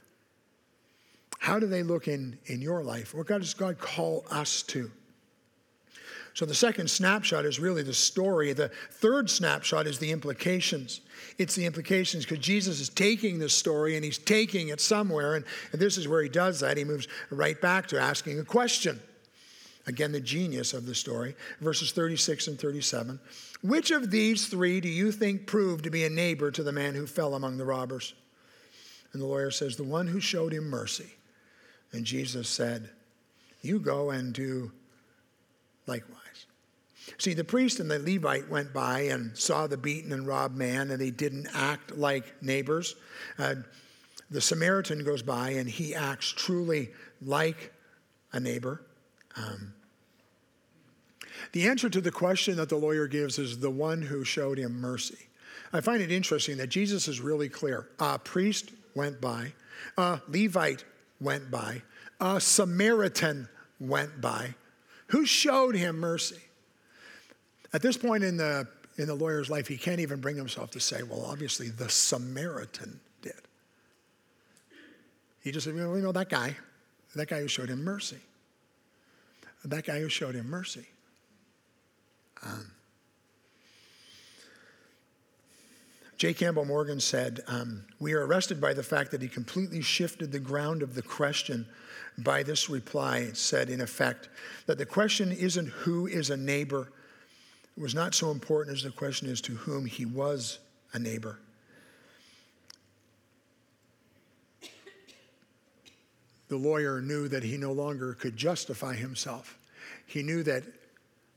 How 1.38 1.58
do 1.58 1.66
they 1.66 1.82
look 1.82 2.08
in, 2.08 2.38
in 2.46 2.62
your 2.62 2.82
life? 2.82 3.14
What 3.14 3.26
God 3.26 3.42
does 3.42 3.52
God 3.52 3.78
call 3.78 4.24
us 4.30 4.62
to? 4.64 4.90
So 6.34 6.46
the 6.46 6.54
second 6.54 6.88
snapshot 6.88 7.44
is 7.44 7.60
really 7.60 7.82
the 7.82 7.92
story. 7.92 8.52
The 8.52 8.70
third 8.90 9.28
snapshot 9.28 9.86
is 9.86 9.98
the 9.98 10.10
implications. 10.10 11.00
It's 11.38 11.54
the 11.54 11.66
implications 11.66 12.24
because 12.24 12.38
Jesus 12.38 12.80
is 12.80 12.88
taking 12.88 13.38
this 13.38 13.52
story 13.54 13.96
and 13.96 14.04
he's 14.04 14.18
taking 14.18 14.68
it 14.68 14.80
somewhere. 14.80 15.34
And, 15.34 15.44
and 15.72 15.80
this 15.80 15.98
is 15.98 16.08
where 16.08 16.22
he 16.22 16.30
does 16.30 16.60
that. 16.60 16.78
He 16.78 16.84
moves 16.84 17.06
right 17.30 17.60
back 17.60 17.86
to 17.88 18.00
asking 18.00 18.38
a 18.38 18.44
question. 18.44 19.00
Again, 19.86 20.12
the 20.12 20.20
genius 20.20 20.74
of 20.74 20.86
the 20.86 20.94
story, 20.94 21.34
verses 21.60 21.92
36 21.92 22.46
and 22.46 22.58
37. 22.58 23.18
Which 23.62 23.90
of 23.90 24.10
these 24.10 24.46
three 24.46 24.80
do 24.80 24.88
you 24.88 25.12
think 25.12 25.46
proved 25.46 25.84
to 25.84 25.90
be 25.90 26.04
a 26.04 26.10
neighbor 26.10 26.50
to 26.50 26.62
the 26.62 26.72
man 26.72 26.94
who 26.94 27.06
fell 27.06 27.34
among 27.34 27.58
the 27.58 27.64
robbers? 27.64 28.14
And 29.12 29.20
the 29.20 29.26
lawyer 29.26 29.50
says, 29.50 29.76
The 29.76 29.84
one 29.84 30.06
who 30.06 30.20
showed 30.20 30.52
him 30.52 30.70
mercy. 30.70 31.12
And 31.92 32.04
Jesus 32.04 32.48
said, 32.48 32.88
You 33.60 33.78
go 33.78 34.10
and 34.10 34.32
do 34.32 34.72
likewise. 35.86 36.21
See, 37.18 37.34
the 37.34 37.44
priest 37.44 37.80
and 37.80 37.90
the 37.90 37.98
Levite 37.98 38.48
went 38.48 38.72
by 38.72 39.00
and 39.02 39.36
saw 39.36 39.66
the 39.66 39.76
beaten 39.76 40.12
and 40.12 40.26
robbed 40.26 40.56
man, 40.56 40.90
and 40.90 41.00
they 41.00 41.10
didn't 41.10 41.48
act 41.54 41.96
like 41.96 42.42
neighbors. 42.42 42.96
Uh, 43.38 43.56
the 44.32 44.40
Samaritan 44.40 45.04
goes 45.04 45.22
by 45.22 45.50
and 45.50 45.68
he 45.68 45.94
acts 45.94 46.32
truly 46.32 46.90
like 47.20 47.72
a 48.32 48.40
neighbor. 48.40 48.82
Um, 49.36 49.74
the 51.52 51.68
answer 51.68 51.90
to 51.90 52.00
the 52.00 52.10
question 52.10 52.56
that 52.56 52.70
the 52.70 52.76
lawyer 52.76 53.06
gives 53.06 53.38
is 53.38 53.58
the 53.58 53.70
one 53.70 54.00
who 54.00 54.24
showed 54.24 54.58
him 54.58 54.80
mercy. 54.80 55.18
I 55.72 55.80
find 55.80 56.02
it 56.02 56.10
interesting 56.10 56.56
that 56.58 56.68
Jesus 56.68 57.08
is 57.08 57.20
really 57.20 57.48
clear. 57.48 57.88
A 57.98 58.18
priest 58.18 58.72
went 58.94 59.20
by, 59.20 59.52
a 59.98 60.20
Levite 60.28 60.84
went 61.20 61.50
by, 61.50 61.82
a 62.20 62.40
Samaritan 62.40 63.48
went 63.78 64.20
by. 64.20 64.54
Who 65.08 65.26
showed 65.26 65.74
him 65.74 65.98
mercy? 65.98 66.40
At 67.72 67.82
this 67.82 67.96
point 67.96 68.22
in 68.22 68.36
the, 68.36 68.66
in 68.98 69.06
the 69.06 69.14
lawyer's 69.14 69.48
life, 69.48 69.66
he 69.66 69.76
can't 69.76 70.00
even 70.00 70.20
bring 70.20 70.36
himself 70.36 70.70
to 70.72 70.80
say, 70.80 71.02
well, 71.02 71.24
obviously 71.26 71.70
the 71.70 71.88
Samaritan 71.88 73.00
did. 73.22 73.32
He 75.42 75.50
just 75.50 75.64
said, 75.64 75.74
well, 75.74 75.96
you 75.96 76.02
know, 76.02 76.12
that 76.12 76.28
guy, 76.28 76.56
that 77.16 77.28
guy 77.28 77.40
who 77.40 77.48
showed 77.48 77.68
him 77.68 77.82
mercy. 77.82 78.18
That 79.64 79.84
guy 79.84 80.00
who 80.00 80.08
showed 80.08 80.34
him 80.34 80.48
mercy. 80.48 80.86
Um, 82.44 82.72
J. 86.22 86.34
Campbell 86.34 86.64
Morgan 86.64 87.00
said, 87.00 87.40
um, 87.48 87.84
We 87.98 88.12
are 88.12 88.24
arrested 88.24 88.60
by 88.60 88.74
the 88.74 88.82
fact 88.82 89.10
that 89.10 89.22
he 89.22 89.28
completely 89.28 89.82
shifted 89.82 90.30
the 90.30 90.38
ground 90.38 90.82
of 90.82 90.94
the 90.94 91.02
question 91.02 91.66
by 92.18 92.44
this 92.44 92.70
reply. 92.70 93.30
Said, 93.32 93.68
in 93.68 93.80
effect, 93.80 94.28
that 94.66 94.78
the 94.78 94.86
question 94.86 95.32
isn't 95.32 95.66
who 95.66 96.06
is 96.06 96.30
a 96.30 96.36
neighbor, 96.36 96.92
was 97.76 97.94
not 97.94 98.14
so 98.14 98.30
important 98.30 98.76
as 98.76 98.82
the 98.82 98.90
question 98.90 99.28
is 99.28 99.40
to 99.42 99.52
whom 99.52 99.86
he 99.86 100.04
was 100.04 100.58
a 100.92 100.98
neighbor. 100.98 101.38
The 106.48 106.58
lawyer 106.58 107.00
knew 107.00 107.28
that 107.28 107.42
he 107.42 107.56
no 107.56 107.72
longer 107.72 108.12
could 108.12 108.36
justify 108.36 108.94
himself. 108.94 109.58
He 110.04 110.22
knew 110.22 110.42
that, 110.42 110.64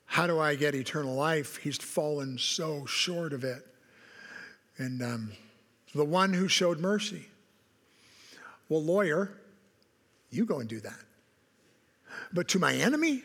how 0.05 0.27
do 0.27 0.39
I 0.39 0.55
get 0.55 0.75
eternal 0.75 1.15
life? 1.15 1.55
He's 1.55 1.77
fallen 1.77 2.37
so 2.37 2.85
short 2.85 3.31
of 3.31 3.45
it. 3.45 3.65
And 4.77 5.01
um, 5.01 5.31
the 5.93 6.03
one 6.03 6.33
who 6.33 6.49
showed 6.49 6.81
mercy. 6.81 7.29
Well, 8.67 8.83
lawyer, 8.83 9.31
you 10.31 10.45
go 10.45 10.59
and 10.59 10.67
do 10.67 10.81
that. 10.81 10.99
But 12.33 12.49
to 12.49 12.59
my 12.59 12.73
enemy, 12.73 13.23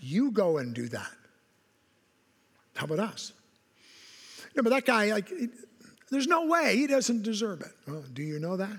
you 0.00 0.30
go 0.30 0.56
and 0.56 0.74
do 0.74 0.88
that. 0.88 1.12
How 2.76 2.84
about 2.84 3.00
us? 3.00 3.32
No, 4.54 4.62
but 4.62 4.70
that 4.70 4.84
guy, 4.84 5.12
like, 5.12 5.32
there's 6.10 6.26
no 6.26 6.46
way 6.46 6.76
he 6.76 6.86
doesn't 6.86 7.22
deserve 7.22 7.60
it. 7.60 7.72
Well, 7.86 8.04
do 8.12 8.22
you 8.22 8.38
know 8.38 8.56
that? 8.56 8.76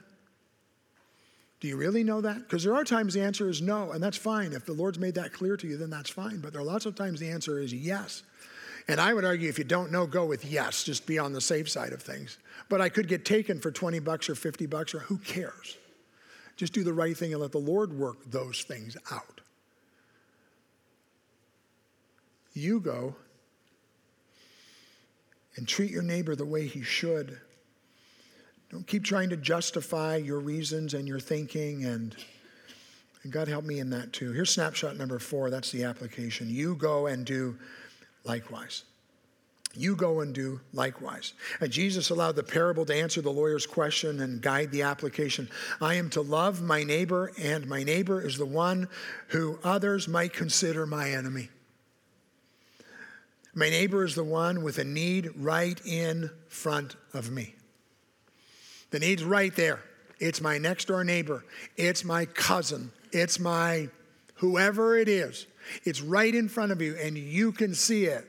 Do 1.59 1.67
you 1.67 1.75
really 1.75 2.03
know 2.03 2.21
that? 2.21 2.37
Because 2.37 2.63
there 2.63 2.75
are 2.75 2.83
times 2.83 3.15
the 3.15 3.21
answer 3.21 3.49
is 3.49 3.61
no, 3.61 3.91
and 3.91 4.01
that's 4.01 4.17
fine. 4.17 4.53
If 4.53 4.65
the 4.65 4.73
Lord's 4.73 4.99
made 4.99 5.15
that 5.15 5.33
clear 5.33 5.57
to 5.57 5.67
you, 5.67 5.77
then 5.77 5.89
that's 5.89 6.09
fine. 6.09 6.39
But 6.39 6.53
there 6.53 6.61
are 6.61 6.65
lots 6.65 6.85
of 6.85 6.95
times 6.95 7.19
the 7.19 7.29
answer 7.29 7.59
is 7.59 7.73
yes. 7.73 8.23
And 8.87 9.01
I 9.01 9.13
would 9.13 9.25
argue 9.25 9.49
if 9.49 9.57
you 9.57 9.65
don't 9.65 9.91
know, 9.91 10.05
go 10.05 10.25
with 10.25 10.45
yes, 10.45 10.83
just 10.83 11.05
be 11.05 11.19
on 11.19 11.33
the 11.33 11.41
safe 11.41 11.69
side 11.69 11.93
of 11.93 12.01
things. 12.01 12.37
But 12.69 12.79
I 12.79 12.89
could 12.89 13.07
get 13.07 13.25
taken 13.25 13.59
for 13.59 13.71
20 13.71 13.99
bucks 13.99 14.29
or 14.29 14.35
50 14.35 14.65
bucks, 14.67 14.93
or 14.93 14.99
who 14.99 15.17
cares? 15.17 15.77
Just 16.55 16.73
do 16.73 16.83
the 16.83 16.93
right 16.93 17.17
thing 17.17 17.33
and 17.33 17.41
let 17.41 17.51
the 17.51 17.57
Lord 17.57 17.91
work 17.91 18.17
those 18.27 18.63
things 18.63 18.95
out. 19.11 19.41
You 22.53 22.79
go 22.79 23.15
and 25.57 25.67
treat 25.67 25.91
your 25.91 26.03
neighbor 26.03 26.35
the 26.35 26.45
way 26.45 26.65
he 26.65 26.81
should. 26.81 27.37
Don't 28.71 28.87
keep 28.87 29.03
trying 29.03 29.29
to 29.29 29.37
justify 29.37 30.15
your 30.17 30.39
reasons 30.39 30.93
and 30.93 31.07
your 31.07 31.19
thinking 31.19 31.85
and 31.85 32.15
and 33.23 33.33
God 33.33 33.49
help 33.49 33.65
me 33.65 33.79
in 33.79 33.89
that 33.89 34.13
too. 34.13 34.31
Here's 34.31 34.51
snapshot 34.51 34.95
number 34.95 35.19
4, 35.19 35.49
that's 35.49 35.69
the 35.71 35.83
application. 35.83 36.49
You 36.49 36.75
go 36.75 37.07
and 37.07 37.25
do 37.25 37.57
likewise. 38.23 38.83
You 39.73 39.97
go 39.97 40.21
and 40.21 40.33
do 40.33 40.61
likewise. 40.71 41.33
And 41.59 41.69
Jesus 41.69 42.09
allowed 42.09 42.37
the 42.37 42.43
parable 42.43 42.85
to 42.85 42.95
answer 42.95 43.21
the 43.21 43.31
lawyer's 43.31 43.65
question 43.65 44.21
and 44.21 44.41
guide 44.41 44.71
the 44.71 44.83
application. 44.83 45.49
I 45.81 45.95
am 45.95 46.09
to 46.11 46.21
love 46.21 46.61
my 46.61 46.83
neighbor, 46.83 47.33
and 47.37 47.67
my 47.67 47.83
neighbor 47.83 48.25
is 48.25 48.37
the 48.37 48.45
one 48.45 48.87
who 49.27 49.59
others 49.61 50.07
might 50.07 50.31
consider 50.31 50.85
my 50.85 51.11
enemy. 51.11 51.49
My 53.57 53.71
neighbor 53.71 54.05
is 54.05 54.13
the 54.13 54.23
one 54.23 54.61
with 54.61 54.77
a 54.77 54.83
need 54.83 55.31
right 55.35 55.81
in 55.83 56.29
front 56.47 56.95
of 57.11 57.31
me. 57.31 57.55
The 58.91 58.99
need's 58.99 59.23
right 59.23 59.53
there. 59.55 59.79
It's 60.19 60.41
my 60.41 60.59
next 60.59 60.85
door 60.85 61.03
neighbor. 61.03 61.43
It's 61.75 62.05
my 62.05 62.25
cousin. 62.25 62.91
It's 63.11 63.39
my 63.39 63.89
whoever 64.35 64.95
it 64.95 65.09
is. 65.09 65.47
It's 65.85 66.03
right 66.03 66.35
in 66.35 66.49
front 66.49 66.71
of 66.71 66.83
you 66.83 66.97
and 67.01 67.17
you 67.17 67.51
can 67.51 67.73
see 67.73 68.05
it. 68.05 68.27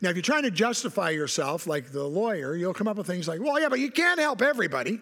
Now, 0.00 0.10
if 0.10 0.16
you're 0.16 0.22
trying 0.24 0.42
to 0.42 0.50
justify 0.50 1.10
yourself 1.10 1.68
like 1.68 1.92
the 1.92 2.02
lawyer, 2.02 2.56
you'll 2.56 2.74
come 2.74 2.88
up 2.88 2.96
with 2.96 3.06
things 3.06 3.28
like, 3.28 3.40
well, 3.40 3.60
yeah, 3.60 3.68
but 3.68 3.78
you 3.78 3.92
can't 3.92 4.18
help 4.18 4.42
everybody. 4.42 5.00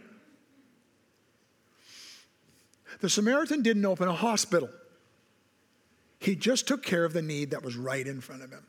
The 3.00 3.08
Samaritan 3.08 3.62
didn't 3.62 3.86
open 3.86 4.08
a 4.08 4.14
hospital. 4.14 4.68
He 6.20 6.36
just 6.36 6.68
took 6.68 6.82
care 6.82 7.04
of 7.04 7.14
the 7.14 7.22
need 7.22 7.50
that 7.50 7.64
was 7.64 7.76
right 7.76 8.06
in 8.06 8.20
front 8.20 8.42
of 8.42 8.50
him. 8.50 8.66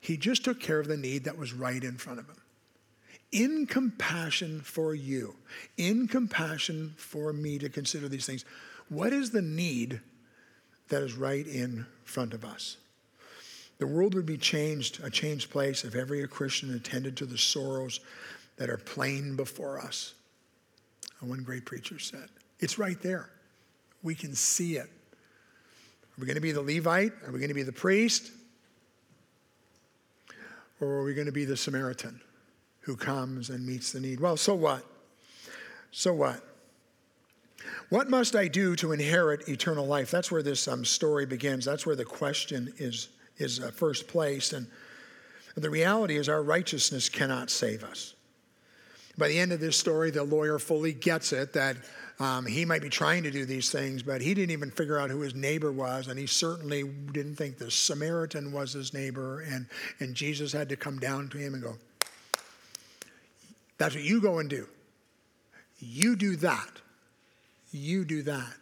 He 0.00 0.16
just 0.16 0.44
took 0.44 0.60
care 0.60 0.78
of 0.78 0.86
the 0.86 0.96
need 0.96 1.24
that 1.24 1.36
was 1.36 1.52
right 1.52 1.82
in 1.82 1.98
front 1.98 2.20
of 2.20 2.26
him. 2.26 2.36
In 3.32 3.66
compassion 3.66 4.60
for 4.60 4.94
you, 4.94 5.34
in 5.76 6.08
compassion 6.08 6.94
for 6.96 7.32
me 7.32 7.58
to 7.58 7.68
consider 7.68 8.08
these 8.08 8.26
things, 8.26 8.44
what 8.88 9.12
is 9.12 9.30
the 9.30 9.42
need 9.42 10.00
that 10.88 11.02
is 11.02 11.14
right 11.14 11.46
in 11.46 11.84
front 12.04 12.32
of 12.32 12.44
us? 12.44 12.76
The 13.78 13.86
world 13.86 14.14
would 14.14 14.26
be 14.26 14.38
changed, 14.38 15.02
a 15.02 15.10
changed 15.10 15.50
place, 15.50 15.84
if 15.84 15.94
every 15.94 16.26
Christian 16.28 16.74
attended 16.74 17.16
to 17.16 17.26
the 17.26 17.38
sorrows 17.38 18.00
that 18.56 18.70
are 18.70 18.76
plain 18.76 19.36
before 19.36 19.80
us. 19.80 20.14
And 21.20 21.30
one 21.30 21.42
great 21.42 21.64
preacher 21.64 21.98
said, 21.98 22.28
It's 22.60 22.78
right 22.78 23.00
there. 23.00 23.30
We 24.02 24.14
can 24.14 24.34
see 24.34 24.76
it. 24.76 24.90
Are 26.20 26.22
we 26.22 26.26
going 26.26 26.34
to 26.34 26.42
be 26.42 26.52
the 26.52 26.60
Levite? 26.60 27.12
Are 27.26 27.32
we 27.32 27.38
going 27.38 27.48
to 27.48 27.54
be 27.54 27.62
the 27.62 27.72
priest? 27.72 28.30
Or 30.78 30.86
are 30.86 31.02
we 31.02 31.14
going 31.14 31.28
to 31.28 31.32
be 31.32 31.46
the 31.46 31.56
Samaritan 31.56 32.20
who 32.80 32.94
comes 32.94 33.48
and 33.48 33.66
meets 33.66 33.92
the 33.92 34.00
need? 34.00 34.20
Well, 34.20 34.36
so 34.36 34.54
what? 34.54 34.84
So 35.92 36.12
what? 36.12 36.44
What 37.88 38.10
must 38.10 38.36
I 38.36 38.48
do 38.48 38.76
to 38.76 38.92
inherit 38.92 39.48
eternal 39.48 39.86
life? 39.86 40.10
That's 40.10 40.30
where 40.30 40.42
this 40.42 40.68
um, 40.68 40.84
story 40.84 41.24
begins. 41.24 41.64
That's 41.64 41.86
where 41.86 41.96
the 41.96 42.04
question 42.04 42.70
is, 42.76 43.08
is 43.38 43.58
uh, 43.58 43.70
first 43.70 44.06
placed. 44.06 44.52
And 44.52 44.66
the 45.54 45.70
reality 45.70 46.18
is, 46.18 46.28
our 46.28 46.42
righteousness 46.42 47.08
cannot 47.08 47.48
save 47.48 47.82
us. 47.82 48.12
By 49.16 49.28
the 49.28 49.38
end 49.38 49.52
of 49.52 49.60
this 49.60 49.78
story, 49.78 50.10
the 50.10 50.24
lawyer 50.24 50.58
fully 50.58 50.92
gets 50.92 51.32
it 51.32 51.54
that 51.54 51.78
um, 52.20 52.44
he 52.44 52.66
might 52.66 52.82
be 52.82 52.90
trying 52.90 53.22
to 53.22 53.30
do 53.30 53.46
these 53.46 53.70
things, 53.70 54.02
but 54.02 54.20
he 54.20 54.34
didn't 54.34 54.50
even 54.50 54.70
figure 54.70 54.98
out 54.98 55.08
who 55.08 55.20
his 55.20 55.34
neighbor 55.34 55.72
was, 55.72 56.06
and 56.06 56.18
he 56.18 56.26
certainly 56.26 56.82
didn't 57.12 57.36
think 57.36 57.56
the 57.56 57.70
Samaritan 57.70 58.52
was 58.52 58.74
his 58.74 58.92
neighbor. 58.92 59.40
And, 59.40 59.66
and 60.00 60.14
Jesus 60.14 60.52
had 60.52 60.68
to 60.68 60.76
come 60.76 60.98
down 60.98 61.28
to 61.30 61.38
him 61.38 61.54
and 61.54 61.62
go, 61.62 61.76
That's 63.78 63.94
what 63.94 64.04
you 64.04 64.20
go 64.20 64.38
and 64.38 64.50
do. 64.50 64.68
You 65.78 66.14
do 66.14 66.36
that. 66.36 66.68
You 67.72 68.04
do 68.04 68.22
that. 68.22 68.54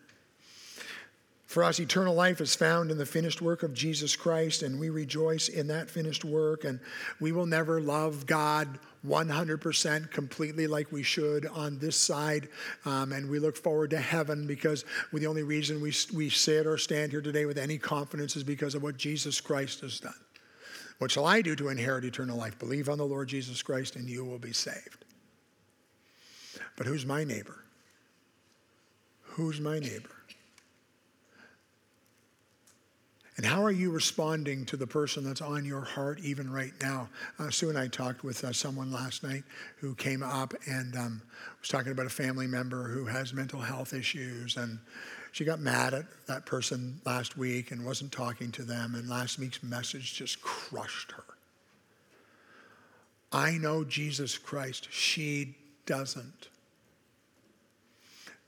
For 1.49 1.65
us, 1.65 1.81
eternal 1.81 2.15
life 2.15 2.43
is 2.43 2.55
found 2.55 2.91
in 2.91 2.99
the 2.99 3.07
finished 3.07 3.41
work 3.41 3.63
of 3.63 3.73
Jesus 3.73 4.15
Christ, 4.15 4.63
and 4.63 4.79
we 4.79 4.91
rejoice 4.91 5.49
in 5.49 5.67
that 5.69 5.89
finished 5.89 6.23
work. 6.23 6.65
And 6.65 6.79
we 7.21 7.33
will 7.33 7.47
never 7.47 7.81
love 7.81 8.27
God 8.27 8.79
100% 9.07 10.11
completely 10.11 10.67
like 10.67 10.93
we 10.93 11.03
should 11.03 11.47
on 11.47 11.79
this 11.79 11.97
side. 11.97 12.51
Um, 12.85 13.13
and 13.13 13.31
we 13.31 13.39
look 13.39 13.57
forward 13.57 13.89
to 13.91 13.99
heaven 13.99 14.47
because 14.47 14.85
the 15.11 15.27
only 15.27 15.43
reason 15.43 15.81
we, 15.81 15.95
we 16.15 16.29
sit 16.29 16.67
or 16.67 16.77
stand 16.77 17.13
here 17.13 17.23
today 17.23 17.47
with 17.47 17.57
any 17.57 17.79
confidence 17.79 18.37
is 18.37 18.45
because 18.45 18.75
of 18.75 18.83
what 18.83 18.99
Jesus 18.99 19.41
Christ 19.41 19.81
has 19.81 20.01
done. 20.01 20.13
What 20.99 21.11
shall 21.11 21.25
I 21.25 21.41
do 21.41 21.57
to 21.57 21.69
inherit 21.69 22.05
eternal 22.05 22.37
life? 22.37 22.59
Believe 22.59 22.91
on 22.91 22.99
the 22.99 23.07
Lord 23.07 23.27
Jesus 23.27 23.63
Christ, 23.63 23.97
and 23.97 24.07
you 24.07 24.23
will 24.23 24.39
be 24.39 24.53
saved. 24.53 25.07
But 26.77 26.87
who's 26.87 27.07
my 27.07 27.25
neighbor? 27.25 27.65
Who's 29.23 29.63
my 29.63 29.79
neighbor? 29.79 30.11
And 33.39 33.47
how 33.47 33.63
are 33.63 33.71
you 33.71 33.93
responding 33.93 34.67
to 34.67 34.77
the 34.77 34.87
person 34.87 35.23
that's 35.23 35.41
on 35.41 35.65
your 35.65 35.83
heart 35.83 36.19
even 36.25 36.53
right 36.53 36.73
now? 36.83 37.09
Uh, 37.39 37.51
Sue 37.51 37.69
and 37.69 37.79
I 37.79 37.87
talked 37.87 38.25
with 38.25 38.43
uh, 38.43 38.53
someone 38.53 38.91
last 38.91 39.23
night 39.23 39.45
who 39.77 39.95
came 39.95 40.25
up 40.25 40.55
and 40.67 40.97
um, 40.97 41.23
was 41.61 41.69
talking 41.69 41.93
about 41.93 42.07
a 42.07 42.11
family 42.11 42.49
member 42.49 42.89
who 42.89 43.07
has 43.07 43.33
mental 43.33 43.61
health 43.61 43.95
issues. 43.95 44.57
And 44.57 44.81
she 45.31 45.45
got 45.45 45.61
mad 45.61 45.95
at 45.95 46.07
that 46.27 46.47
person 46.47 47.01
last 47.07 47.39
week 47.39 47.71
and 47.71 47.87
wasn't 47.87 48.11
talking 48.11 48.51
to 48.51 48.65
them. 48.65 48.97
And 48.97 49.09
last 49.09 49.39
week's 49.39 49.63
message 49.63 50.15
just 50.15 50.43
crushed 50.43 51.13
her. 51.13 51.25
I 53.31 53.53
know 53.53 53.85
Jesus 53.85 54.37
Christ. 54.37 54.89
She 54.91 55.55
doesn't. 55.87 56.49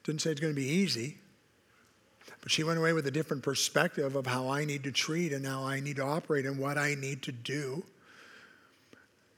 Didn't 0.02 0.20
say 0.20 0.32
it's 0.32 0.40
going 0.40 0.52
to 0.52 0.60
be 0.60 0.66
easy. 0.66 1.19
But 2.40 2.50
she 2.50 2.64
went 2.64 2.78
away 2.78 2.92
with 2.92 3.06
a 3.06 3.10
different 3.10 3.42
perspective 3.42 4.16
of 4.16 4.26
how 4.26 4.48
I 4.48 4.64
need 4.64 4.84
to 4.84 4.92
treat 4.92 5.32
and 5.32 5.46
how 5.46 5.64
I 5.64 5.80
need 5.80 5.96
to 5.96 6.04
operate 6.04 6.46
and 6.46 6.58
what 6.58 6.78
I 6.78 6.94
need 6.94 7.22
to 7.22 7.32
do. 7.32 7.84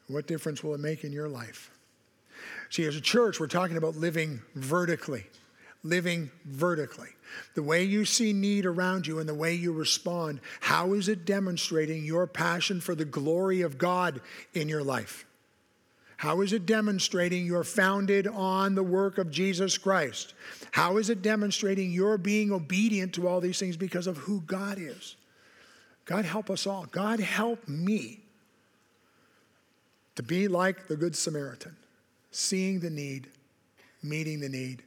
What 0.08 0.26
difference 0.26 0.62
will 0.62 0.74
it 0.74 0.80
make 0.80 1.04
in 1.04 1.12
your 1.12 1.28
life? 1.28 1.70
See, 2.70 2.84
as 2.86 2.96
a 2.96 3.00
church, 3.00 3.40
we're 3.40 3.48
talking 3.48 3.76
about 3.76 3.96
living 3.96 4.42
vertically. 4.54 5.26
Living 5.82 6.30
vertically. 6.44 7.08
The 7.54 7.62
way 7.62 7.82
you 7.82 8.04
see 8.04 8.32
need 8.32 8.66
around 8.66 9.06
you 9.06 9.18
and 9.18 9.28
the 9.28 9.34
way 9.34 9.54
you 9.54 9.72
respond, 9.72 10.40
how 10.60 10.92
is 10.92 11.08
it 11.08 11.24
demonstrating 11.24 12.04
your 12.04 12.26
passion 12.26 12.80
for 12.80 12.94
the 12.94 13.04
glory 13.04 13.62
of 13.62 13.78
God 13.78 14.20
in 14.54 14.68
your 14.68 14.82
life? 14.82 15.24
How 16.22 16.40
is 16.40 16.52
it 16.52 16.66
demonstrating 16.66 17.44
you're 17.44 17.64
founded 17.64 18.28
on 18.28 18.76
the 18.76 18.82
work 18.84 19.18
of 19.18 19.32
Jesus 19.32 19.76
Christ? 19.76 20.34
How 20.70 20.98
is 20.98 21.10
it 21.10 21.20
demonstrating 21.20 21.90
you're 21.90 22.16
being 22.16 22.52
obedient 22.52 23.12
to 23.14 23.26
all 23.26 23.40
these 23.40 23.58
things 23.58 23.76
because 23.76 24.06
of 24.06 24.18
who 24.18 24.40
God 24.42 24.78
is? 24.78 25.16
God 26.04 26.24
help 26.24 26.48
us 26.48 26.64
all. 26.64 26.86
God 26.92 27.18
help 27.18 27.66
me 27.66 28.20
to 30.14 30.22
be 30.22 30.46
like 30.46 30.86
the 30.86 30.94
Good 30.94 31.16
Samaritan, 31.16 31.74
seeing 32.30 32.78
the 32.78 32.88
need, 32.88 33.26
meeting 34.00 34.38
the 34.38 34.48
need, 34.48 34.84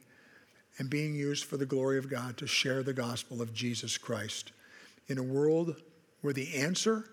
and 0.78 0.88
being 0.88 1.14
used 1.14 1.44
for 1.44 1.58
the 1.58 1.66
glory 1.66 1.98
of 1.98 2.08
God 2.08 2.38
to 2.38 2.46
share 2.46 2.82
the 2.82 2.94
gospel 2.94 3.42
of 3.42 3.52
Jesus 3.52 3.98
Christ 3.98 4.52
in 5.08 5.18
a 5.18 5.22
world 5.22 5.76
where 6.22 6.32
the 6.32 6.56
answer 6.56 7.04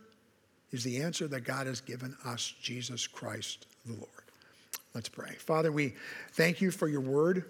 is 0.71 0.85
the 0.85 1.01
answer 1.01 1.27
that 1.27 1.41
God 1.41 1.67
has 1.67 1.81
given 1.81 2.15
us, 2.23 2.53
Jesus 2.61 3.05
Christ 3.05 3.65
the 3.85 3.93
Lord. 3.93 4.09
Let's 4.93 5.09
pray. 5.09 5.33
Father, 5.39 5.71
we 5.71 5.95
thank 6.31 6.61
you 6.61 6.71
for 6.71 6.87
your 6.87 7.01
word. 7.01 7.45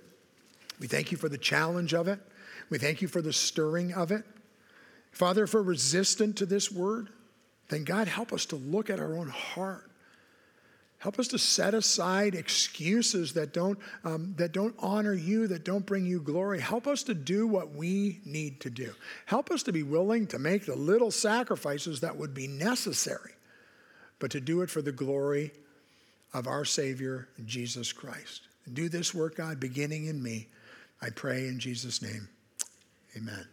We 0.79 0.87
thank 0.87 1.11
you 1.11 1.17
for 1.17 1.29
the 1.29 1.37
challenge 1.37 1.93
of 1.93 2.07
it. 2.07 2.19
We 2.69 2.77
thank 2.77 3.01
you 3.01 3.07
for 3.07 3.21
the 3.21 3.33
stirring 3.33 3.93
of 3.93 4.11
it. 4.11 4.23
Father, 5.11 5.43
if 5.43 5.53
we're 5.53 5.61
resistant 5.61 6.37
to 6.37 6.45
this 6.45 6.71
word, 6.71 7.09
then 7.69 7.83
God, 7.83 8.07
help 8.07 8.33
us 8.33 8.45
to 8.47 8.55
look 8.55 8.89
at 8.89 8.99
our 8.99 9.15
own 9.15 9.29
heart. 9.29 9.89
Help 10.97 11.19
us 11.19 11.27
to 11.27 11.37
set 11.37 11.73
aside 11.73 12.33
excuses 12.33 13.33
that 13.33 13.53
don't, 13.53 13.77
um, 14.05 14.33
that 14.37 14.53
don't 14.53 14.73
honor 14.79 15.13
you, 15.13 15.47
that 15.47 15.65
don't 15.65 15.85
bring 15.85 16.05
you 16.05 16.21
glory. 16.21 16.61
Help 16.61 16.87
us 16.87 17.03
to 17.03 17.13
do 17.13 17.45
what 17.45 17.75
we 17.75 18.21
need 18.23 18.61
to 18.61 18.69
do. 18.69 18.93
Help 19.25 19.51
us 19.51 19.63
to 19.63 19.73
be 19.73 19.83
willing 19.83 20.25
to 20.27 20.39
make 20.39 20.65
the 20.65 20.75
little 20.75 21.11
sacrifices 21.11 21.99
that 21.99 22.15
would 22.15 22.33
be 22.33 22.47
necessary, 22.47 23.33
but 24.19 24.31
to 24.31 24.39
do 24.39 24.61
it 24.61 24.69
for 24.69 24.81
the 24.81 24.93
glory 24.93 25.51
of 26.33 26.47
our 26.47 26.65
Savior, 26.65 27.27
Jesus 27.45 27.91
Christ. 27.91 28.47
Do 28.71 28.89
this 28.89 29.13
work, 29.13 29.35
God, 29.35 29.59
beginning 29.59 30.05
in 30.05 30.21
me. 30.21 30.47
I 31.01 31.09
pray 31.09 31.47
in 31.47 31.59
Jesus' 31.59 32.01
name. 32.01 32.27
Amen. 33.15 33.45